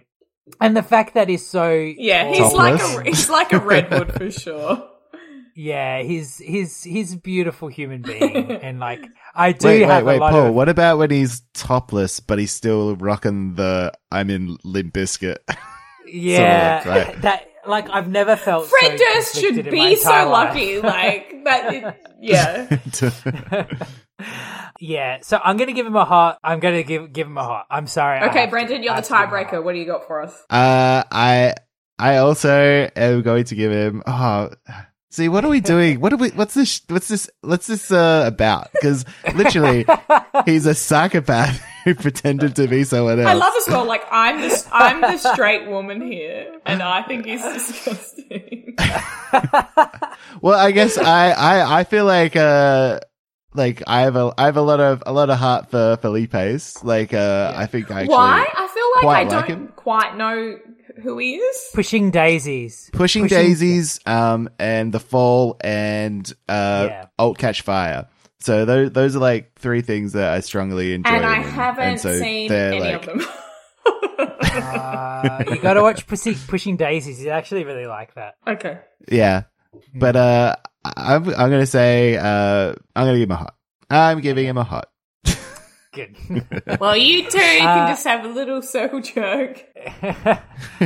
And 0.61 0.77
the 0.77 0.83
fact 0.83 1.15
that 1.15 1.27
he's 1.29 1.45
so 1.45 1.71
yeah, 1.71 2.27
he's 2.29 2.39
tall. 2.39 2.55
like 2.55 2.79
a 2.81 3.03
he's 3.03 3.29
like 3.29 3.53
a 3.53 3.59
redwood 3.65 4.13
for 4.13 4.31
sure. 4.31 4.89
Yeah, 5.59 6.03
he's 6.03 6.37
he's 6.37 6.83
he's 6.83 7.13
a 7.13 7.17
beautiful 7.17 7.67
human 7.67 8.03
being, 8.03 8.51
and 8.61 8.79
like 8.79 9.03
I 9.33 9.53
do 9.53 9.67
wait, 9.67 9.79
wait, 9.81 9.87
have 9.87 10.05
wait, 10.05 10.17
a 10.17 10.19
lot 10.19 10.31
Paul. 10.31 10.45
of 10.49 10.53
What 10.53 10.69
about 10.69 10.99
when 10.99 11.09
he's 11.09 11.41
topless, 11.55 12.19
but 12.19 12.37
he's 12.37 12.51
still 12.51 12.95
rocking 12.95 13.55
the 13.55 13.91
"I'm 14.11 14.29
in 14.29 14.57
Limp 14.63 14.93
Bizkit"? 14.93 15.37
yeah 16.05 16.83
Sort 16.83 16.97
of, 16.97 17.07
right. 17.07 17.21
that 17.23 17.47
like 17.65 17.89
I've 17.89 18.07
never 18.07 18.35
felt 18.35 18.67
Fred 18.67 18.99
so 18.99 19.05
Durst 19.15 19.33
should 19.35 19.55
conflicted 19.55 19.73
in 19.73 19.79
my 19.79 19.89
be 19.89 19.95
so 19.95 20.09
life. 20.11 20.27
lucky. 20.29 20.79
Like 20.79 21.43
that. 21.45 21.73
It, 21.73 21.95
yeah. 22.21 23.67
yeah, 24.79 25.17
so 25.21 25.39
I'm 25.43 25.57
gonna 25.57 25.73
give 25.73 25.87
him 25.87 25.95
a 25.95 26.05
heart. 26.05 26.37
I'm 26.43 26.59
gonna 26.59 26.83
give 26.83 27.11
give 27.13 27.25
him 27.25 27.37
a 27.37 27.43
heart. 27.43 27.65
I'm 27.71 27.87
sorry. 27.87 28.21
Okay, 28.29 28.41
have 28.41 28.49
to. 28.49 28.51
Brendan, 28.51 28.83
you're 28.83 28.93
I 28.93 29.01
the 29.01 29.07
have 29.07 29.07
to 29.07 29.13
give 29.13 29.19
him 29.19 29.33
a 29.33 29.45
tiebreaker. 29.45 29.63
What 29.63 29.73
do 29.73 29.79
you 29.79 29.85
got 29.87 30.05
for 30.07 30.21
us? 30.21 30.33
uh, 30.49 31.03
I, 31.11 31.55
I 31.97 32.17
also 32.17 32.89
am 32.95 33.21
going 33.23 33.45
to 33.45 33.55
give 33.55 33.71
him. 33.71 34.03
Oh, 34.05 34.49
see, 35.09 35.29
what 35.29 35.45
are 35.45 35.49
we 35.49 35.59
doing? 35.59 35.99
What 35.99 36.13
are 36.13 36.17
we? 36.17 36.29
What's 36.29 36.53
this? 36.53 36.81
What's 36.87 37.07
this? 37.07 37.29
What's 37.41 37.67
this 37.67 37.91
uh, 37.91 38.23
about? 38.25 38.71
Because 38.73 39.05
literally, 39.35 39.85
he's 40.45 40.65
a 40.65 40.75
psychopath 40.75 41.63
who 41.83 41.95
pretended 41.95 42.55
to 42.57 42.67
be 42.67 42.83
someone 42.83 43.19
else. 43.19 43.29
I 43.29 43.33
love 43.33 43.53
as 43.57 43.67
well. 43.67 43.85
Like 43.85 44.03
I'm 44.11 44.41
the 44.41 44.67
I'm 44.71 45.01
the 45.01 45.17
straight 45.17 45.67
woman 45.67 46.01
here, 46.01 46.59
and 46.65 46.81
I 46.81 47.03
think 47.03 47.25
he's 47.25 47.43
disgusting. 47.43 48.75
Well, 50.41 50.59
I 50.59 50.71
guess 50.71 50.97
I, 50.97 51.31
I, 51.31 51.79
I 51.79 51.83
feel 51.83 52.05
like 52.05 52.35
uh 52.35 52.99
like 53.53 53.81
I 53.87 54.01
have 54.01 54.15
a 54.15 54.33
I 54.37 54.45
have 54.45 54.57
a 54.57 54.61
lot 54.61 54.79
of 54.79 55.03
a 55.05 55.11
lot 55.11 55.29
of 55.29 55.39
heart 55.39 55.71
for 55.71 55.97
Felipe's. 55.97 56.83
Like 56.83 57.13
uh 57.13 57.53
I 57.55 57.65
think 57.65 57.89
I 57.91 58.01
actually 58.01 58.13
Why? 58.13 58.45
I 58.53 58.67
feel 58.67 59.07
like 59.07 59.17
I 59.17 59.23
don't 59.29 59.75
quite 59.75 60.15
know 60.15 60.59
who 61.01 61.17
he 61.17 61.35
is. 61.35 61.69
Pushing 61.73 62.11
daisies. 62.11 62.89
pushing, 62.93 63.27
daisies 63.27 63.99
um 64.05 64.49
and 64.59 64.91
the 64.93 64.99
fall 64.99 65.57
and 65.61 66.31
uh 66.49 66.87
Yeah. 66.89 67.05
Halt 67.19 67.37
catch 67.37 67.61
fire. 67.61 68.07
So 68.39 68.65
those 68.65 68.91
those 68.91 69.15
are 69.15 69.19
like 69.19 69.53
three 69.59 69.81
things 69.81 70.13
that 70.13 70.31
I 70.33 70.39
strongly 70.41 70.93
enjoy. 70.93 71.09
And 71.11 71.25
I 71.25 71.37
in 71.37 71.43
haven't 71.43 71.83
And 71.85 71.99
so 71.99 72.17
seen 72.19 72.49
they're, 72.49 72.73
any 72.73 72.79
like- 72.81 73.07
of 73.07 73.19
them. 73.19 73.27
Uh, 74.19 75.43
you 75.49 75.57
got 75.59 75.73
to 75.75 75.81
watch 75.81 76.07
Pussy, 76.07 76.35
Pushing 76.47 76.77
Daisies. 76.77 77.21
You 77.23 77.29
actually 77.29 77.63
really 77.63 77.85
like 77.85 78.13
that. 78.15 78.35
okay. 78.47 78.79
Yeah. 79.09 79.43
But 79.93 80.15
uh 80.15 80.55
I'm 80.83 81.27
I'm 81.29 81.49
gonna 81.49 81.65
say 81.65 82.17
uh 82.17 82.73
I'm 82.95 83.05
gonna 83.05 83.17
give 83.17 83.29
him 83.29 83.31
a 83.31 83.35
hot. 83.35 83.55
I'm 83.89 84.21
giving 84.21 84.45
him 84.47 84.57
a 84.57 84.63
hot. 84.63 84.89
Good. 85.97 86.15
Well, 86.79 86.95
you 86.95 87.23
two 87.29 87.37
Uh, 87.39 87.41
can 87.41 87.89
just 87.89 88.05
have 88.05 88.23
a 88.23 88.27
little 88.29 88.61
circle 88.61 89.01
jerk. 89.01 89.63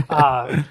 uh, 0.10 0.64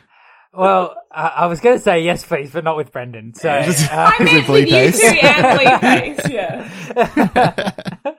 well, 0.55 0.97
I, 1.12 1.26
I 1.36 1.47
was 1.47 1.61
going 1.61 1.76
to 1.76 1.82
say 1.82 2.01
yes, 2.01 2.24
please, 2.24 2.51
but 2.51 2.64
not 2.64 2.76
with 2.76 2.91
Brendan. 2.91 3.34
So 3.34 3.51
uh, 3.51 3.53
I 3.53 3.59
Is 3.66 3.82
it 3.82 3.91
meant 4.24 4.49
with 4.49 4.68
you 4.68 4.93
Felipe's? 4.93 5.01
two 5.01 5.07
and 5.07 5.61
Felipe's, 5.61 6.28
yeah. 6.30 6.70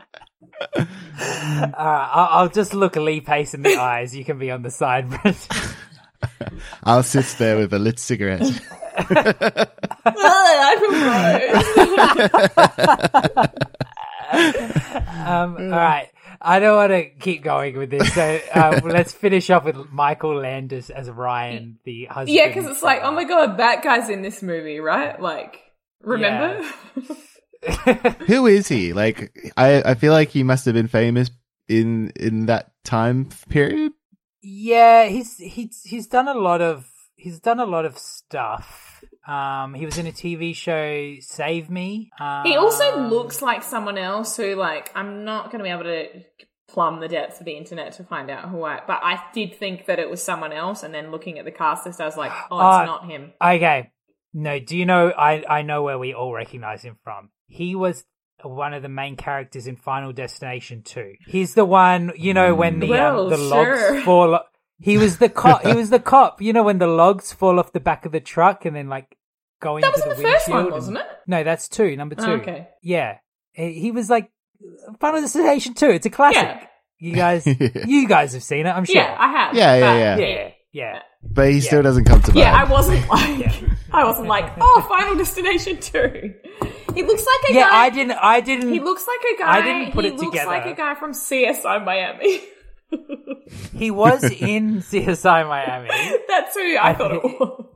uh, 0.77 1.75
I'll, 1.77 2.27
I'll 2.41 2.49
just 2.49 2.73
look 2.73 2.95
Lee 2.95 3.21
Pace 3.21 3.53
in 3.53 3.61
the 3.63 3.75
eyes. 3.77 4.15
You 4.15 4.23
can 4.23 4.37
be 4.37 4.51
on 4.51 4.61
the 4.61 4.69
side, 4.71 5.09
Brendan. 5.09 5.35
I'll 6.83 7.03
sit 7.03 7.25
there 7.39 7.57
with 7.57 7.73
a 7.73 7.79
lit 7.79 7.97
cigarette. 7.99 8.41
Ugh, 8.41 9.67
I 10.05 10.75
feel 10.79 10.91
gross. 13.35 13.47
Um, 15.21 15.55
all 15.55 15.69
right. 15.69 16.09
I 16.41 16.59
don't 16.59 16.75
want 16.75 16.91
to 16.91 17.09
keep 17.09 17.43
going 17.43 17.77
with 17.77 17.91
this, 17.91 18.11
so 18.13 18.39
uh, 18.53 18.81
let's 18.83 19.13
finish 19.13 19.51
up 19.51 19.63
with 19.63 19.91
Michael 19.91 20.35
Landis 20.35 20.89
as 20.89 21.09
Ryan, 21.09 21.77
the 21.83 22.05
husband. 22.05 22.35
Yeah, 22.35 22.47
because 22.47 22.65
it's 22.65 22.81
like, 22.81 23.01
oh 23.03 23.11
my 23.11 23.23
god, 23.23 23.57
that 23.57 23.83
guy's 23.83 24.09
in 24.09 24.23
this 24.23 24.41
movie, 24.41 24.79
right? 24.79 25.21
Like, 25.21 25.61
remember? 26.01 26.67
Who 28.25 28.47
is 28.47 28.67
he? 28.67 28.93
Like, 28.93 29.53
I, 29.55 29.83
I 29.83 29.93
feel 29.93 30.13
like 30.13 30.29
he 30.29 30.41
must 30.41 30.65
have 30.65 30.73
been 30.73 30.87
famous 30.87 31.29
in 31.67 32.11
in 32.15 32.47
that 32.47 32.71
time 32.83 33.29
period. 33.49 33.91
Yeah, 34.41 35.05
he's 35.05 35.37
he's 35.37 35.81
he's 35.83 36.07
done 36.07 36.27
a 36.27 36.33
lot 36.33 36.61
of 36.61 36.87
he's 37.15 37.39
done 37.39 37.59
a 37.59 37.65
lot 37.65 37.85
of 37.85 37.97
stuff. 37.99 38.90
Um, 39.27 39.73
he 39.73 39.85
was 39.85 39.97
in 39.97 40.07
a 40.07 40.11
TV 40.11 40.55
show, 40.55 41.15
Save 41.19 41.69
Me. 41.69 42.11
Um, 42.19 42.43
he 42.45 42.55
also 42.55 43.01
looks 43.07 43.41
like 43.41 43.63
someone 43.63 43.97
else 43.97 44.35
who, 44.35 44.55
like, 44.55 44.91
I'm 44.95 45.25
not 45.25 45.51
going 45.51 45.59
to 45.59 45.63
be 45.63 45.69
able 45.69 45.83
to 45.83 46.07
plumb 46.67 46.99
the 46.99 47.07
depths 47.07 47.39
of 47.39 47.45
the 47.45 47.51
internet 47.55 47.93
to 47.93 48.03
find 48.03 48.29
out 48.31 48.49
who 48.49 48.63
I. 48.63 48.81
But 48.87 48.99
I 49.03 49.21
did 49.33 49.55
think 49.57 49.85
that 49.85 49.99
it 49.99 50.09
was 50.09 50.23
someone 50.23 50.53
else, 50.53 50.83
and 50.83 50.93
then 50.93 51.11
looking 51.11 51.37
at 51.37 51.45
the 51.45 51.51
cast 51.51 51.85
list, 51.85 52.01
I 52.01 52.05
was 52.05 52.17
like, 52.17 52.31
oh, 52.49 52.57
it's 52.57 52.63
Uh, 52.81 52.85
not 52.85 53.05
him. 53.05 53.33
Okay. 53.41 53.91
No, 54.33 54.59
do 54.59 54.77
you 54.77 54.85
know? 54.85 55.09
I 55.15 55.43
I 55.47 55.61
know 55.61 55.83
where 55.83 55.99
we 55.99 56.13
all 56.13 56.33
recognize 56.33 56.81
him 56.81 56.97
from. 57.03 57.29
He 57.47 57.75
was 57.75 58.05
one 58.43 58.73
of 58.73 58.81
the 58.81 58.89
main 58.89 59.17
characters 59.17 59.67
in 59.67 59.75
Final 59.75 60.13
Destination 60.13 60.81
2. 60.83 61.15
He's 61.27 61.53
the 61.53 61.65
one, 61.65 62.13
you 62.15 62.33
know, 62.33 62.55
when 62.55 62.79
the 62.79 62.89
Well, 62.89 63.25
um, 63.25 63.29
the 63.29 63.37
sure. 63.37 63.91
logs 63.93 64.03
fall. 64.05 64.39
O- 64.81 64.83
He 64.83 64.97
was 64.97 65.17
the 65.17 65.29
cop. 65.29 65.65
he 65.65 65.73
was 65.73 65.89
the 65.89 65.99
cop. 65.99 66.41
You 66.41 66.53
know, 66.53 66.63
when 66.63 66.79
the 66.79 66.87
logs 66.87 67.33
fall 67.33 67.59
off 67.59 67.73
the 67.73 67.79
back 67.79 68.05
of 68.05 68.11
the 68.11 68.19
truck 68.19 68.65
and 68.65 68.75
then 68.75 68.89
like 68.89 69.17
go 69.61 69.77
into 69.77 69.87
the 69.87 69.91
room. 69.91 70.01
That 70.01 70.09
was 70.09 70.17
the, 70.17 70.23
the 70.23 70.29
first 70.29 70.49
one, 70.49 70.63
and... 70.65 70.71
wasn't 70.71 70.97
it? 70.97 71.05
No, 71.27 71.43
that's 71.43 71.67
two. 71.67 71.95
Number 71.95 72.15
oh, 72.17 72.25
two. 72.25 72.31
Oh, 72.31 72.35
okay. 72.35 72.69
Yeah, 72.81 73.17
he 73.53 73.73
he 73.73 73.91
was 73.91 74.09
like 74.09 74.31
Final 74.99 75.21
Destination 75.21 75.73
2. 75.73 75.89
It's 75.89 76.05
a 76.05 76.09
classic. 76.09 76.41
Yeah. 76.41 76.67
You 76.99 77.15
guys, 77.15 77.47
you 77.87 78.07
guys 78.07 78.33
have 78.33 78.43
seen 78.43 78.67
it, 78.67 78.69
I'm 78.69 78.85
sure. 78.85 78.95
Yeah, 78.95 79.15
I 79.17 79.31
have. 79.31 79.55
Yeah, 79.55 79.75
yeah, 79.75 79.97
yeah. 79.97 80.17
yeah, 80.17 80.51
yeah. 80.71 80.99
But 81.23 81.51
he 81.51 81.61
still 81.61 81.81
doesn't 81.81 82.05
come 82.05 82.21
to 82.21 82.27
mind. 82.27 82.37
Yeah, 82.37 82.53
I 82.53 82.69
wasn't 82.69 83.07
like 83.09 83.63
I 83.91 84.03
wasn't 84.03 84.27
like, 84.27 84.51
oh, 84.59 84.85
Final 84.87 85.15
Destination 85.15 85.79
two. 85.79 86.35
He 86.93 87.03
looks 87.03 87.25
like 87.25 87.49
a 87.49 87.53
Yeah, 87.53 87.61
guy. 87.61 87.71
Yeah, 87.71 87.79
I 87.79 87.89
didn't. 87.89 88.11
I 88.11 88.41
didn't. 88.41 88.71
He 88.71 88.79
looks 88.79 89.07
like 89.07 89.33
a 89.33 89.39
guy. 89.39 89.57
I 89.57 89.61
didn't 89.61 89.93
put 89.93 90.05
it 90.05 90.11
together. 90.11 90.21
he 90.21 90.25
it 90.25 90.25
looks 90.25 90.37
together. 90.37 90.51
like 90.51 90.65
a 90.65 90.75
guy 90.75 90.95
from 90.95 91.13
CSI 91.13 91.83
Miami. 91.83 92.41
He 93.77 93.91
was 93.91 94.23
in 94.23 94.77
CSI 94.81 95.47
Miami. 95.47 95.89
That's 96.27 96.53
who 96.55 96.77
I, 96.77 96.93
thought 96.93 97.11
it 97.13 97.23
was. 97.23 97.65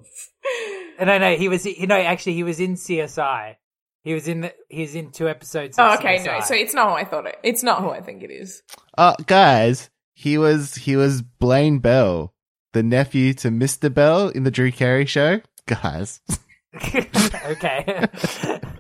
No, 1.00 1.18
no, 1.18 1.36
he 1.36 1.50
was. 1.50 1.66
You 1.66 1.88
know, 1.88 1.96
actually, 1.98 2.34
he 2.36 2.44
was 2.44 2.60
in 2.60 2.76
CSI. 2.76 3.56
He 4.04 4.14
was 4.14 4.28
in. 4.28 4.42
The, 4.42 4.54
he 4.70 4.82
was 4.82 4.96
in 4.96 5.12
two 5.12 5.28
episodes. 5.28 5.78
Of 5.78 5.86
Oh, 5.86 5.94
okay, 5.96 6.20
CSI. 6.20 6.26
no. 6.26 6.40
So 6.42 6.54
it's 6.56 6.74
not 6.74 6.90
who 6.90 6.96
I 6.96 7.04
thought 7.04 7.26
it. 7.26 7.38
It's 7.44 7.64
not 7.64 7.82
who 7.82 7.90
I 7.90 8.00
think 8.02 8.24
it 8.24 8.32
is. 8.32 8.62
Uh, 8.98 9.16
guys, 9.26 9.90
he 10.14 10.38
was 10.38 10.76
he 10.76 10.96
was 10.96 11.22
Blaine 11.22 11.80
Bell, 11.80 12.34
the 12.74 12.84
nephew 12.84 13.34
to 13.36 13.50
Mr. 13.50 13.94
Bell 13.94 14.30
in 14.30 14.44
the 14.44 14.52
Drew 14.52 14.72
Carey 14.72 15.06
show. 15.06 15.42
Guys, 15.66 16.22
okay. 16.76 18.06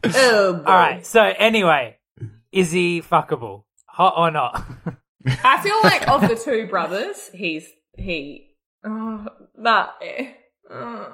Oh, 0.03 0.63
All 0.65 0.73
right. 0.73 1.05
So 1.05 1.21
anyway, 1.21 1.97
is 2.51 2.71
he 2.71 3.01
fuckable? 3.01 3.63
Hot 3.87 4.13
or 4.17 4.29
not? 4.31 4.63
I 5.43 5.61
feel 5.61 5.79
like 5.83 6.07
of 6.07 6.21
the 6.21 6.35
two 6.35 6.67
brothers, 6.67 7.29
he's 7.33 7.67
he. 7.97 8.51
Oh, 8.85 9.25
that. 9.63 9.89
eh. 10.01 10.31
Oh. 10.69 11.07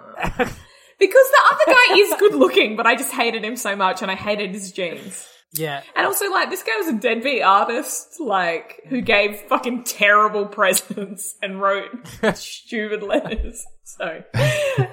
Because 0.99 1.29
the 1.29 1.41
other 1.49 1.63
guy 1.67 1.95
is 1.97 2.13
good 2.19 2.35
looking, 2.35 2.75
but 2.75 2.85
I 2.85 2.95
just 2.95 3.11
hated 3.11 3.43
him 3.43 3.55
so 3.55 3.75
much, 3.75 4.01
and 4.01 4.11
I 4.11 4.15
hated 4.15 4.51
his 4.51 4.71
jeans. 4.71 5.27
yeah. 5.53 5.81
And 5.95 6.05
also, 6.05 6.29
like, 6.29 6.49
this 6.51 6.61
guy 6.63 6.77
was 6.77 6.87
a 6.89 6.93
deadbeat 6.99 7.41
artist, 7.41 8.19
like, 8.19 8.81
who 8.87 9.01
gave 9.01 9.37
fucking 9.49 9.83
terrible 9.85 10.45
presents 10.45 11.35
and 11.41 11.59
wrote 11.59 11.89
stupid 12.35 13.01
letters. 13.03 13.65
So, 13.83 14.23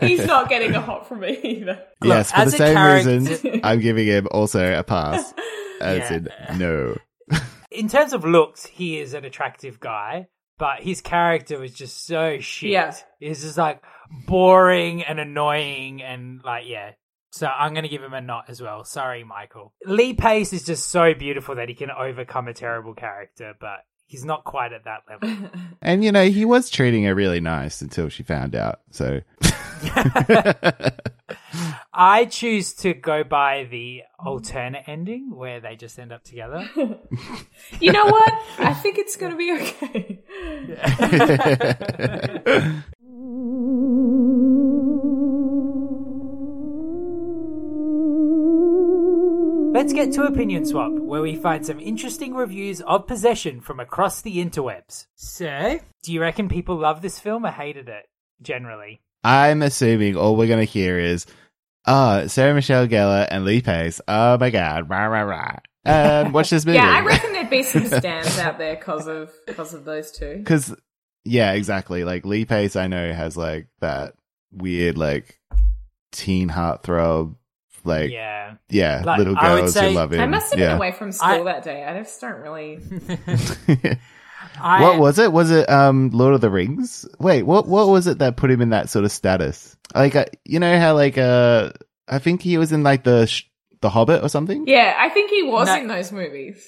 he's 0.01 0.25
not 0.25 0.49
getting 0.49 0.75
a 0.75 0.81
hot 0.81 1.07
from 1.09 1.21
me 1.21 1.39
either. 1.43 1.83
yes, 2.03 2.33
for 2.33 2.39
as 2.39 2.53
the 2.53 2.57
a 2.57 2.59
same 2.59 2.75
character- 2.75 3.19
reason, 3.19 3.61
I'm 3.65 3.81
giving 3.81 4.07
him 4.07 4.29
also 4.31 4.79
a 4.79 4.83
pass. 4.83 5.35
As 5.81 6.11
Yeah. 6.11 6.17
in, 6.53 6.59
no. 6.59 6.97
In 7.71 7.89
terms 7.89 8.13
of 8.13 8.25
looks, 8.25 8.67
he 8.67 8.99
is 8.99 9.15
an 9.15 9.25
attractive 9.25 9.79
guy, 9.81 10.29
but 10.59 10.81
his 10.81 11.01
character 11.01 11.59
was 11.59 11.73
just 11.73 12.07
so 12.07 12.41
shit. 12.41 12.71
Yeah. 12.71 12.95
He's 13.21 13.43
just 13.43 13.59
like 13.59 13.83
boring 14.27 15.03
and 15.03 15.21
annoying 15.21 16.03
and 16.03 16.41
like 16.45 16.65
yeah. 16.67 16.93
So 17.31 17.47
I'm 17.47 17.75
gonna 17.75 17.89
give 17.89 18.03
him 18.03 18.15
a 18.15 18.21
not 18.21 18.49
as 18.49 18.63
well. 18.63 18.85
Sorry, 18.85 19.23
Michael. 19.23 19.75
Lee 19.85 20.15
Pace 20.15 20.53
is 20.53 20.65
just 20.65 20.89
so 20.89 21.15
beautiful 21.15 21.57
that 21.57 21.69
he 21.69 21.75
can 21.75 21.91
overcome 21.91 22.49
a 22.49 22.55
terrible 22.55 22.95
character, 22.95 23.55
but 23.61 23.81
he's 24.09 24.25
not 24.25 24.43
quite 24.43 24.73
at 24.73 24.85
that 24.85 25.03
level. 25.09 25.51
And 25.81 26.03
you 26.03 26.11
know, 26.11 26.25
he 26.29 26.45
was 26.45 26.71
treating 26.71 27.05
her 27.05 27.15
really 27.15 27.39
nice 27.39 27.81
until 27.83 28.09
she 28.09 28.25
found 28.25 28.57
out. 28.57 28.81
So 28.91 29.21
I 31.95 32.25
choose 32.25 32.73
to 32.75 32.95
go 32.95 33.23
by 33.23 33.69
the 33.71 34.03
alternate 34.19 34.89
ending 34.89 35.31
where 35.33 35.61
they 35.61 35.77
just 35.77 35.97
end 36.01 36.11
up 36.13 36.25
together. 36.25 36.69
You 37.81 37.93
know 37.93 38.07
what? 38.07 38.33
I 38.59 38.75
think 38.75 38.99
it's 38.99 39.17
gonna 39.17 39.37
be 39.37 39.53
okay. 39.53 40.19
Let's 49.73 49.93
get 49.93 50.13
to 50.15 50.23
Opinion 50.23 50.65
Swap, 50.65 50.93
where 50.93 51.21
we 51.21 51.37
find 51.37 51.65
some 51.65 51.79
interesting 51.79 52.35
reviews 52.35 52.81
of 52.81 53.07
Possession 53.07 53.61
from 53.61 53.81
across 53.81 54.23
the 54.23 54.39
interwebs. 54.39 55.07
So, 55.15 55.79
do 56.03 56.13
you 56.13 56.23
reckon 56.23 56.49
people 56.49 56.77
love 56.77 57.03
this 57.03 57.21
film 57.21 57.45
or 57.45 57.51
hated 57.51 57.89
it, 57.89 58.09
generally? 58.41 59.03
I'm 59.23 59.61
assuming 59.61 60.17
all 60.17 60.37
we're 60.37 60.49
gonna 60.49 60.65
hear 60.65 60.99
is, 60.99 61.27
oh, 61.87 62.27
Sarah 62.29 62.55
Michelle 62.55 62.89
Gellar 62.89 63.29
and 63.31 63.45
Lee 63.45 63.61
Pace. 63.61 64.01
Oh 64.09 64.39
my 64.39 64.49
god, 64.49 64.89
rah 64.89 65.05
rah 65.05 65.23
rah." 65.23 65.57
Um, 65.85 65.95
and 66.27 66.35
watch 66.35 66.49
this 66.49 66.65
movie. 66.65 66.79
Yeah, 66.79 66.91
I 66.91 67.01
reckon 67.03 67.33
there'd 67.35 67.51
be 67.51 67.63
some 67.63 67.87
stands 67.87 68.39
out 68.39 68.57
there 68.57 68.77
because 68.77 69.07
of 69.07 69.31
because 69.47 69.75
of 69.75 69.85
those 69.85 70.11
two. 70.11 70.39
Because, 70.39 70.75
yeah, 71.27 71.53
exactly. 71.53 72.05
Like 72.05 72.25
Lee 72.25 72.47
Pace, 72.47 72.75
I 72.75 72.87
know 72.87 73.13
has 73.13 73.37
like 73.37 73.69
that 73.81 74.15
weird 74.51 74.97
like 74.97 75.39
teen 76.11 76.49
heartthrob, 76.49 77.37
like 77.85 78.11
yeah, 78.11 78.55
yeah 78.69 79.03
Like, 79.05 79.19
little 79.19 79.37
I 79.39 79.55
would 79.55 79.61
girls 79.61 79.75
say- 79.75 79.89
who 79.91 79.95
love 79.97 80.13
him. 80.13 80.21
I 80.21 80.27
must 80.27 80.51
have 80.53 80.59
yeah. 80.61 80.69
been 80.69 80.77
away 80.77 80.93
from 80.93 81.13
school 81.13 81.29
I- 81.29 81.53
that 81.53 81.65
day. 81.65 81.85
I 81.85 81.99
just 81.99 82.21
don't 82.21 82.41
really. 82.41 82.81
I, 84.61 84.83
what 84.83 84.99
was 84.99 85.19
it? 85.19 85.33
Was 85.33 85.51
it 85.51 85.69
um 85.71 86.11
Lord 86.11 86.35
of 86.35 86.41
the 86.41 86.51
Rings? 86.51 87.07
Wait, 87.19 87.43
what 87.45 87.67
what 87.67 87.89
was 87.89 88.07
it 88.07 88.19
that 88.19 88.37
put 88.37 88.51
him 88.51 88.61
in 88.61 88.71
that 88.71 88.89
sort 88.89 89.05
of 89.05 89.13
status? 89.13 89.77
Like, 89.95 90.15
uh, 90.17 90.27
you 90.45 90.59
know 90.59 90.79
how 90.79 90.95
like 90.95 91.19
uh, 91.19 91.71
I 92.09 92.19
think 92.19 92.43
he 92.43 92.59
was 92.59 92.73
in 92.73 92.83
like 92.83 93.05
the 93.05 93.27
sh- 93.27 93.45
the 93.81 93.91
Hobbit 93.91 94.23
or 94.23 94.29
something. 94.29 94.67
Yeah, 94.67 94.95
I 94.99 95.09
think 95.11 95.31
he 95.31 95.43
was 95.45 95.67
No. 95.69 95.77
in 95.77 95.87
those 95.89 96.11
movies. 96.13 96.67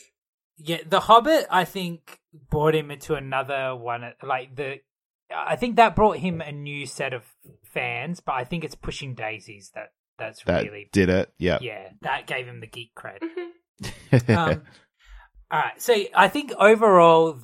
Yeah, 0.62 0.78
The 0.86 1.00
Hobbit, 1.00 1.46
I 1.50 1.64
think, 1.64 2.18
brought 2.50 2.74
him 2.74 2.90
into 2.90 3.14
another 3.14 3.74
one. 3.74 4.02
Like 4.22 4.54
the, 4.54 4.80
I 5.34 5.56
think 5.56 5.76
that 5.76 5.96
brought 5.96 6.18
him 6.18 6.40
a 6.42 6.52
new 6.52 6.84
set 6.86 7.14
of 7.14 7.24
fans. 7.64 8.20
But 8.20 8.32
I 8.34 8.44
think 8.44 8.62
it's 8.64 8.74
Pushing 8.74 9.14
Daisies 9.14 9.70
that 9.74 9.92
that's 10.20 10.44
That 10.44 10.62
really, 10.64 10.88
did 10.92 11.08
it. 11.08 11.32
Yeah. 11.38 11.58
yeah, 11.60 11.88
that 12.02 12.26
gave 12.28 12.46
him 12.46 12.60
the 12.60 12.66
geek 12.68 12.92
cred. 12.96 13.18
um, 14.28 14.62
all 15.50 15.58
right, 15.58 15.80
so 15.82 15.94
I 16.14 16.28
think 16.28 16.52
overall, 16.58 17.38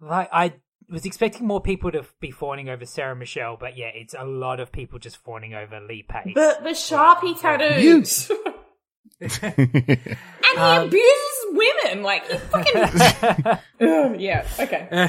like 0.00 0.28
I 0.32 0.52
was 0.88 1.04
expecting 1.06 1.46
more 1.46 1.60
people 1.60 1.90
to 1.92 2.04
be 2.20 2.30
fawning 2.30 2.68
over 2.68 2.84
Sarah 2.84 3.16
Michelle, 3.16 3.56
but 3.58 3.76
yeah, 3.76 3.90
it's 3.94 4.14
a 4.18 4.24
lot 4.24 4.60
of 4.60 4.70
people 4.72 4.98
just 4.98 5.16
fawning 5.18 5.54
over 5.54 5.80
Lee 5.80 6.04
Pace. 6.08 6.34
The 6.34 6.58
the 6.62 6.70
sharpie 6.70 7.40
tattoos. 7.40 8.30
and 9.20 9.30
he 9.32 10.56
Um, 10.56 10.86
abuses 10.88 11.46
women. 11.52 12.02
Like 12.02 12.26
he 12.30 12.36
fucking. 12.38 13.58
Ugh, 13.88 14.20
yeah. 14.20 14.46
Okay. 14.58 15.08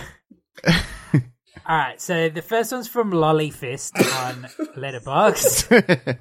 All 1.64 1.78
right, 1.78 2.02
so 2.02 2.28
the 2.30 2.42
first 2.42 2.72
one's 2.72 2.88
from 2.88 3.12
Lolly 3.12 3.50
Fist 3.52 3.96
on 3.98 4.48
Letterboxd. 4.76 6.20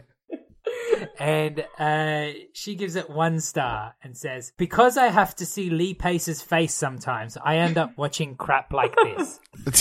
And 1.18 1.64
uh, 1.78 2.28
she 2.52 2.74
gives 2.74 2.96
it 2.96 3.10
one 3.10 3.40
star 3.40 3.94
and 4.02 4.16
says, 4.16 4.52
"Because 4.56 4.96
I 4.96 5.08
have 5.08 5.34
to 5.36 5.46
see 5.46 5.70
Lee 5.70 5.94
Pace's 5.94 6.42
face 6.42 6.74
sometimes, 6.74 7.36
I 7.42 7.56
end 7.56 7.78
up 7.78 7.92
watching 7.96 8.36
crap 8.36 8.72
like 8.72 8.94
this." 9.04 9.40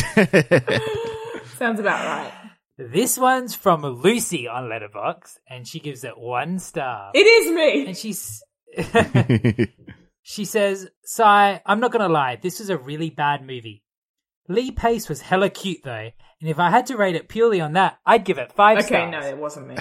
Sounds 1.58 1.80
about 1.80 2.06
right. 2.06 2.34
This 2.78 3.18
one's 3.18 3.56
from 3.56 3.86
Lucy 3.86 4.48
on 4.48 4.70
Letterboxd, 4.70 5.38
and 5.50 5.68
she 5.68 5.80
gives 5.80 6.04
it 6.04 6.18
one 6.18 6.60
star. 6.60 7.12
It 7.14 7.26
is 7.26 7.52
me. 7.52 7.88
and 7.88 7.98
she's 7.98 8.42
she 10.22 10.46
says, 10.46 10.88
"Sigh, 11.04 11.62
I'm 11.66 11.80
not 11.80 11.92
gonna 11.92 12.10
lie, 12.10 12.38
this 12.38 12.60
was 12.60 12.70
a 12.70 12.78
really 12.78 13.10
bad 13.10 13.42
movie. 13.42 13.84
Lee 14.48 14.72
Pace 14.72 15.10
was 15.10 15.22
hella 15.22 15.50
cute 15.50 15.84
though, 15.84 16.10
and 16.42 16.50
if 16.50 16.58
I 16.58 16.70
had 16.70 16.86
to 16.88 16.98
rate 16.98 17.16
it 17.16 17.30
purely 17.30 17.62
on 17.62 17.74
that, 17.74 18.00
I'd 18.06 18.26
give 18.26 18.38
it 18.38 18.52
five 18.54 18.80
Okay, 18.80 19.10
no, 19.10 19.20
it 19.20 19.38
wasn't 19.38 19.68
me. 19.68 19.76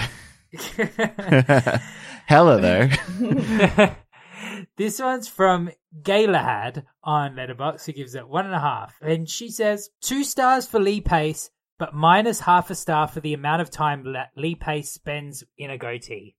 Hella 2.27 2.61
though. 2.61 2.89
this 4.77 5.01
one's 5.01 5.29
from 5.29 5.71
Galahad 6.03 6.85
on 7.03 7.35
Letterboxd, 7.35 7.87
who 7.87 7.93
gives 7.93 8.15
it 8.15 8.29
one 8.29 8.47
and 8.47 8.55
a 8.55 8.61
half. 8.61 8.97
And 9.01 9.29
she 9.29 9.51
says, 9.51 9.91
two 10.01 10.25
stars 10.25 10.67
for 10.67 10.81
Lee 10.81 11.01
Pace, 11.01 11.51
but 11.79 11.95
minus 11.95 12.41
half 12.41 12.71
a 12.71 12.75
star 12.75 13.09
for 13.09 13.21
the 13.21 13.35
amount 13.35 13.63
of 13.63 13.71
time 13.71 14.13
that 14.13 14.31
Lee 14.37 14.55
Pace 14.55 14.91
spends 14.91 15.45
in 15.57 15.71
a 15.71 15.79
goatee. 15.79 16.37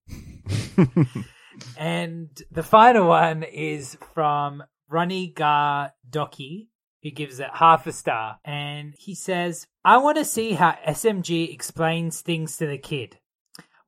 and 1.78 2.30
the 2.52 2.64
final 2.64 3.08
one 3.08 3.44
is 3.44 3.98
from 4.14 4.64
Ronnie 4.90 5.34
Gardoki, 5.34 6.68
who 7.04 7.12
gives 7.12 7.40
it 7.40 7.50
half 7.54 7.88
a 7.88 7.92
star. 7.92 8.40
And 8.44 8.94
he 8.98 9.16
says, 9.16 9.68
I 9.86 9.98
want 9.98 10.18
to 10.18 10.26
see 10.26 10.54
how 10.54 10.78
SMG 10.88 11.54
explains 11.54 12.22
things 12.22 12.58
to 12.58 12.68
the 12.68 12.78
kid. 12.78 13.19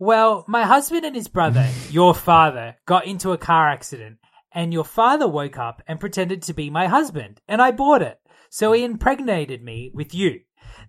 Well, 0.02 0.46
my 0.48 0.64
husband 0.64 1.06
and 1.06 1.16
his 1.16 1.28
brother, 1.28 1.70
your 1.92 2.16
father, 2.16 2.76
got 2.88 3.06
into 3.06 3.34
a 3.34 3.38
car 3.38 3.70
accident, 3.70 4.18
and 4.52 4.74
your 4.74 4.84
father 4.84 5.28
woke 5.28 5.60
up 5.60 5.84
and 5.88 6.00
pretended 6.00 6.42
to 6.42 6.56
be 6.56 6.72
my 6.72 6.88
husband, 6.88 7.40
and 7.48 7.62
I 7.62 7.70
bought 7.70 8.02
it. 8.02 8.20
So 8.50 8.72
he 8.72 8.84
impregnated 8.84 9.64
me 9.64 9.92
with 9.94 10.16
you. 10.16 10.40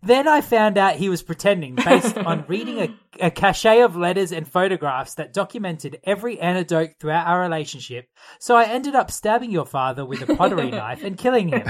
Then 0.03 0.27
I 0.27 0.41
found 0.41 0.79
out 0.79 0.97
he 0.97 1.11
was 1.11 1.23
pretending 1.23 1.75
based 1.75 2.17
on 2.17 2.45
reading 2.49 2.81
a, 2.81 3.27
a 3.27 3.31
cachet 3.31 3.83
of 3.83 3.97
letters 3.97 4.33
and 4.33 4.49
photographs 4.49 5.15
that 5.15 5.35
documented 5.35 6.01
every 6.05 6.41
anecdote 6.41 6.95
throughout 6.99 7.27
our 7.27 7.41
relationship. 7.43 8.09
So 8.41 8.57
I 8.57 8.65
ended 8.65 8.95
up 8.95 9.11
stabbing 9.11 9.51
your 9.51 9.67
father 9.67 10.07
with 10.07 10.29
a 10.29 10.35
pottery 10.35 10.71
knife 10.73 11.05
and 11.05 11.19
killing 11.19 11.49
him. 11.49 11.69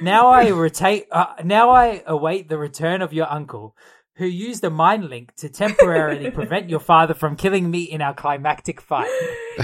Now 0.00 0.28
I 0.28 0.50
uh, 0.50 1.26
now 1.42 1.70
I 1.70 2.02
await 2.06 2.48
the 2.48 2.58
return 2.58 3.02
of 3.02 3.12
your 3.12 3.30
uncle, 3.30 3.76
who 4.16 4.26
used 4.26 4.64
a 4.64 4.70
mind 4.70 5.08
link 5.08 5.32
to 5.36 5.48
temporarily 5.48 6.30
prevent 6.32 6.68
your 6.70 6.80
father 6.80 7.14
from 7.14 7.36
killing 7.36 7.70
me 7.70 7.82
in 7.82 8.02
our 8.02 8.14
climactic 8.14 8.80
fight. 8.80 9.10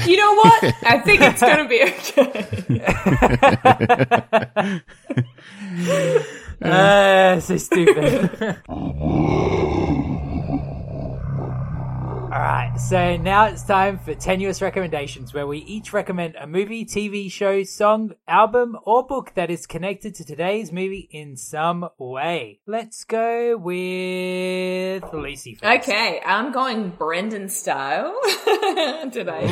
You 0.07 0.17
know 0.17 0.35
what? 0.35 0.63
I 0.83 1.01
think 1.01 1.21
it's 1.23 1.41
gonna 1.41 1.69
be 1.69 1.83
okay. 1.83 3.11
Uh, 6.63 7.41
so 7.41 7.57
stupid. 7.57 8.61
Alright, 12.33 12.81
so 12.81 13.19
now 13.19 13.45
it's 13.45 13.63
time 13.63 13.99
for 13.99 14.15
tenuous 14.15 14.63
recommendations, 14.63 15.35
where 15.35 15.47
we 15.47 15.59
each 15.59 15.93
recommend 15.93 16.35
a 16.37 16.47
movie, 16.47 16.83
TV 16.83 17.31
show, 17.31 17.63
song, 17.63 18.15
album, 18.27 18.75
or 18.85 19.07
book 19.07 19.33
that 19.35 19.51
is 19.51 19.67
connected 19.67 20.15
to 20.15 20.25
today's 20.25 20.73
movie 20.73 21.11
in 21.11 21.37
some 21.37 21.91
way. 21.99 22.61
Let's 22.67 23.05
go 23.05 23.59
with 23.59 25.05
Lucy 25.13 25.57
first. 25.57 25.87
okay, 25.87 26.23
I'm 26.25 26.53
going 26.53 26.89
Brendan 26.89 27.51
style 27.51 28.19
today. 29.13 29.45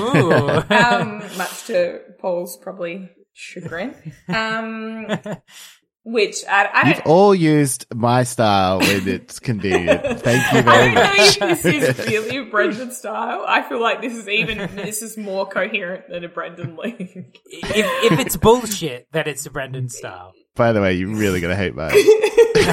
Um, 0.71 1.19
much 1.37 1.65
to 1.67 2.01
Paul's 2.19 2.57
probably 2.57 3.11
chagrin. 3.35 3.95
Um, 4.27 5.07
which 6.03 6.45
I, 6.49 6.65
I 6.73 6.89
You've 6.89 7.03
all 7.07 7.35
used 7.35 7.87
my 7.95 8.23
style 8.25 8.79
when 8.81 9.07
it's 9.09 9.39
convenient. 9.39 10.03
Thank 10.21 10.53
you 10.53 10.59
I 10.59 10.63
very 10.63 10.85
don't 10.87 10.95
know 10.95 11.03
much. 11.03 11.39
if 11.41 11.63
this 11.63 11.65
is 11.99 12.07
really 12.09 12.37
a 12.39 12.45
Brendan 12.45 12.91
style. 12.93 13.45
I 13.47 13.63
feel 13.63 13.81
like 13.81 14.01
this 14.01 14.15
is 14.15 14.29
even 14.29 14.59
this 14.77 15.03
is 15.03 15.17
more 15.19 15.47
coherent 15.47 16.09
than 16.09 16.25
a 16.25 16.29
Brendan 16.29 16.77
link. 16.77 16.99
if, 17.47 18.13
if 18.13 18.19
it's 18.19 18.37
bullshit, 18.37 19.09
then 19.13 19.29
it's 19.29 19.45
the 19.45 19.51
Brendan 19.51 19.89
style. 19.89 20.33
By 20.57 20.73
the 20.73 20.81
way, 20.81 20.95
you're 20.95 21.15
really 21.15 21.41
gonna 21.41 21.57
hate 21.57 21.75
mine. 21.75 21.93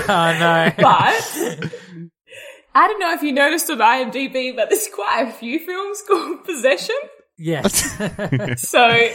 Oh 0.09 0.37
no. 0.39 0.71
But 0.77 1.71
I 2.75 2.87
don't 2.87 2.99
know 2.99 3.13
if 3.13 3.21
you 3.23 3.31
noticed 3.31 3.69
on 3.69 3.77
IMDb, 3.79 4.55
but 4.55 4.69
there's 4.69 4.87
quite 4.93 5.27
a 5.27 5.31
few 5.31 5.59
films 5.59 6.03
called 6.07 6.43
Possession. 6.43 6.95
yes. 7.37 7.95
So 8.61 9.09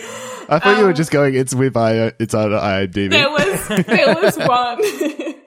I 0.48 0.58
thought 0.58 0.76
you 0.78 0.84
were 0.84 0.90
Um, 0.90 0.94
just 0.96 1.10
going. 1.10 1.34
It's 1.34 1.54
with 1.54 1.76
I. 1.76 2.12
It's 2.18 2.34
on 2.34 2.50
IMDb. 2.50 3.10
there 3.10 3.30
was 3.30 3.68
there 3.86 4.14
was 4.14 4.36
one. 4.46 5.34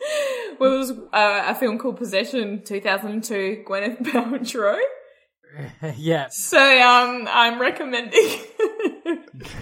Well, 0.57 0.73
it 0.75 0.77
was 0.77 0.91
uh, 1.11 1.43
a 1.47 1.55
film 1.55 1.77
called 1.77 1.97
Possession, 1.97 2.61
2002, 2.63 3.65
Gwyneth 3.67 3.97
Paltrow. 4.03 4.77
yeah. 5.97 6.27
So 6.29 6.57
um, 6.57 7.27
I'm 7.29 7.59
recommending. 7.59 8.39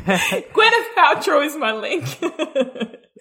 Gwyneth 0.06 0.94
Paltrow 0.96 1.44
is 1.46 1.56
my 1.58 1.72
link. 1.74 2.06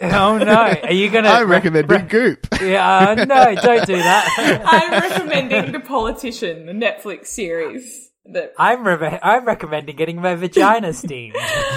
Oh 0.03 0.37
no. 0.37 0.75
Are 0.83 0.93
you 0.93 1.09
gonna? 1.11 1.29
I'm 1.29 1.49
recommending 1.51 2.09
Goop. 2.09 2.47
Yeah, 2.61 3.15
uh, 3.19 3.25
no, 3.25 3.55
don't 3.55 3.87
do 3.87 3.97
that. 3.97 4.61
I'm 4.67 4.91
recommending 5.01 5.73
The 5.73 5.81
Politician, 5.81 6.67
the 6.67 6.73
Netflix 6.73 7.29
series. 7.29 8.11
That 8.27 8.53
I'm 8.59 8.87
re- 8.87 9.19
I'm 9.23 9.45
recommending 9.45 9.97
getting 9.97 10.21
my 10.21 10.35
vagina 10.37 10.93
steamed. 10.93 11.35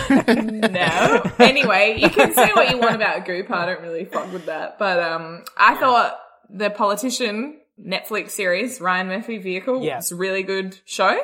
no. 0.10 1.32
Anyway, 1.40 1.98
you 2.00 2.10
can 2.10 2.34
say 2.34 2.52
what 2.54 2.70
you 2.70 2.78
want 2.78 2.96
about 2.96 3.26
Goop. 3.26 3.50
I 3.52 3.66
don't 3.66 3.82
really 3.82 4.06
fuck 4.06 4.32
with 4.32 4.46
that, 4.46 4.78
but 4.78 5.00
um, 5.00 5.44
I 5.58 5.76
thought 5.76 6.20
The 6.50 6.70
Politician 6.70 7.60
Netflix 7.84 8.32
series, 8.32 8.80
Ryan 8.80 9.08
Murphy 9.08 9.38
vehicle, 9.40 9.82
Yeah. 9.84 9.98
was 9.98 10.12
a 10.12 10.16
really 10.16 10.44
good 10.44 10.78
show. 10.86 11.18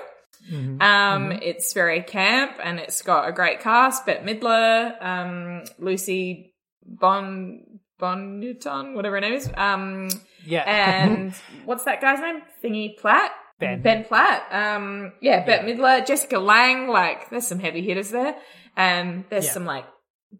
Mm-hmm. 0.51 0.81
Um, 0.81 1.31
it's 1.31 1.71
very 1.73 2.01
camp 2.01 2.53
and 2.63 2.79
it's 2.79 3.01
got 3.03 3.29
a 3.29 3.31
great 3.31 3.59
cast. 3.59 4.05
Bette 4.07 4.25
Midler, 4.25 5.01
um, 5.03 5.63
Lucy 5.77 6.55
Bon 6.83 7.61
Bonneton, 7.99 8.95
whatever 8.95 9.17
her 9.17 9.21
name 9.21 9.33
is. 9.33 9.49
Um, 9.55 10.09
Yeah. 10.45 10.63
and 10.65 11.33
what's 11.65 11.83
that 11.83 12.01
guy's 12.01 12.19
name? 12.19 12.41
Thingy 12.63 12.97
Platt. 12.97 13.31
Ben. 13.61 13.81
Ben 13.81 14.03
Platt. 14.03 14.43
Um, 14.51 15.13
yeah, 15.21 15.45
Bette 15.45 15.65
Midler, 15.65 16.05
Jessica 16.05 16.39
Lange. 16.39 16.89
Like, 16.89 17.29
there's 17.29 17.47
some 17.47 17.59
heavy 17.59 17.81
hitters 17.81 18.09
there, 18.09 18.35
and 18.75 19.23
there's 19.29 19.45
Yeah. 19.45 19.51
some 19.53 19.65
like 19.65 19.85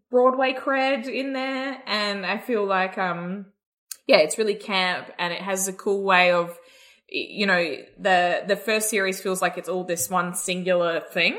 Broadway 0.10 0.54
cred 0.54 1.08
in 1.08 1.32
there, 1.34 1.82
and 1.86 2.26
I 2.26 2.38
feel 2.38 2.66
like 2.66 2.98
um, 2.98 3.46
yeah, 4.08 4.18
it's 4.18 4.38
really 4.38 4.56
camp, 4.56 5.10
and 5.18 5.32
it 5.34 5.42
has 5.42 5.68
a 5.70 5.74
cool 5.74 6.04
way 6.04 6.32
of, 6.32 6.58
you 7.08 7.46
know, 7.46 7.78
the 7.98 8.44
the 8.48 8.56
first 8.58 8.90
series 8.90 9.22
feels 9.22 9.42
like 9.42 9.58
it's 9.58 9.70
all 9.70 9.86
this 9.86 10.10
one 10.10 10.34
singular 10.36 11.00
thing. 11.00 11.38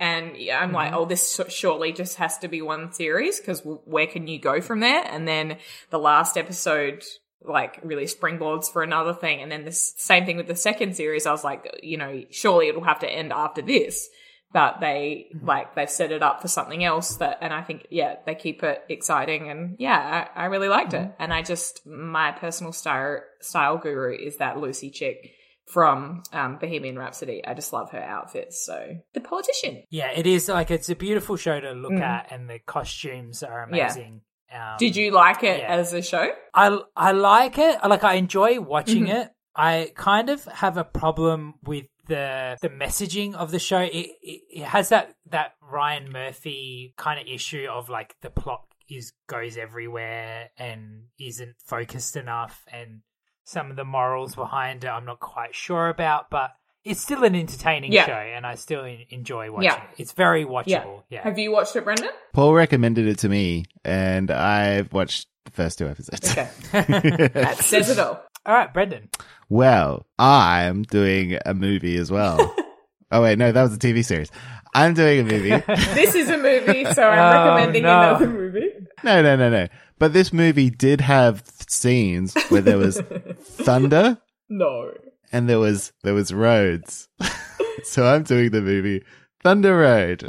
And 0.00 0.36
I'm 0.52 0.72
like, 0.72 0.92
oh, 0.92 1.04
this 1.04 1.40
surely 1.48 1.92
just 1.92 2.16
has 2.16 2.36
to 2.38 2.48
be 2.48 2.60
one 2.60 2.92
series 2.92 3.38
because 3.38 3.60
where 3.84 4.08
can 4.08 4.26
you 4.26 4.40
go 4.40 4.60
from 4.60 4.80
there? 4.80 5.04
And 5.06 5.26
then 5.28 5.58
the 5.90 5.98
last 6.00 6.36
episode 6.36 7.04
like 7.44 7.78
really 7.82 8.04
springboards 8.06 8.70
for 8.72 8.82
another 8.82 9.12
thing. 9.14 9.42
And 9.42 9.52
then 9.52 9.64
the 9.64 9.72
same 9.72 10.24
thing 10.26 10.36
with 10.36 10.46
the 10.46 10.56
second 10.56 10.96
series. 10.96 11.26
I 11.26 11.30
was 11.32 11.44
like, 11.44 11.80
you 11.82 11.96
know, 11.98 12.22
surely 12.30 12.68
it'll 12.68 12.84
have 12.84 13.00
to 13.00 13.10
end 13.10 13.32
after 13.32 13.62
this. 13.62 14.08
But 14.52 14.78
they 14.80 15.30
like 15.42 15.74
they've 15.74 15.90
set 15.90 16.12
it 16.12 16.22
up 16.22 16.40
for 16.40 16.46
something 16.46 16.84
else 16.84 17.16
that, 17.16 17.38
and 17.40 17.52
I 17.52 17.62
think 17.62 17.88
yeah, 17.90 18.16
they 18.24 18.36
keep 18.36 18.62
it 18.62 18.84
exciting. 18.88 19.50
And 19.50 19.74
yeah, 19.80 20.28
I, 20.36 20.42
I 20.42 20.46
really 20.46 20.68
liked 20.68 20.94
it. 20.94 21.10
And 21.18 21.32
I 21.32 21.42
just 21.42 21.84
my 21.84 22.30
personal 22.30 22.72
style 22.72 23.18
style 23.40 23.78
guru 23.78 24.16
is 24.16 24.36
that 24.36 24.58
Lucy 24.58 24.90
chick 24.90 25.32
from 25.66 26.22
um, 26.32 26.58
Bohemian 26.58 26.96
Rhapsody. 26.96 27.44
I 27.44 27.54
just 27.54 27.72
love 27.72 27.90
her 27.90 28.00
outfits. 28.02 28.64
So 28.64 28.96
the 29.12 29.20
politician. 29.20 29.82
yeah, 29.90 30.12
it 30.14 30.26
is 30.26 30.48
like 30.48 30.70
it's 30.70 30.88
a 30.88 30.94
beautiful 30.94 31.36
show 31.36 31.58
to 31.58 31.72
look 31.72 31.90
Mm. 31.92 32.02
at, 32.02 32.30
and 32.30 32.48
the 32.48 32.60
costumes 32.60 33.42
are 33.42 33.64
amazing. 33.64 34.20
Um, 34.54 34.76
Did 34.78 34.94
you 34.96 35.10
like 35.10 35.42
it 35.42 35.60
yeah. 35.60 35.74
as 35.74 35.92
a 35.92 36.00
show? 36.02 36.28
I 36.54 36.78
I 36.96 37.12
like 37.12 37.58
it. 37.58 37.78
Like 37.84 38.04
I 38.04 38.14
enjoy 38.14 38.60
watching 38.60 39.06
Mhm. 39.06 39.14
it. 39.24 39.30
I 39.56 39.92
kind 39.94 40.30
of 40.30 40.44
have 40.44 40.76
a 40.76 40.84
problem 40.84 41.54
with 41.64 41.86
the 42.06 42.56
the 42.60 42.68
messaging 42.68 43.34
of 43.34 43.50
the 43.50 43.58
show. 43.58 43.80
It 43.80 43.90
it, 44.22 44.42
it 44.50 44.64
has 44.64 44.90
that 44.90 45.14
that 45.30 45.54
Ryan 45.60 46.10
Murphy 46.12 46.94
kind 46.96 47.18
of 47.20 47.26
issue 47.26 47.66
of 47.70 47.88
like 47.88 48.14
the 48.20 48.30
plot 48.30 48.62
is 48.88 49.12
goes 49.26 49.56
everywhere 49.56 50.50
and 50.58 51.04
isn't 51.18 51.56
focused 51.64 52.16
enough, 52.16 52.64
and 52.70 53.00
some 53.44 53.70
of 53.70 53.76
the 53.76 53.84
morals 53.84 54.34
behind 54.34 54.84
it 54.84 54.88
I'm 54.88 55.04
not 55.06 55.20
quite 55.20 55.54
sure 55.54 55.88
about, 55.88 56.30
but. 56.30 56.50
It's 56.84 57.00
still 57.00 57.24
an 57.24 57.34
entertaining 57.34 57.92
Yeah. 57.92 58.06
show, 58.06 58.12
and 58.12 58.46
I 58.46 58.56
still 58.56 58.84
enjoy 59.10 59.50
watching 59.50 59.64
Yeah. 59.70 59.76
it. 59.76 60.02
It's 60.02 60.12
very 60.12 60.42
Yeah. 60.42 60.46
watchable. 60.46 61.02
Yeah. 61.08 61.22
Have 61.22 61.38
you 61.38 61.50
watched 61.50 61.74
it, 61.76 61.84
Brendan? 61.84 62.10
Paul 62.34 62.52
recommended 62.52 63.06
it 63.06 63.18
to 63.20 63.28
me, 63.28 63.64
and 63.84 64.30
I've 64.30 64.92
watched 64.92 65.28
the 65.46 65.50
first 65.50 65.78
two 65.78 65.88
episodes. 65.88 66.30
Okay. 66.30 66.48
That 67.34 67.56
says 67.58 67.88
it 67.90 67.98
all. 67.98 68.22
All 68.46 68.54
right, 68.54 68.72
Brendan. 68.72 69.08
well, 69.48 70.04
I'm 70.18 70.82
doing 70.82 71.38
a 71.46 71.54
movie 71.54 71.96
as 71.96 72.10
well. 72.10 72.54
oh 73.10 73.22
wait, 73.22 73.38
no, 73.38 73.50
that 73.50 73.62
was 73.62 73.74
a 73.74 73.78
TV 73.78 74.04
series. 74.04 74.30
I'm 74.74 74.92
doing 74.92 75.20
a 75.20 75.24
movie. 75.24 75.50
This 75.94 76.14
is 76.14 76.28
a 76.28 76.36
movie, 76.36 76.84
so 76.92 77.08
I'm 77.08 77.18
Oh, 77.18 77.54
recommending 77.54 77.82
no. 77.84 77.88
another 78.00 78.26
movie. 78.28 78.70
no, 79.02 79.22
no, 79.22 79.36
no, 79.36 79.48
no. 79.48 79.68
But 79.98 80.12
this 80.12 80.32
movie 80.34 80.68
did 80.68 81.00
have 81.00 81.42
scenes 81.68 82.34
where 82.50 82.60
there 82.60 82.76
was 82.76 83.00
thunder 83.40 84.18
No. 84.50 84.90
And 85.34 85.48
there 85.48 85.58
was 85.58 85.92
there 86.04 86.14
was 86.14 86.32
roads. 86.32 87.08
so 87.82 88.06
I'm 88.06 88.22
doing 88.22 88.50
the 88.50 88.62
movie 88.62 89.02
Thunder 89.42 89.76
Road. 89.76 90.24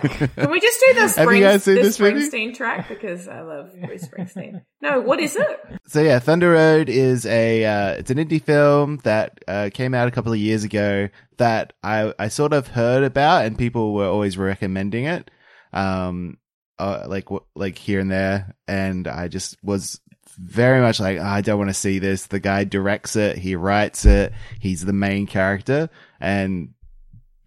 Can 0.00 0.50
we 0.50 0.60
just 0.60 0.80
do 0.80 0.94
the, 0.94 1.08
Spring, 1.08 1.42
the 1.42 1.58
this 1.58 2.00
movie? 2.00 2.20
Springsteen 2.20 2.54
track? 2.54 2.88
Because 2.88 3.28
I 3.28 3.42
love 3.42 3.70
Bruce 3.84 4.08
Springsteen. 4.08 4.62
No, 4.80 5.00
what 5.00 5.20
is 5.20 5.36
it? 5.36 5.60
So 5.86 6.00
yeah, 6.00 6.18
Thunder 6.18 6.50
Road 6.50 6.88
is 6.88 7.26
a 7.26 7.64
uh, 7.64 7.90
it's 7.92 8.10
an 8.10 8.16
indie 8.16 8.42
film 8.42 8.98
that 9.04 9.38
uh, 9.46 9.68
came 9.72 9.92
out 9.92 10.08
a 10.08 10.10
couple 10.10 10.32
of 10.32 10.38
years 10.38 10.64
ago 10.64 11.10
that 11.36 11.74
I 11.82 12.14
I 12.18 12.28
sort 12.28 12.54
of 12.54 12.68
heard 12.68 13.04
about 13.04 13.44
and 13.44 13.58
people 13.58 13.92
were 13.92 14.08
always 14.08 14.38
recommending 14.38 15.04
it, 15.04 15.30
um, 15.74 16.38
uh, 16.78 17.04
like 17.06 17.26
w- 17.26 17.44
like 17.54 17.76
here 17.76 18.00
and 18.00 18.10
there, 18.10 18.54
and 18.66 19.06
I 19.06 19.28
just 19.28 19.62
was 19.62 20.00
very 20.38 20.80
much 20.80 21.00
like 21.00 21.18
"Oh, 21.18 21.22
I 21.24 21.40
don't 21.40 21.58
want 21.58 21.70
to 21.70 21.74
see 21.74 21.98
this. 21.98 22.26
The 22.26 22.40
guy 22.40 22.64
directs 22.64 23.16
it, 23.16 23.38
he 23.38 23.56
writes 23.56 24.04
it, 24.04 24.32
he's 24.60 24.84
the 24.84 24.92
main 24.92 25.26
character, 25.26 25.88
and 26.20 26.70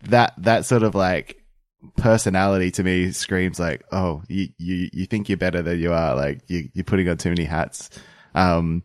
that 0.04 0.34
that 0.38 0.66
sort 0.66 0.84
of 0.84 0.96
like 0.96 1.44
personality 1.98 2.72
to 2.72 2.84
me 2.84 3.12
screams 3.12 3.60
like, 3.60 3.84
oh, 3.92 4.22
you, 4.28 4.48
you, 4.58 4.90
you 4.92 5.06
think 5.06 5.30
you're 5.30 5.38
better 5.38 5.62
than 5.62 5.80
you 5.80 5.94
are. 5.94 6.16
Like 6.16 6.42
you, 6.48 6.70
you're 6.74 6.84
putting 6.84 7.08
on 7.10 7.18
too 7.18 7.30
many 7.30 7.46
hats. 7.46 7.90
Um, 8.36 8.84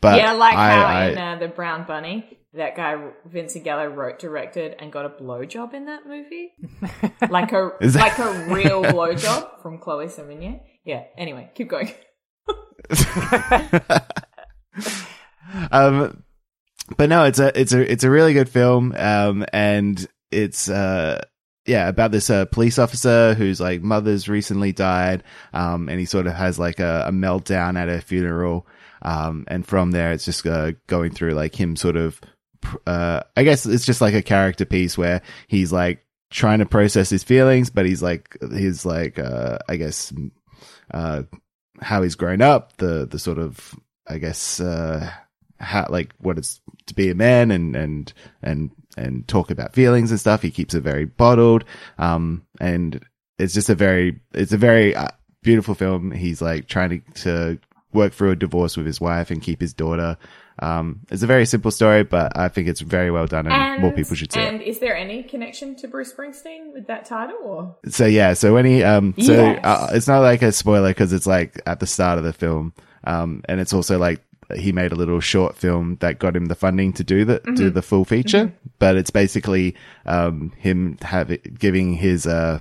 but 0.00 0.18
yeah, 0.18 0.32
like 0.32 0.54
I, 0.56 0.70
how 0.72 0.82
I, 0.84 1.08
in 1.10 1.18
uh, 1.18 1.36
The 1.38 1.48
Brown 1.48 1.86
Bunny, 1.86 2.38
that 2.54 2.74
guy 2.76 3.10
Vincent 3.24 3.64
Gallo 3.64 3.86
wrote, 3.86 4.18
directed, 4.18 4.74
and 4.80 4.92
got 4.92 5.04
a 5.06 5.08
blowjob 5.08 5.72
in 5.74 5.86
that 5.86 6.06
movie. 6.06 6.52
like 7.30 7.52
a 7.52 7.70
Is 7.80 7.94
that- 7.94 8.18
like 8.18 8.18
a 8.18 8.52
real 8.52 8.82
blowjob 8.82 9.62
from 9.62 9.78
Chloe 9.78 10.06
Sevigny. 10.06 10.60
Yeah. 10.84 11.04
Anyway, 11.16 11.50
keep 11.54 11.68
going. 11.68 11.92
Um, 15.70 16.22
but 16.96 17.08
no, 17.08 17.24
it's 17.24 17.38
a, 17.38 17.58
it's 17.60 17.72
a, 17.72 17.92
it's 17.92 18.04
a 18.04 18.10
really 18.10 18.32
good 18.32 18.48
film. 18.48 18.94
Um, 18.96 19.44
and 19.52 20.06
it's, 20.30 20.68
uh, 20.68 21.22
yeah, 21.66 21.88
about 21.88 22.10
this 22.10 22.28
uh, 22.28 22.44
police 22.46 22.78
officer 22.78 23.34
whose 23.34 23.60
like 23.60 23.82
mother's 23.82 24.28
recently 24.28 24.72
died, 24.72 25.22
um, 25.52 25.88
and 25.88 26.00
he 26.00 26.06
sort 26.06 26.26
of 26.26 26.32
has 26.34 26.58
like 26.58 26.80
a, 26.80 27.04
a 27.06 27.12
meltdown 27.12 27.78
at 27.78 27.88
her 27.88 28.00
funeral, 28.00 28.66
um, 29.02 29.44
and 29.46 29.66
from 29.66 29.92
there 29.92 30.12
it's 30.12 30.24
just 30.24 30.44
uh, 30.46 30.72
going 30.88 31.12
through 31.12 31.34
like 31.34 31.54
him 31.54 31.76
sort 31.76 31.96
of, 31.96 32.20
uh, 32.86 33.20
I 33.36 33.44
guess 33.44 33.64
it's 33.64 33.86
just 33.86 34.00
like 34.00 34.14
a 34.14 34.22
character 34.22 34.64
piece 34.64 34.98
where 34.98 35.22
he's 35.46 35.72
like 35.72 36.04
trying 36.30 36.58
to 36.58 36.66
process 36.66 37.10
his 37.10 37.22
feelings, 37.22 37.70
but 37.70 37.86
he's 37.86 38.02
like 38.02 38.36
he's 38.52 38.84
like 38.84 39.20
uh, 39.20 39.58
I 39.68 39.76
guess 39.76 40.12
uh, 40.92 41.22
how 41.82 42.02
he's 42.02 42.14
grown 42.14 42.40
up, 42.40 42.76
the 42.78 43.06
the 43.06 43.18
sort 43.18 43.38
of 43.38 43.74
I 44.06 44.18
guess 44.18 44.60
uh, 44.60 45.10
how 45.58 45.86
like 45.90 46.12
what 46.18 46.38
it's 46.38 46.60
to 46.86 46.94
be 46.94 47.10
a 47.10 47.14
man 47.14 47.50
and 47.50 47.76
and 47.76 48.12
and 48.42 48.70
and 48.96 49.26
talk 49.28 49.50
about 49.50 49.74
feelings 49.74 50.10
and 50.10 50.20
stuff. 50.20 50.42
He 50.42 50.50
keeps 50.50 50.74
it 50.74 50.82
very 50.82 51.04
bottled, 51.04 51.64
um, 51.98 52.46
and 52.60 53.04
it's 53.38 53.54
just 53.54 53.70
a 53.70 53.74
very 53.74 54.20
it's 54.32 54.52
a 54.52 54.58
very 54.58 54.94
uh, 54.94 55.08
beautiful 55.42 55.74
film. 55.74 56.10
He's 56.10 56.40
like 56.40 56.68
trying 56.68 57.02
to, 57.02 57.22
to 57.22 57.58
work 57.92 58.12
through 58.12 58.32
a 58.32 58.36
divorce 58.36 58.76
with 58.76 58.86
his 58.86 59.00
wife 59.00 59.30
and 59.30 59.42
keep 59.42 59.60
his 59.60 59.74
daughter. 59.74 60.16
Um, 60.62 61.00
it's 61.10 61.24
a 61.24 61.26
very 61.26 61.44
simple 61.44 61.72
story, 61.72 62.04
but 62.04 62.38
I 62.38 62.48
think 62.48 62.68
it's 62.68 62.80
very 62.80 63.10
well 63.10 63.26
done, 63.26 63.46
and, 63.48 63.82
more 63.82 63.90
people 63.92 64.14
should 64.14 64.32
see 64.32 64.40
it. 64.40 64.54
And 64.54 64.62
is 64.62 64.78
there 64.78 64.96
any 64.96 65.24
connection 65.24 65.74
to 65.76 65.88
Bruce 65.88 66.12
Springsteen 66.12 66.72
with 66.72 66.86
that 66.86 67.04
title? 67.04 67.36
Or 67.42 67.76
So 67.88 68.06
yeah, 68.06 68.34
so 68.34 68.54
when 68.54 68.64
he 68.64 68.84
um 68.84 69.14
so 69.18 69.32
Yes. 69.32 69.60
uh, 69.64 69.88
it's 69.92 70.06
not 70.06 70.20
like 70.20 70.40
a 70.42 70.52
spoiler 70.52 70.90
because 70.90 71.12
it's 71.12 71.26
like 71.26 71.60
at 71.66 71.80
the 71.80 71.86
start 71.86 72.18
of 72.18 72.24
the 72.24 72.32
film. 72.32 72.72
Um 73.04 73.42
and 73.48 73.60
it's 73.60 73.72
also 73.72 73.98
like 73.98 74.20
he 74.54 74.70
made 74.70 74.92
a 74.92 74.94
little 74.94 75.18
short 75.20 75.56
film 75.56 75.96
that 76.00 76.18
got 76.20 76.36
him 76.36 76.44
the 76.46 76.54
funding 76.54 76.92
to 76.92 77.02
do 77.04 77.24
the 77.24 77.40
do 77.56 77.68
the 77.70 77.82
full 77.82 78.04
feature, 78.04 78.52
but 78.78 78.96
it's 78.96 79.10
basically 79.10 79.74
um 80.06 80.52
him 80.58 80.96
having 81.02 81.40
giving 81.58 81.94
his 81.94 82.24
uh 82.26 82.58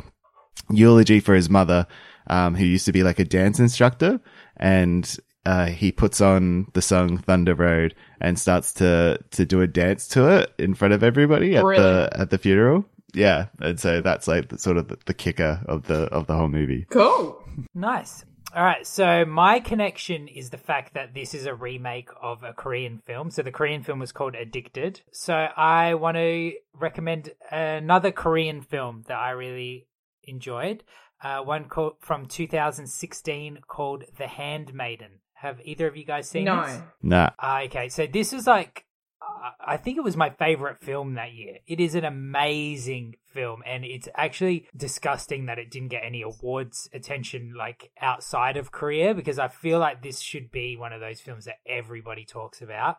eulogy 0.72 1.20
for 1.20 1.36
his 1.36 1.50
mother 1.50 1.86
um 2.28 2.56
who 2.56 2.66
used 2.66 2.86
to 2.86 2.92
be 2.92 3.04
like 3.04 3.20
a 3.20 3.26
dance 3.26 3.60
instructor 3.60 4.20
and 4.58 5.18
uh, 5.46 5.66
he 5.68 5.92
puts 5.92 6.22
on 6.22 6.68
the 6.74 6.82
song 6.82 7.18
Thunder 7.18 7.56
Road 7.56 7.96
and 8.20 8.38
starts 8.38 8.74
to, 8.74 9.20
to 9.32 9.46
do 9.46 9.62
a 9.62 9.68
dance 9.68 10.08
to 10.10 10.28
it 10.28 10.54
in 10.58 10.74
front 10.74 10.94
of 10.94 11.04
everybody 11.04 11.56
at 11.56 11.64
Brilliant. 11.64 12.12
the, 12.12 12.20
at 12.20 12.30
the 12.30 12.38
funeral. 12.38 12.86
Yeah. 13.14 13.48
And 13.60 13.80
so 13.80 14.02
that's 14.02 14.28
like 14.28 14.50
the, 14.50 14.58
sort 14.58 14.78
of 14.78 14.88
the, 14.88 14.98
the 15.06 15.14
kicker 15.14 15.62
of 15.66 15.88
the, 15.88 16.04
of 16.06 16.28
the 16.28 16.36
whole 16.36 16.48
movie. 16.48 16.86
cool. 16.90 17.44
Nice. 17.74 18.24
All 18.54 18.64
right, 18.64 18.86
so 18.86 19.24
my 19.24 19.62
connection 19.62 20.28
is 20.28 20.50
the 20.50 20.58
fact 20.58 20.94
that 20.96 21.14
this 21.14 21.34
is 21.34 21.46
a 21.46 21.56
remake 21.56 22.10
of 22.22 22.44
a 22.44 22.52
Korean 22.52 22.98
film. 23.06 23.32
So 23.32 23.44
the 23.44 23.52
Korean 23.52 23.82
film 23.82 24.00
was 24.00 24.12
called 24.12 24.36
Addicted. 24.36 25.00
So 25.14 25.34
I 25.34 25.94
want 25.94 26.18
to 26.18 26.52
recommend 26.74 27.32
another 27.50 28.12
Korean 28.12 28.62
film 28.62 29.04
that 29.08 29.18
I 29.18 29.32
really 29.32 29.88
enjoyed. 30.26 30.84
Uh, 31.24 31.40
one 31.40 31.66
called 31.66 31.94
from 32.02 32.26
2016 32.26 33.60
called 33.70 34.04
The 34.18 34.28
Handmaiden. 34.28 35.20
Have 35.42 35.60
either 35.64 35.88
of 35.88 35.98
you 35.98 36.06
guys 36.06 36.30
seen 36.30 36.46
No. 36.46 36.64
this? 36.64 36.82
Nah. 37.02 37.32
Ah, 37.40 37.64
okay, 37.64 37.90
so 37.90 38.06
this 38.06 38.32
is 38.32 38.46
like, 38.46 38.86
uh, 39.22 39.52
I 39.60 39.78
think 39.78 39.98
it 39.98 40.04
was 40.04 40.16
my 40.16 40.30
favorite 40.30 40.80
film 40.80 41.16
that 41.16 41.34
year. 41.34 41.58
It 41.66 41.80
is 41.80 41.96
an 41.96 42.06
amazing 42.06 43.16
film, 43.26 43.64
and 43.66 43.84
it's 43.84 44.08
actually 44.16 44.68
disgusting 44.76 45.48
that 45.48 45.58
it 45.58 45.72
didn't 45.72 45.90
get 45.90 46.04
any 46.06 46.22
awards 46.22 46.88
attention 46.94 47.54
like 47.58 47.92
outside 48.00 48.56
of 48.56 48.72
Korea 48.72 49.14
because 49.16 49.40
I 49.40 49.48
feel 49.48 49.80
like 49.80 50.04
this 50.04 50.20
should 50.20 50.52
be 50.52 50.78
one 50.78 50.94
of 50.94 51.02
those 51.02 51.22
films 51.22 51.46
that 51.46 51.58
everybody 51.68 52.24
talks 52.26 52.62
about. 52.62 52.98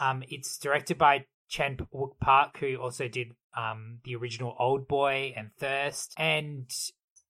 Um, 0.00 0.22
it's 0.28 0.58
directed 0.58 0.96
by 0.96 1.26
Chan 1.48 1.78
Wook 1.92 2.18
Park, 2.20 2.58
who 2.58 2.76
also 2.76 3.08
did 3.08 3.28
um, 3.56 3.98
the 4.04 4.14
original 4.14 4.54
Old 4.60 4.86
Boy 4.86 5.34
and 5.36 5.50
Thirst, 5.58 6.14
and 6.16 6.70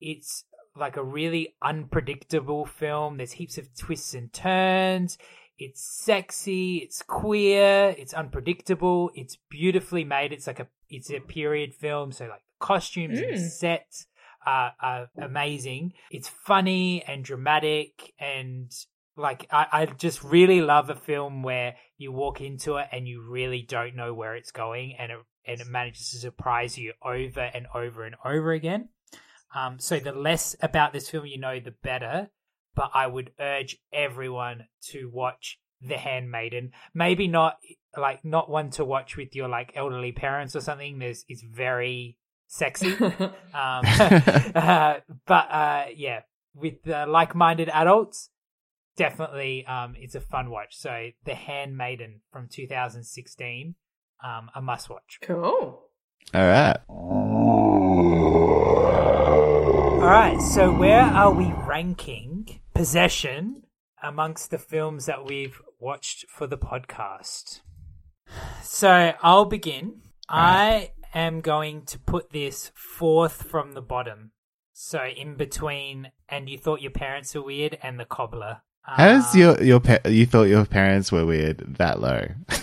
it's 0.03 0.45
like 0.77 0.97
a 0.97 1.05
really 1.05 1.55
unpredictable 1.63 2.65
film. 2.65 3.17
There's 3.17 3.33
heaps 3.33 3.59
of 3.59 3.75
twists 3.77 4.15
and 4.15 4.33
turns. 4.33 5.19
It's 5.59 5.83
sexy, 5.83 6.79
it's 6.79 7.03
queer, 7.03 7.95
it's 7.99 8.15
unpredictable, 8.15 9.11
it's 9.15 9.37
beautifully 9.51 10.05
made. 10.05 10.33
It's 10.33 10.47
like 10.47 10.61
a 10.61 10.69
it's 10.89 11.11
a 11.11 11.21
period 11.21 11.75
film, 11.75 12.13
so 12.13 12.27
like 12.27 12.43
costumes 12.59 13.19
and 13.19 13.35
Mm. 13.35 13.51
sets 13.51 14.07
are, 14.45 14.73
are 14.81 15.11
amazing. 15.21 15.93
It's 16.11 16.29
funny 16.29 17.03
and 17.07 17.25
dramatic 17.25 18.15
and 18.19 18.73
like 19.17 19.47
I, 19.53 19.67
I 19.71 19.87
just 19.87 20.25
really 20.25 20.63
love 20.63 20.89
a 20.89 20.95
film 20.95 21.43
where 21.43 21.77
you 21.99 22.11
walk 22.11 22.41
into 22.41 22.77
it 22.77 22.89
and 22.91 23.07
you 23.07 23.21
really 23.23 23.61
don't 23.63 23.95
know 23.95 24.15
where 24.15 24.35
it's 24.37 24.51
going 24.53 24.95
and 24.99 25.13
it 25.13 25.19
and 25.47 25.61
it 25.61 25.67
manages 25.67 26.11
to 26.11 26.19
surprise 26.19 26.79
you 26.79 26.93
over 27.03 27.41
and 27.41 27.67
over 27.75 28.05
and 28.05 28.15
over 28.25 28.53
again. 28.53 28.89
Um, 29.55 29.79
so 29.79 29.99
the 29.99 30.13
less 30.13 30.57
about 30.61 30.93
this 30.93 31.11
film 31.11 31.27
you 31.27 31.39
know, 31.39 31.61
the 31.61 31.75
better. 31.83 32.31
But 32.75 32.91
I 32.95 33.07
would 33.07 33.33
urge 33.41 33.79
everyone 33.93 34.67
to 34.91 35.11
watch 35.13 35.59
The 35.81 35.97
Handmaiden. 35.97 36.71
Maybe 36.95 37.27
not 37.27 37.59
like 37.97 38.25
not 38.25 38.49
one 38.49 38.71
to 38.71 38.85
watch 38.85 39.17
with 39.17 39.35
your 39.35 39.49
like 39.49 39.73
elderly 39.75 40.13
parents 40.13 40.55
or 40.55 40.61
something. 40.61 40.99
There's 40.99 41.25
it's 41.29 41.43
very 41.43 42.17
sexy. 42.47 42.95
Um, 43.53 43.83
uh, 44.55 45.01
but 45.27 45.51
uh, 45.51 45.87
yeah, 45.97 46.21
with 46.55 46.89
uh, 46.89 47.07
like-minded 47.09 47.69
adults, 47.69 48.31
definitely 48.97 49.67
um, 49.67 49.95
it's 49.99 50.15
a 50.15 50.21
fun 50.21 50.51
watch. 50.51 50.77
So 50.77 51.09
The 51.25 51.35
Handmaiden 51.35 52.21
from 52.33 52.49
2016, 52.49 53.75
um, 54.25 54.51
a 54.55 54.63
must-watch. 54.63 55.19
cool. 55.23 55.83
All 56.33 56.47
right. 56.47 56.77
Right, 60.11 60.43
so 60.43 60.73
where 60.73 61.03
are 61.03 61.33
we 61.33 61.53
ranking 61.69 62.59
Possession 62.75 63.63
amongst 64.03 64.51
the 64.51 64.59
films 64.59 65.07
that 65.07 65.25
we've 65.25 65.63
watched 65.79 66.25
for 66.29 66.49
the 66.49 66.59
podcast? 66.59 67.61
So 68.61 69.13
I'll 69.23 69.45
begin. 69.45 70.01
I 70.29 70.91
am 71.15 71.41
going 71.41 71.85
to 71.85 71.99
put 72.01 72.31
this 72.31 72.73
fourth 72.75 73.45
from 73.45 73.75
the 73.75 73.83
bottom. 73.83 74.33
So 74.73 74.99
in 75.05 75.37
between, 75.37 76.11
and 76.29 76.49
you 76.49 76.59
thought 76.59 76.81
your 76.81 76.91
parents 76.91 77.33
were 77.37 77.43
weird, 77.43 77.79
and 77.81 78.01
the 78.01 78.05
cobbler. 78.05 78.63
How's 78.83 79.33
Um, 79.37 79.41
your 79.41 79.63
your 79.63 79.79
pa- 79.79 80.09
you 80.09 80.27
thought 80.27 80.49
your 80.49 80.67
parents 80.67 81.13
were 81.13 81.25
weird 81.25 81.77
that 81.77 82.01
low? 82.01 82.27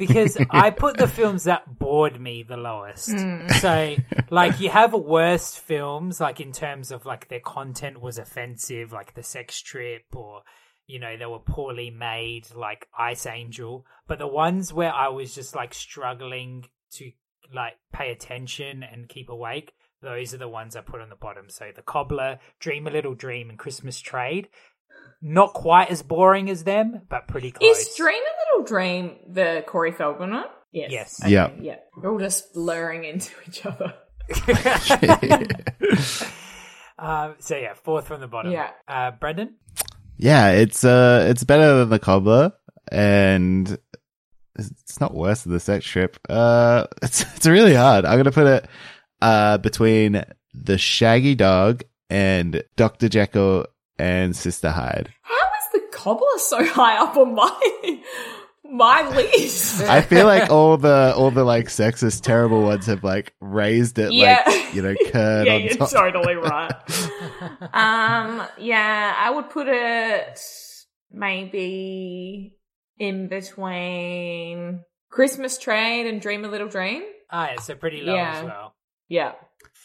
because 0.00 0.36
I 0.50 0.70
put 0.70 0.96
the 0.96 1.06
films 1.06 1.44
that 1.44 1.78
bored 1.78 2.20
me 2.20 2.42
the 2.42 2.56
lowest. 2.56 3.10
Hmm. 3.10 3.46
So, 3.48 3.96
like, 4.30 4.58
you 4.58 4.70
have 4.70 4.92
worst 4.92 5.60
films, 5.60 6.20
like 6.20 6.40
in 6.40 6.50
terms 6.50 6.90
of 6.90 7.06
like 7.06 7.28
their 7.28 7.40
content 7.40 8.00
was 8.00 8.18
offensive, 8.18 8.90
like 8.90 9.14
The 9.14 9.22
Sex 9.22 9.60
Trip, 9.60 10.04
or 10.12 10.42
you 10.88 10.98
know 10.98 11.16
they 11.16 11.26
were 11.26 11.38
poorly 11.38 11.90
made, 11.90 12.48
like 12.56 12.88
Ice 12.98 13.26
Angel. 13.26 13.86
But 14.08 14.18
the 14.18 14.26
ones 14.26 14.72
where 14.72 14.92
I 14.92 15.08
was 15.08 15.32
just 15.34 15.54
like 15.54 15.74
struggling 15.74 16.64
to 16.94 17.12
like 17.54 17.74
pay 17.92 18.10
attention 18.10 18.82
and 18.82 19.08
keep 19.08 19.28
awake, 19.28 19.74
those 20.02 20.32
are 20.32 20.38
the 20.38 20.48
ones 20.48 20.74
I 20.74 20.80
put 20.80 21.02
on 21.02 21.10
the 21.10 21.16
bottom. 21.16 21.50
So, 21.50 21.66
The 21.74 21.82
Cobbler, 21.82 22.40
Dream 22.58 22.86
a 22.86 22.90
Little 22.90 23.14
Dream, 23.14 23.50
and 23.50 23.58
Christmas 23.58 24.00
Trade. 24.00 24.48
Not 25.22 25.52
quite 25.52 25.90
as 25.90 26.02
boring 26.02 26.48
as 26.48 26.64
them, 26.64 27.02
but 27.08 27.28
pretty 27.28 27.50
close. 27.50 27.78
Is 27.78 27.94
Dream 27.94 28.22
a 28.22 28.54
Little 28.56 28.66
Dream 28.66 29.16
the 29.28 29.62
Corey 29.66 29.92
Feldman 29.92 30.30
one? 30.30 30.46
Yes. 30.72 30.90
Yes. 30.90 31.20
Okay, 31.22 31.32
Yeah. 31.32 31.50
Yeah. 31.60 31.76
We're 31.96 32.12
all 32.12 32.18
just 32.18 32.54
blurring 32.54 33.04
into 33.04 33.32
each 33.46 33.66
other. 33.66 33.92
Um, 36.98 37.34
so 37.40 37.56
yeah, 37.56 37.74
fourth 37.74 38.06
from 38.06 38.20
the 38.20 38.28
bottom. 38.28 38.52
Yeah. 38.52 38.70
Uh, 38.88 39.10
Brendan? 39.10 39.56
yeah, 40.16 40.50
it's 40.52 40.84
uh, 40.84 41.26
it's 41.28 41.44
better 41.44 41.78
than 41.78 41.88
the 41.90 41.98
cobbler, 41.98 42.52
and 42.90 43.78
it's 44.58 45.00
not 45.00 45.14
worse 45.14 45.42
than 45.42 45.52
the 45.52 45.60
sex 45.60 45.84
trip. 45.84 46.18
Uh, 46.28 46.86
it's 47.02 47.22
it's 47.36 47.46
really 47.46 47.74
hard. 47.74 48.04
I'm 48.04 48.18
gonna 48.18 48.32
put 48.32 48.46
it 48.46 48.66
uh 49.22 49.58
between 49.58 50.22
the 50.54 50.78
Shaggy 50.78 51.34
Dog 51.34 51.82
and 52.08 52.62
Doctor 52.76 53.08
Jekyll 53.08 53.66
and 54.00 54.34
Sister 54.34 54.70
Hyde. 54.70 55.12
How 55.22 55.34
is 55.34 55.72
the 55.72 55.96
cobbler 55.96 56.38
so 56.38 56.64
high 56.66 56.96
up 56.98 57.16
on 57.16 57.34
my 57.34 58.00
my 58.64 59.08
list? 59.14 59.82
I 59.82 60.00
feel 60.00 60.26
like 60.26 60.50
all 60.50 60.76
the 60.76 61.12
all 61.16 61.30
the 61.30 61.44
like 61.44 61.66
sexist 61.66 62.22
terrible 62.22 62.62
ones 62.62 62.86
have 62.86 63.04
like 63.04 63.34
raised 63.40 63.98
it 63.98 64.12
Yeah. 64.12 64.42
like 64.46 64.74
you 64.74 64.82
know 64.82 64.94
curd 65.10 65.46
yeah, 65.46 65.54
on 65.54 65.60
you're 65.62 65.74
top. 65.76 65.90
totally 65.90 66.34
right. 66.36 66.72
um, 67.72 68.42
yeah, 68.58 69.14
I 69.18 69.30
would 69.30 69.50
put 69.50 69.66
it 69.68 70.40
maybe 71.12 72.56
in 72.98 73.28
between 73.28 74.82
Christmas 75.10 75.58
Trade 75.58 76.06
and 76.06 76.20
Dream 76.20 76.44
a 76.44 76.48
Little 76.48 76.68
Dream. 76.68 77.02
Ah, 77.30 77.50
yeah, 77.52 77.60
so 77.60 77.74
pretty 77.74 78.02
low 78.02 78.14
Yeah. 78.14 78.38
as 78.38 78.44
well. 78.44 78.74
Yeah. 79.08 79.32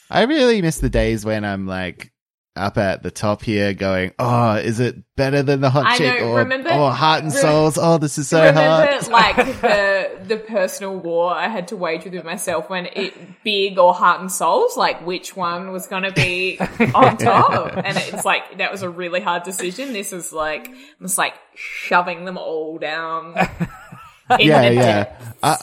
I 0.10 0.24
really 0.24 0.62
miss 0.62 0.80
the 0.80 0.90
days 0.90 1.26
when 1.26 1.44
I'm 1.46 1.66
like 1.66 2.12
up 2.56 2.78
at 2.78 3.04
the 3.04 3.12
top 3.12 3.42
here 3.42 3.74
going, 3.74 4.14
oh, 4.18 4.54
is 4.56 4.80
it 4.80 4.96
better 5.16 5.44
than 5.44 5.62
the 5.62 5.70
hot 5.70 5.86
I 5.86 5.98
chick? 5.98 6.22
know, 6.22 6.30
or, 6.30 6.38
remember- 6.40 6.70
oh, 6.72 6.90
heart 6.90 7.24
and 7.24 7.34
re- 7.34 7.40
souls. 7.40 7.78
Oh, 7.80 7.98
this 7.98 8.18
is 8.18 8.28
so 8.30 8.40
Remember, 8.40 8.62
hard. 8.62 9.08
like 9.10 9.36
the 9.62 10.10
the 10.28 10.38
personal 10.38 10.96
war 10.98 11.34
I 11.34 11.48
had 11.50 11.68
to 11.70 11.76
wage 11.76 12.06
with 12.06 12.24
myself 12.24 12.70
when 12.70 12.86
it 12.88 13.44
big 13.44 13.78
or 13.78 13.94
heart 13.94 14.22
and 14.22 14.32
souls, 14.32 14.78
like 14.78 15.06
which 15.06 15.36
one 15.36 15.72
was 15.72 15.88
going 15.88 16.04
to 16.04 16.12
be 16.12 16.58
on 16.96 17.18
top, 17.18 17.76
and 17.78 17.98
it's 17.98 18.24
like 18.26 18.58
that 18.60 18.72
was 18.72 18.82
a 18.84 18.90
really 18.90 19.22
hard 19.22 19.44
decision. 19.44 19.94
This 19.94 20.14
is 20.14 20.32
like 20.32 20.68
I'm 20.70 20.78
just 21.08 21.18
like 21.18 21.34
shoving 21.56 22.26
them 22.26 22.38
all 22.38 22.78
down. 22.78 23.36
in 24.40 24.48
yeah, 24.48 24.70
the 24.70 24.76
yeah. 24.76 25.04
depths. 25.04 25.26
Uh, 25.44 25.58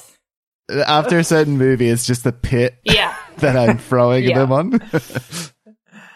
after 0.87 1.19
a 1.19 1.25
certain 1.25 1.59
movie, 1.59 1.89
it's 1.89 2.07
just 2.07 2.23
the 2.25 2.33
pit 2.33 2.79
yeah, 2.85 3.17
that 3.39 3.57
I'm 3.57 3.79
throwing 3.79 4.25
Yeah. 4.25 4.39
them 4.39 4.53
on. 4.53 4.81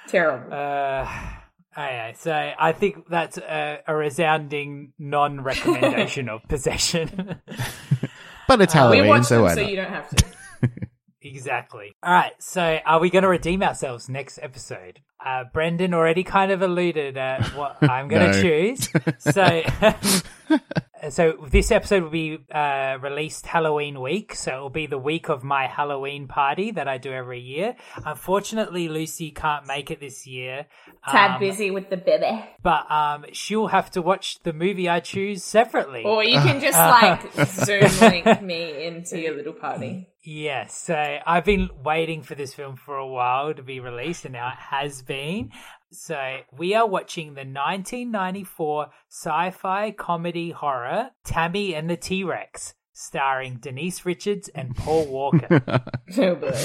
Terrible. 0.09 0.53
Uh, 0.53 1.07
oh, 1.77 1.83
yeah, 1.83 2.13
so 2.15 2.33
I 2.59 2.73
think 2.73 3.09
that's 3.09 3.39
a, 3.39 3.81
a 3.87 3.95
resounding 3.95 4.93
non-recommendation 4.99 6.29
of 6.31 6.43
Possession. 6.49 7.41
but 8.49 8.61
it's 8.61 8.75
we 8.75 8.79
Halloween, 8.81 9.07
watched 9.09 9.27
so 9.27 9.35
them 9.37 9.45
why 9.45 9.55
so 9.55 9.61
not? 9.63 9.71
you 9.71 9.77
don't 9.77 9.91
have 9.91 10.09
to. 10.11 10.25
exactly. 11.27 11.93
All 12.03 12.13
right, 12.13 12.33
so 12.39 12.79
are 12.85 13.01
we 13.01 13.11
going 13.11 13.23
to 13.23 13.29
redeem 13.29 13.63
ourselves 13.63 14.09
next 14.09 14.39
episode? 14.43 15.01
Uh, 15.25 15.45
Brendan 15.53 15.93
already 15.95 16.23
kind 16.23 16.53
of 16.53 16.63
alluded 16.63 17.17
at 17.17 17.45
what 17.57 17.79
I'm 17.83 18.07
going 18.09 18.33
to 18.33 18.43
choose. 18.43 18.89
So, 19.19 19.63
so 21.11 21.33
this 21.51 21.71
episode 21.71 22.03
will 22.05 22.11
be 22.11 22.39
uh, 22.53 22.99
released 23.01 23.47
Halloween 23.47 24.01
week. 24.01 24.35
So 24.35 24.57
it 24.57 24.61
will 24.61 24.71
be 24.71 24.87
the 24.87 24.99
week 24.99 25.29
of 25.29 25.43
my 25.43 25.67
Halloween 25.67 26.29
party 26.29 26.71
that 26.73 26.87
I 26.87 26.99
do 26.99 27.13
every 27.13 27.41
year. 27.41 27.77
Unfortunately, 28.05 28.89
Lucy 28.89 29.31
can't 29.31 29.67
make 29.67 29.91
it 29.91 30.01
this 30.01 30.27
year. 30.27 30.67
Tad 31.09 31.33
Um, 31.33 31.41
busy 31.41 31.71
with 31.71 31.91
the 31.91 31.97
baby. 31.97 32.45
but 32.63 32.91
um, 32.91 33.27
she'll 33.33 33.69
have 33.69 33.91
to 33.93 34.03
watch 34.03 34.39
the 34.43 34.53
movie 34.53 34.89
I 34.89 35.01
choose 35.01 35.43
separately. 35.43 36.03
Or 36.05 36.23
you 36.25 36.39
can 36.41 36.61
just 36.61 36.79
like 36.79 37.33
Zoom 37.49 37.91
link 38.01 38.43
me 38.43 38.87
into 38.87 39.19
your 39.19 39.35
little 39.37 39.53
party. 39.55 40.09
Yes, 40.29 40.77
so 40.77 41.19
I've 41.25 41.45
been 41.45 41.71
waiting 41.85 42.23
for 42.23 42.35
this 42.35 42.53
film 42.53 42.75
for 42.75 42.97
a 42.97 43.07
while 43.07 43.55
to 43.55 43.63
be 43.63 43.79
released, 43.79 44.25
and 44.25 44.33
now 44.33 44.49
it 44.49 44.59
has 44.59 45.01
been. 45.03 45.53
So 45.93 46.39
we 46.51 46.75
are 46.75 46.85
watching 46.85 47.29
the 47.35 47.43
1994 47.43 48.89
sci-fi 49.09 49.93
comedy 49.93 50.51
horror 50.51 51.11
Tammy 51.25 51.77
and 51.77 51.89
the 51.89 51.97
T-Rex, 51.97 52.75
starring 52.93 53.59
Denise 53.59 54.05
Richards 54.05 54.49
and 54.49 54.75
Paul 54.75 55.07
Walker. 55.07 55.63
Oh 56.19 56.35
boy. 56.35 56.57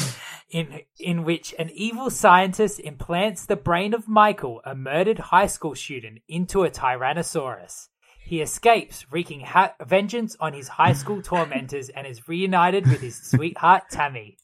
in 0.49 0.81
in 0.99 1.23
which 1.23 1.53
an 1.59 1.69
evil 1.73 2.09
scientist 2.09 2.79
implants 2.79 3.45
the 3.45 3.55
brain 3.55 3.93
of 3.93 4.07
Michael, 4.07 4.61
a 4.65 4.73
murdered 4.73 5.19
high 5.19 5.47
school 5.47 5.75
student, 5.75 6.19
into 6.27 6.63
a 6.63 6.71
Tyrannosaurus. 6.71 7.89
He 8.31 8.39
escapes, 8.41 9.05
wreaking 9.11 9.41
ha- 9.41 9.73
vengeance 9.85 10.37
on 10.39 10.53
his 10.53 10.69
high 10.69 10.93
school 10.93 11.21
tormentors, 11.31 11.89
and 11.89 12.07
is 12.07 12.29
reunited 12.29 12.87
with 12.87 13.01
his 13.01 13.21
sweetheart 13.21 13.83
Tammy. 13.91 14.37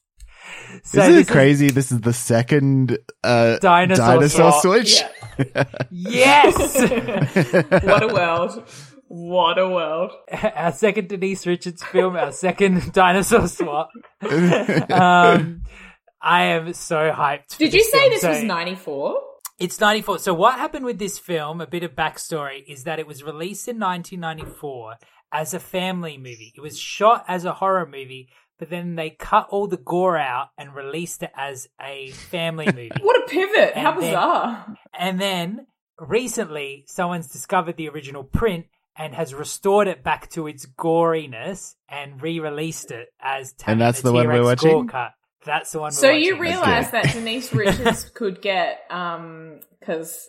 So 0.84 1.00
Isn't 1.00 1.12
this 1.14 1.20
it 1.20 1.20
is- 1.20 1.30
crazy? 1.30 1.70
This 1.70 1.90
is 1.90 2.02
the 2.02 2.12
second 2.12 2.98
uh, 3.24 3.56
Dinosaur 3.60 4.06
dinosaur 4.06 4.52
switch. 4.60 5.00
Yeah. 5.38 5.64
yes, 5.90 6.54
What 7.82 8.02
a 8.02 8.12
world. 8.12 8.68
What 9.08 9.58
a 9.58 9.66
world. 9.66 10.12
our 10.54 10.72
second 10.72 11.08
Denise 11.08 11.46
Richards 11.46 11.82
film, 11.82 12.14
our 12.14 12.30
second 12.32 12.92
dinosaur 12.92 13.48
swap. 13.48 13.88
Um, 14.20 15.62
I 16.20 16.42
am 16.42 16.74
so 16.74 17.10
hyped. 17.10 17.56
Did 17.56 17.72
you 17.72 17.82
say 17.84 18.00
film. 18.00 18.12
this 18.12 18.22
was 18.24 18.42
94? 18.42 19.22
It's 19.58 19.80
94. 19.80 20.20
So 20.20 20.34
what 20.34 20.58
happened 20.58 20.84
with 20.84 20.98
this 20.98 21.18
film, 21.18 21.60
a 21.60 21.66
bit 21.66 21.82
of 21.82 21.96
backstory, 21.96 22.62
is 22.68 22.84
that 22.84 22.98
it 22.98 23.06
was 23.06 23.24
released 23.24 23.66
in 23.68 23.78
1994 23.80 24.94
as 25.32 25.52
a 25.52 25.58
family 25.60 26.16
movie. 26.16 26.52
It 26.56 26.60
was 26.60 26.78
shot 26.78 27.24
as 27.28 27.44
a 27.44 27.52
horror 27.54 27.84
movie, 27.86 28.28
but 28.58 28.70
then 28.70 28.94
they 28.94 29.10
cut 29.10 29.48
all 29.50 29.66
the 29.66 29.76
gore 29.76 30.16
out 30.16 30.48
and 30.56 30.74
released 30.74 31.22
it 31.22 31.32
as 31.36 31.68
a 31.80 32.10
family 32.10 32.66
movie. 32.74 32.90
What 33.00 33.20
a 33.22 33.26
pivot! 33.28 33.74
How 33.76 33.92
And 33.92 34.00
then- 34.02 34.10
bizarre. 34.10 34.66
And 34.98 35.20
then 35.20 35.66
recently, 35.98 36.84
someone's 36.86 37.28
discovered 37.28 37.76
the 37.76 37.88
original 37.88 38.24
print 38.24 38.66
and 38.96 39.14
has 39.14 39.32
restored 39.34 39.86
it 39.86 40.02
back 40.02 40.28
to 40.30 40.46
its 40.48 40.66
goriness 40.66 41.74
and 41.88 42.20
re-released 42.20 42.90
it 42.90 43.08
as 43.20 43.52
Tammy 43.52 43.72
And 43.72 43.80
that's 43.80 44.00
the, 44.02 44.08
the 44.08 44.12
one 44.12 44.26
we're 44.26 44.40
T-Rex 44.42 44.62
gore 44.62 44.74
watching? 44.76 44.88
cut. 44.88 45.10
That's 45.44 45.70
the 45.72 45.80
one. 45.80 45.92
So 45.92 46.08
we're 46.08 46.14
you 46.18 46.32
watching. 46.36 46.40
realize 46.42 46.90
that 46.90 47.12
Denise 47.12 47.52
Richards 47.54 48.10
could 48.14 48.42
get 48.42 48.80
um 48.90 49.60
because 49.80 50.28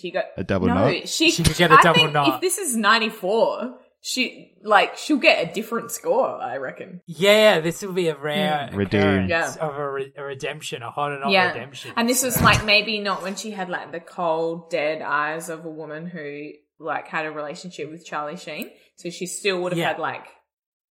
she 0.00 0.10
got 0.10 0.24
A 0.36 0.44
double 0.44 0.68
no 0.68 0.74
knot? 0.74 1.08
she 1.08 1.30
She 1.30 1.42
could 1.42 1.56
get 1.56 1.70
a 1.70 1.74
I 1.74 1.82
double 1.82 2.00
think 2.00 2.12
knot. 2.12 2.34
If 2.36 2.40
this 2.40 2.58
is 2.58 2.76
ninety 2.76 3.08
four, 3.10 3.78
she 4.00 4.52
like 4.62 4.96
she'll 4.96 5.16
get 5.18 5.50
a 5.50 5.52
different 5.52 5.90
score. 5.90 6.40
I 6.40 6.56
reckon. 6.58 7.00
Yeah, 7.06 7.60
this 7.60 7.82
will 7.82 7.92
be 7.92 8.08
a 8.08 8.16
rare 8.16 8.68
Hmm. 8.70 8.76
Redeemed. 8.76 9.02
occurrence 9.30 9.30
Yeah. 9.30 9.66
of 9.66 9.74
a, 9.76 9.90
re- 9.92 10.12
a 10.16 10.22
redemption, 10.22 10.82
a 10.82 10.90
hot 10.90 11.12
and 11.12 11.20
not 11.22 11.30
yeah, 11.30 11.48
redemption. 11.52 11.92
and 11.96 12.08
this 12.08 12.22
was 12.22 12.40
like 12.40 12.64
maybe 12.64 13.00
not 13.00 13.22
when 13.22 13.34
she 13.36 13.50
had 13.50 13.68
like 13.68 13.92
the 13.92 14.00
cold, 14.00 14.70
dead 14.70 15.02
eyes 15.02 15.48
of 15.48 15.64
a 15.64 15.70
woman 15.70 16.06
who 16.06 16.50
like 16.78 17.08
had 17.08 17.26
a 17.26 17.30
relationship 17.30 17.90
with 17.90 18.04
Charlie 18.06 18.36
Sheen. 18.36 18.70
So 18.96 19.10
she 19.10 19.26
still 19.26 19.60
would 19.62 19.72
have 19.72 19.78
Yeah. 19.78 19.88
had 19.88 19.98
like 19.98 20.26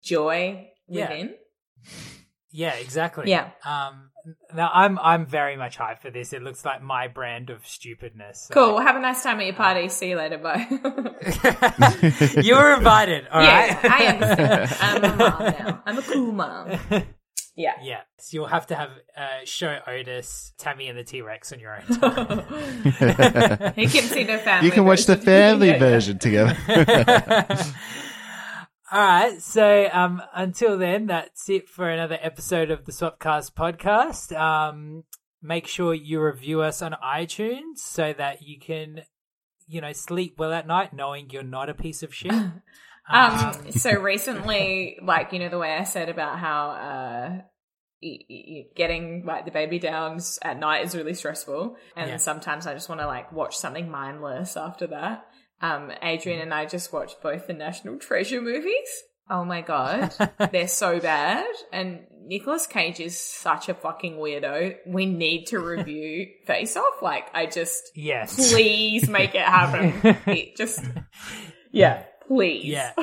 joy 0.04 0.70
Yeah. 0.88 1.10
within. 1.10 1.36
Yeah, 2.52 2.74
exactly. 2.74 3.30
Yeah. 3.30 3.50
Um. 3.66 4.10
Now 4.54 4.70
I'm 4.74 4.98
I'm 5.00 5.26
very 5.26 5.56
much 5.56 5.78
hyped 5.78 6.02
for 6.02 6.10
this. 6.12 6.34
It 6.34 6.42
looks 6.42 6.66
like 6.66 6.82
my 6.82 7.08
brand 7.08 7.50
of 7.50 7.66
stupidness. 7.66 8.48
so- 8.48 8.54
Cool. 8.54 8.74
Well, 8.76 8.84
have 8.86 8.96
a 8.96 9.00
nice 9.00 9.22
time 9.24 9.40
at 9.40 9.46
your 9.46 9.56
party. 9.56 9.88
See 9.90 10.10
you 10.10 10.18
later. 10.18 10.38
Bye. 10.40 10.68
you 12.42 12.56
were 12.56 12.74
invited. 12.74 13.28
All 13.32 13.40
right. 13.40 13.70
yeah, 13.72 13.80
I 13.84 14.06
understand. 14.08 14.78
I'm 14.82 15.04
a 15.04 15.16
mom 15.16 15.40
now. 15.44 15.84
I'm 15.86 15.98
a 15.98 16.02
cool 16.02 16.32
mom. 16.32 16.80
Yeah. 17.56 17.74
Yeah, 17.84 18.02
so 18.20 18.30
you'll 18.36 18.46
have 18.48 18.68
to 18.68 18.76
have 18.76 18.90
uh, 19.18 19.40
show 19.44 19.80
Otis, 19.86 20.54
Tammy, 20.58 20.88
and 20.88 20.98
the 20.98 21.04
T 21.04 21.22
Rex 21.22 21.52
on 21.52 21.60
your 21.60 21.76
own 21.76 22.00
time. 22.00 23.74
He 23.76 23.86
can 23.88 24.04
see 24.04 24.24
the 24.24 24.38
family. 24.38 24.66
You 24.68 24.72
can 24.72 24.86
watch 24.86 25.04
the 25.06 25.18
family 25.18 25.68
Yeah, 25.68 25.74
yeah. 25.74 25.80
version 25.80 26.20
together. 26.20 26.56
All 28.92 29.00
right, 29.00 29.40
so 29.42 29.88
um, 29.94 30.22
until 30.34 30.78
then, 30.78 31.08
that's 31.08 31.48
it 31.48 31.70
for 31.70 31.88
another 31.90 32.18
episode 32.22 32.72
of 32.72 32.86
the 32.86 32.92
Swapcast 32.92 33.54
podcast. 33.54 34.36
Um, 34.36 35.04
make 35.44 35.68
sure 35.68 35.94
you 35.94 36.20
review 36.22 36.62
us 36.62 36.82
on 36.82 36.96
iTunes 37.04 37.78
so 37.78 38.14
that 38.18 38.42
you 38.42 38.60
can, 38.60 39.02
you 39.68 39.80
know, 39.82 39.94
sleep 39.94 40.40
well 40.40 40.54
at 40.54 40.66
night 40.66 40.92
knowing 40.92 41.30
you're 41.30 41.44
not 41.44 41.70
a 41.70 41.74
piece 41.76 42.04
of 42.04 42.14
shit. 42.14 42.34
Um, 43.12 43.72
so 43.72 44.00
recently, 44.00 45.00
like, 45.02 45.34
you 45.34 45.40
know, 45.40 45.50
the 45.50 45.58
way 45.58 45.76
I 45.76 45.84
said 45.84 46.10
about 46.10 46.38
how, 46.38 46.70
uh, 46.70 47.42
y- 48.04 48.20
y- 48.30 48.66
getting 48.76 49.24
like 49.26 49.46
the 49.46 49.52
baby 49.52 49.80
downs 49.80 50.38
at 50.44 50.60
night 50.60 50.86
is 50.86 50.96
really 50.96 51.16
stressful. 51.16 51.76
And 51.96 52.08
Yeah. 52.12 52.18
sometimes 52.18 52.68
I 52.68 52.76
just 52.76 52.88
want 52.88 53.02
to 53.02 53.08
like 53.08 53.32
watch 53.32 53.58
something 53.58 53.90
mindless 53.90 54.56
after 54.56 54.86
that. 54.88 55.26
Um, 55.62 55.92
Adrian 56.02 56.40
and 56.40 56.54
I 56.54 56.66
just 56.66 56.94
watched 56.94 57.22
both 57.22 57.48
the 57.48 57.54
National 57.54 57.98
Treasure 57.98 58.42
movies. 58.42 59.04
Oh 59.30 59.46
my 59.46 59.62
God. 59.62 60.14
They're 60.52 60.68
so 60.68 61.00
bad. 61.00 61.46
And 61.72 62.02
Nicolas 62.26 62.66
Cage 62.66 63.00
is 63.00 63.18
such 63.20 63.70
a 63.70 63.74
fucking 63.74 64.16
weirdo. 64.16 64.78
We 64.88 65.06
need 65.06 65.46
to 65.48 65.60
review 65.60 66.28
Face 66.46 66.76
Off. 66.76 67.02
Like, 67.02 67.28
I 67.34 67.46
just, 67.46 67.92
yes. 67.96 68.52
please 68.52 69.10
make 69.10 69.36
it 69.36 69.42
happen. 69.42 70.18
it 70.26 70.56
just, 70.56 70.84
yeah, 71.72 72.04
please. 72.28 72.66
Yeah. 72.66 72.94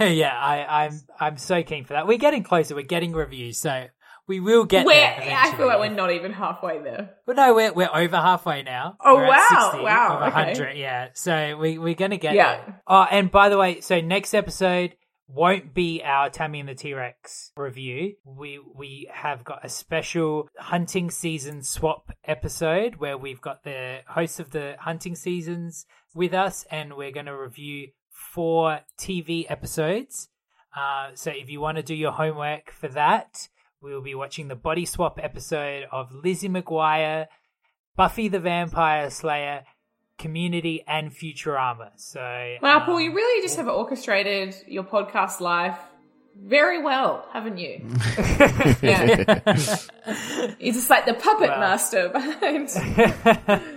yeah, 0.00 0.34
I, 0.34 0.84
I'm 0.84 1.00
I'm 1.18 1.36
so 1.36 1.62
keen 1.62 1.84
for 1.84 1.92
that. 1.92 2.06
We're 2.06 2.16
getting 2.16 2.42
closer. 2.42 2.74
We're 2.74 2.80
getting 2.80 3.12
reviews, 3.12 3.58
so 3.58 3.88
we 4.26 4.40
will 4.40 4.64
get 4.64 4.86
We're, 4.86 4.94
there. 4.94 5.36
I 5.36 5.54
feel 5.56 5.66
like 5.66 5.78
we're 5.80 5.88
not 5.90 6.12
even 6.12 6.32
halfway 6.32 6.80
there. 6.82 7.10
Well, 7.26 7.36
no, 7.36 7.54
we're 7.54 7.72
we're 7.72 7.90
over 7.92 8.16
halfway 8.16 8.62
now. 8.62 8.96
Oh, 9.04 9.16
We're 9.16 9.24
at 9.24 9.28
wow, 9.50 9.68
60 9.72 9.84
wow, 9.84 10.18
of 10.20 10.32
okay. 10.58 10.78
yeah. 10.80 11.08
So 11.14 11.56
we 11.56 11.78
we're 11.78 11.94
gonna 11.94 12.16
get 12.16 12.34
Yeah. 12.34 12.56
there. 12.56 12.82
Oh, 12.86 13.06
and 13.10 13.30
by 13.30 13.48
the 13.48 13.58
way, 13.58 13.80
so 13.80 14.00
next 14.00 14.34
episode 14.34 14.94
won't 15.28 15.72
be 15.74 16.02
our 16.04 16.28
Tammy 16.28 16.60
and 16.60 16.68
the 16.68 16.74
T 16.74 16.92
Rex 16.94 17.52
review. 17.56 18.14
We 18.24 18.60
we 18.74 19.08
have 19.12 19.44
got 19.44 19.64
a 19.64 19.68
special 19.68 20.48
hunting 20.58 21.10
season 21.10 21.62
swap 21.62 22.10
episode 22.24 22.96
where 22.96 23.16
we've 23.16 23.40
got 23.40 23.62
the 23.64 24.00
hosts 24.08 24.40
of 24.40 24.50
the 24.50 24.76
hunting 24.78 25.14
seasons 25.14 25.86
with 26.14 26.34
us, 26.34 26.64
and 26.70 26.94
we're 26.94 27.12
gonna 27.12 27.36
review 27.36 27.88
four 28.10 28.80
TV 29.00 29.46
episodes. 29.48 30.28
Uh, 30.76 31.10
so 31.14 31.30
if 31.30 31.50
you 31.50 31.60
want 31.60 31.76
to 31.76 31.82
do 31.82 31.94
your 31.94 32.12
homework 32.12 32.70
for 32.70 32.88
that, 32.88 33.48
we'll 33.82 34.02
be 34.02 34.14
watching 34.14 34.48
the 34.48 34.54
body 34.54 34.84
swap 34.84 35.18
episode 35.22 35.84
of 35.90 36.12
Lizzie 36.14 36.48
McGuire, 36.48 37.26
Buffy 37.96 38.28
the 38.28 38.38
Vampire 38.40 39.10
Slayer, 39.10 39.64
Community, 40.18 40.84
and 40.86 41.10
Futurama. 41.10 41.90
So 41.96 42.20
Wow, 42.62 42.80
Paul, 42.84 42.96
um, 42.96 43.00
you 43.02 43.14
really 43.14 43.42
just 43.42 43.56
have 43.56 43.68
orchestrated 43.68 44.54
your 44.66 44.84
podcast 44.84 45.40
life 45.40 45.78
very 46.36 46.82
well, 46.82 47.26
haven't 47.32 47.58
you? 47.58 47.80
yeah. 48.82 49.40
You're 50.58 50.74
just 50.74 50.90
like 50.90 51.06
the 51.06 51.14
puppet 51.14 51.50
Wow. 51.50 51.60
master 51.60 52.08
behind. 52.08 53.76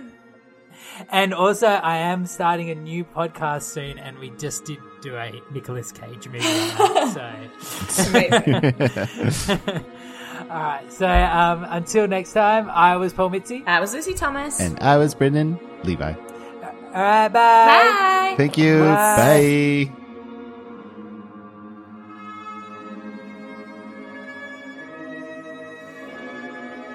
and 1.10 1.34
also, 1.34 1.66
I 1.66 1.98
am 1.98 2.26
starting 2.26 2.70
a 2.70 2.74
new 2.74 3.04
podcast 3.04 3.62
soon, 3.62 3.98
and 3.98 4.18
we 4.18 4.30
just 4.30 4.64
did 4.64 4.78
do 5.02 5.16
a 5.16 5.32
Nicolas 5.52 5.92
Cage 5.92 6.28
movie. 6.28 6.38
On 6.46 6.94
that, 6.94 7.50
so. 7.88 8.10
Amazing. 8.10 9.84
All 10.50 10.60
right. 10.60 10.92
So 10.92 11.08
um, 11.08 11.64
until 11.68 12.06
next 12.08 12.32
time, 12.32 12.68
I 12.70 12.96
was 12.96 13.12
Paul 13.12 13.30
Mitzi. 13.30 13.62
I 13.66 13.80
was 13.80 13.92
Lucy 13.94 14.14
Thomas. 14.14 14.60
and 14.60 14.78
I 14.80 14.96
was 14.98 15.14
Brendan 15.14 15.58
Levi. 15.84 16.12
All 16.12 17.02
right. 17.02 17.28
Bye. 17.28 17.30
Bye. 17.32 18.34
Thank 18.36 18.56
you. 18.58 18.80
Bye. 18.80 19.86
Bye. 19.88 20.03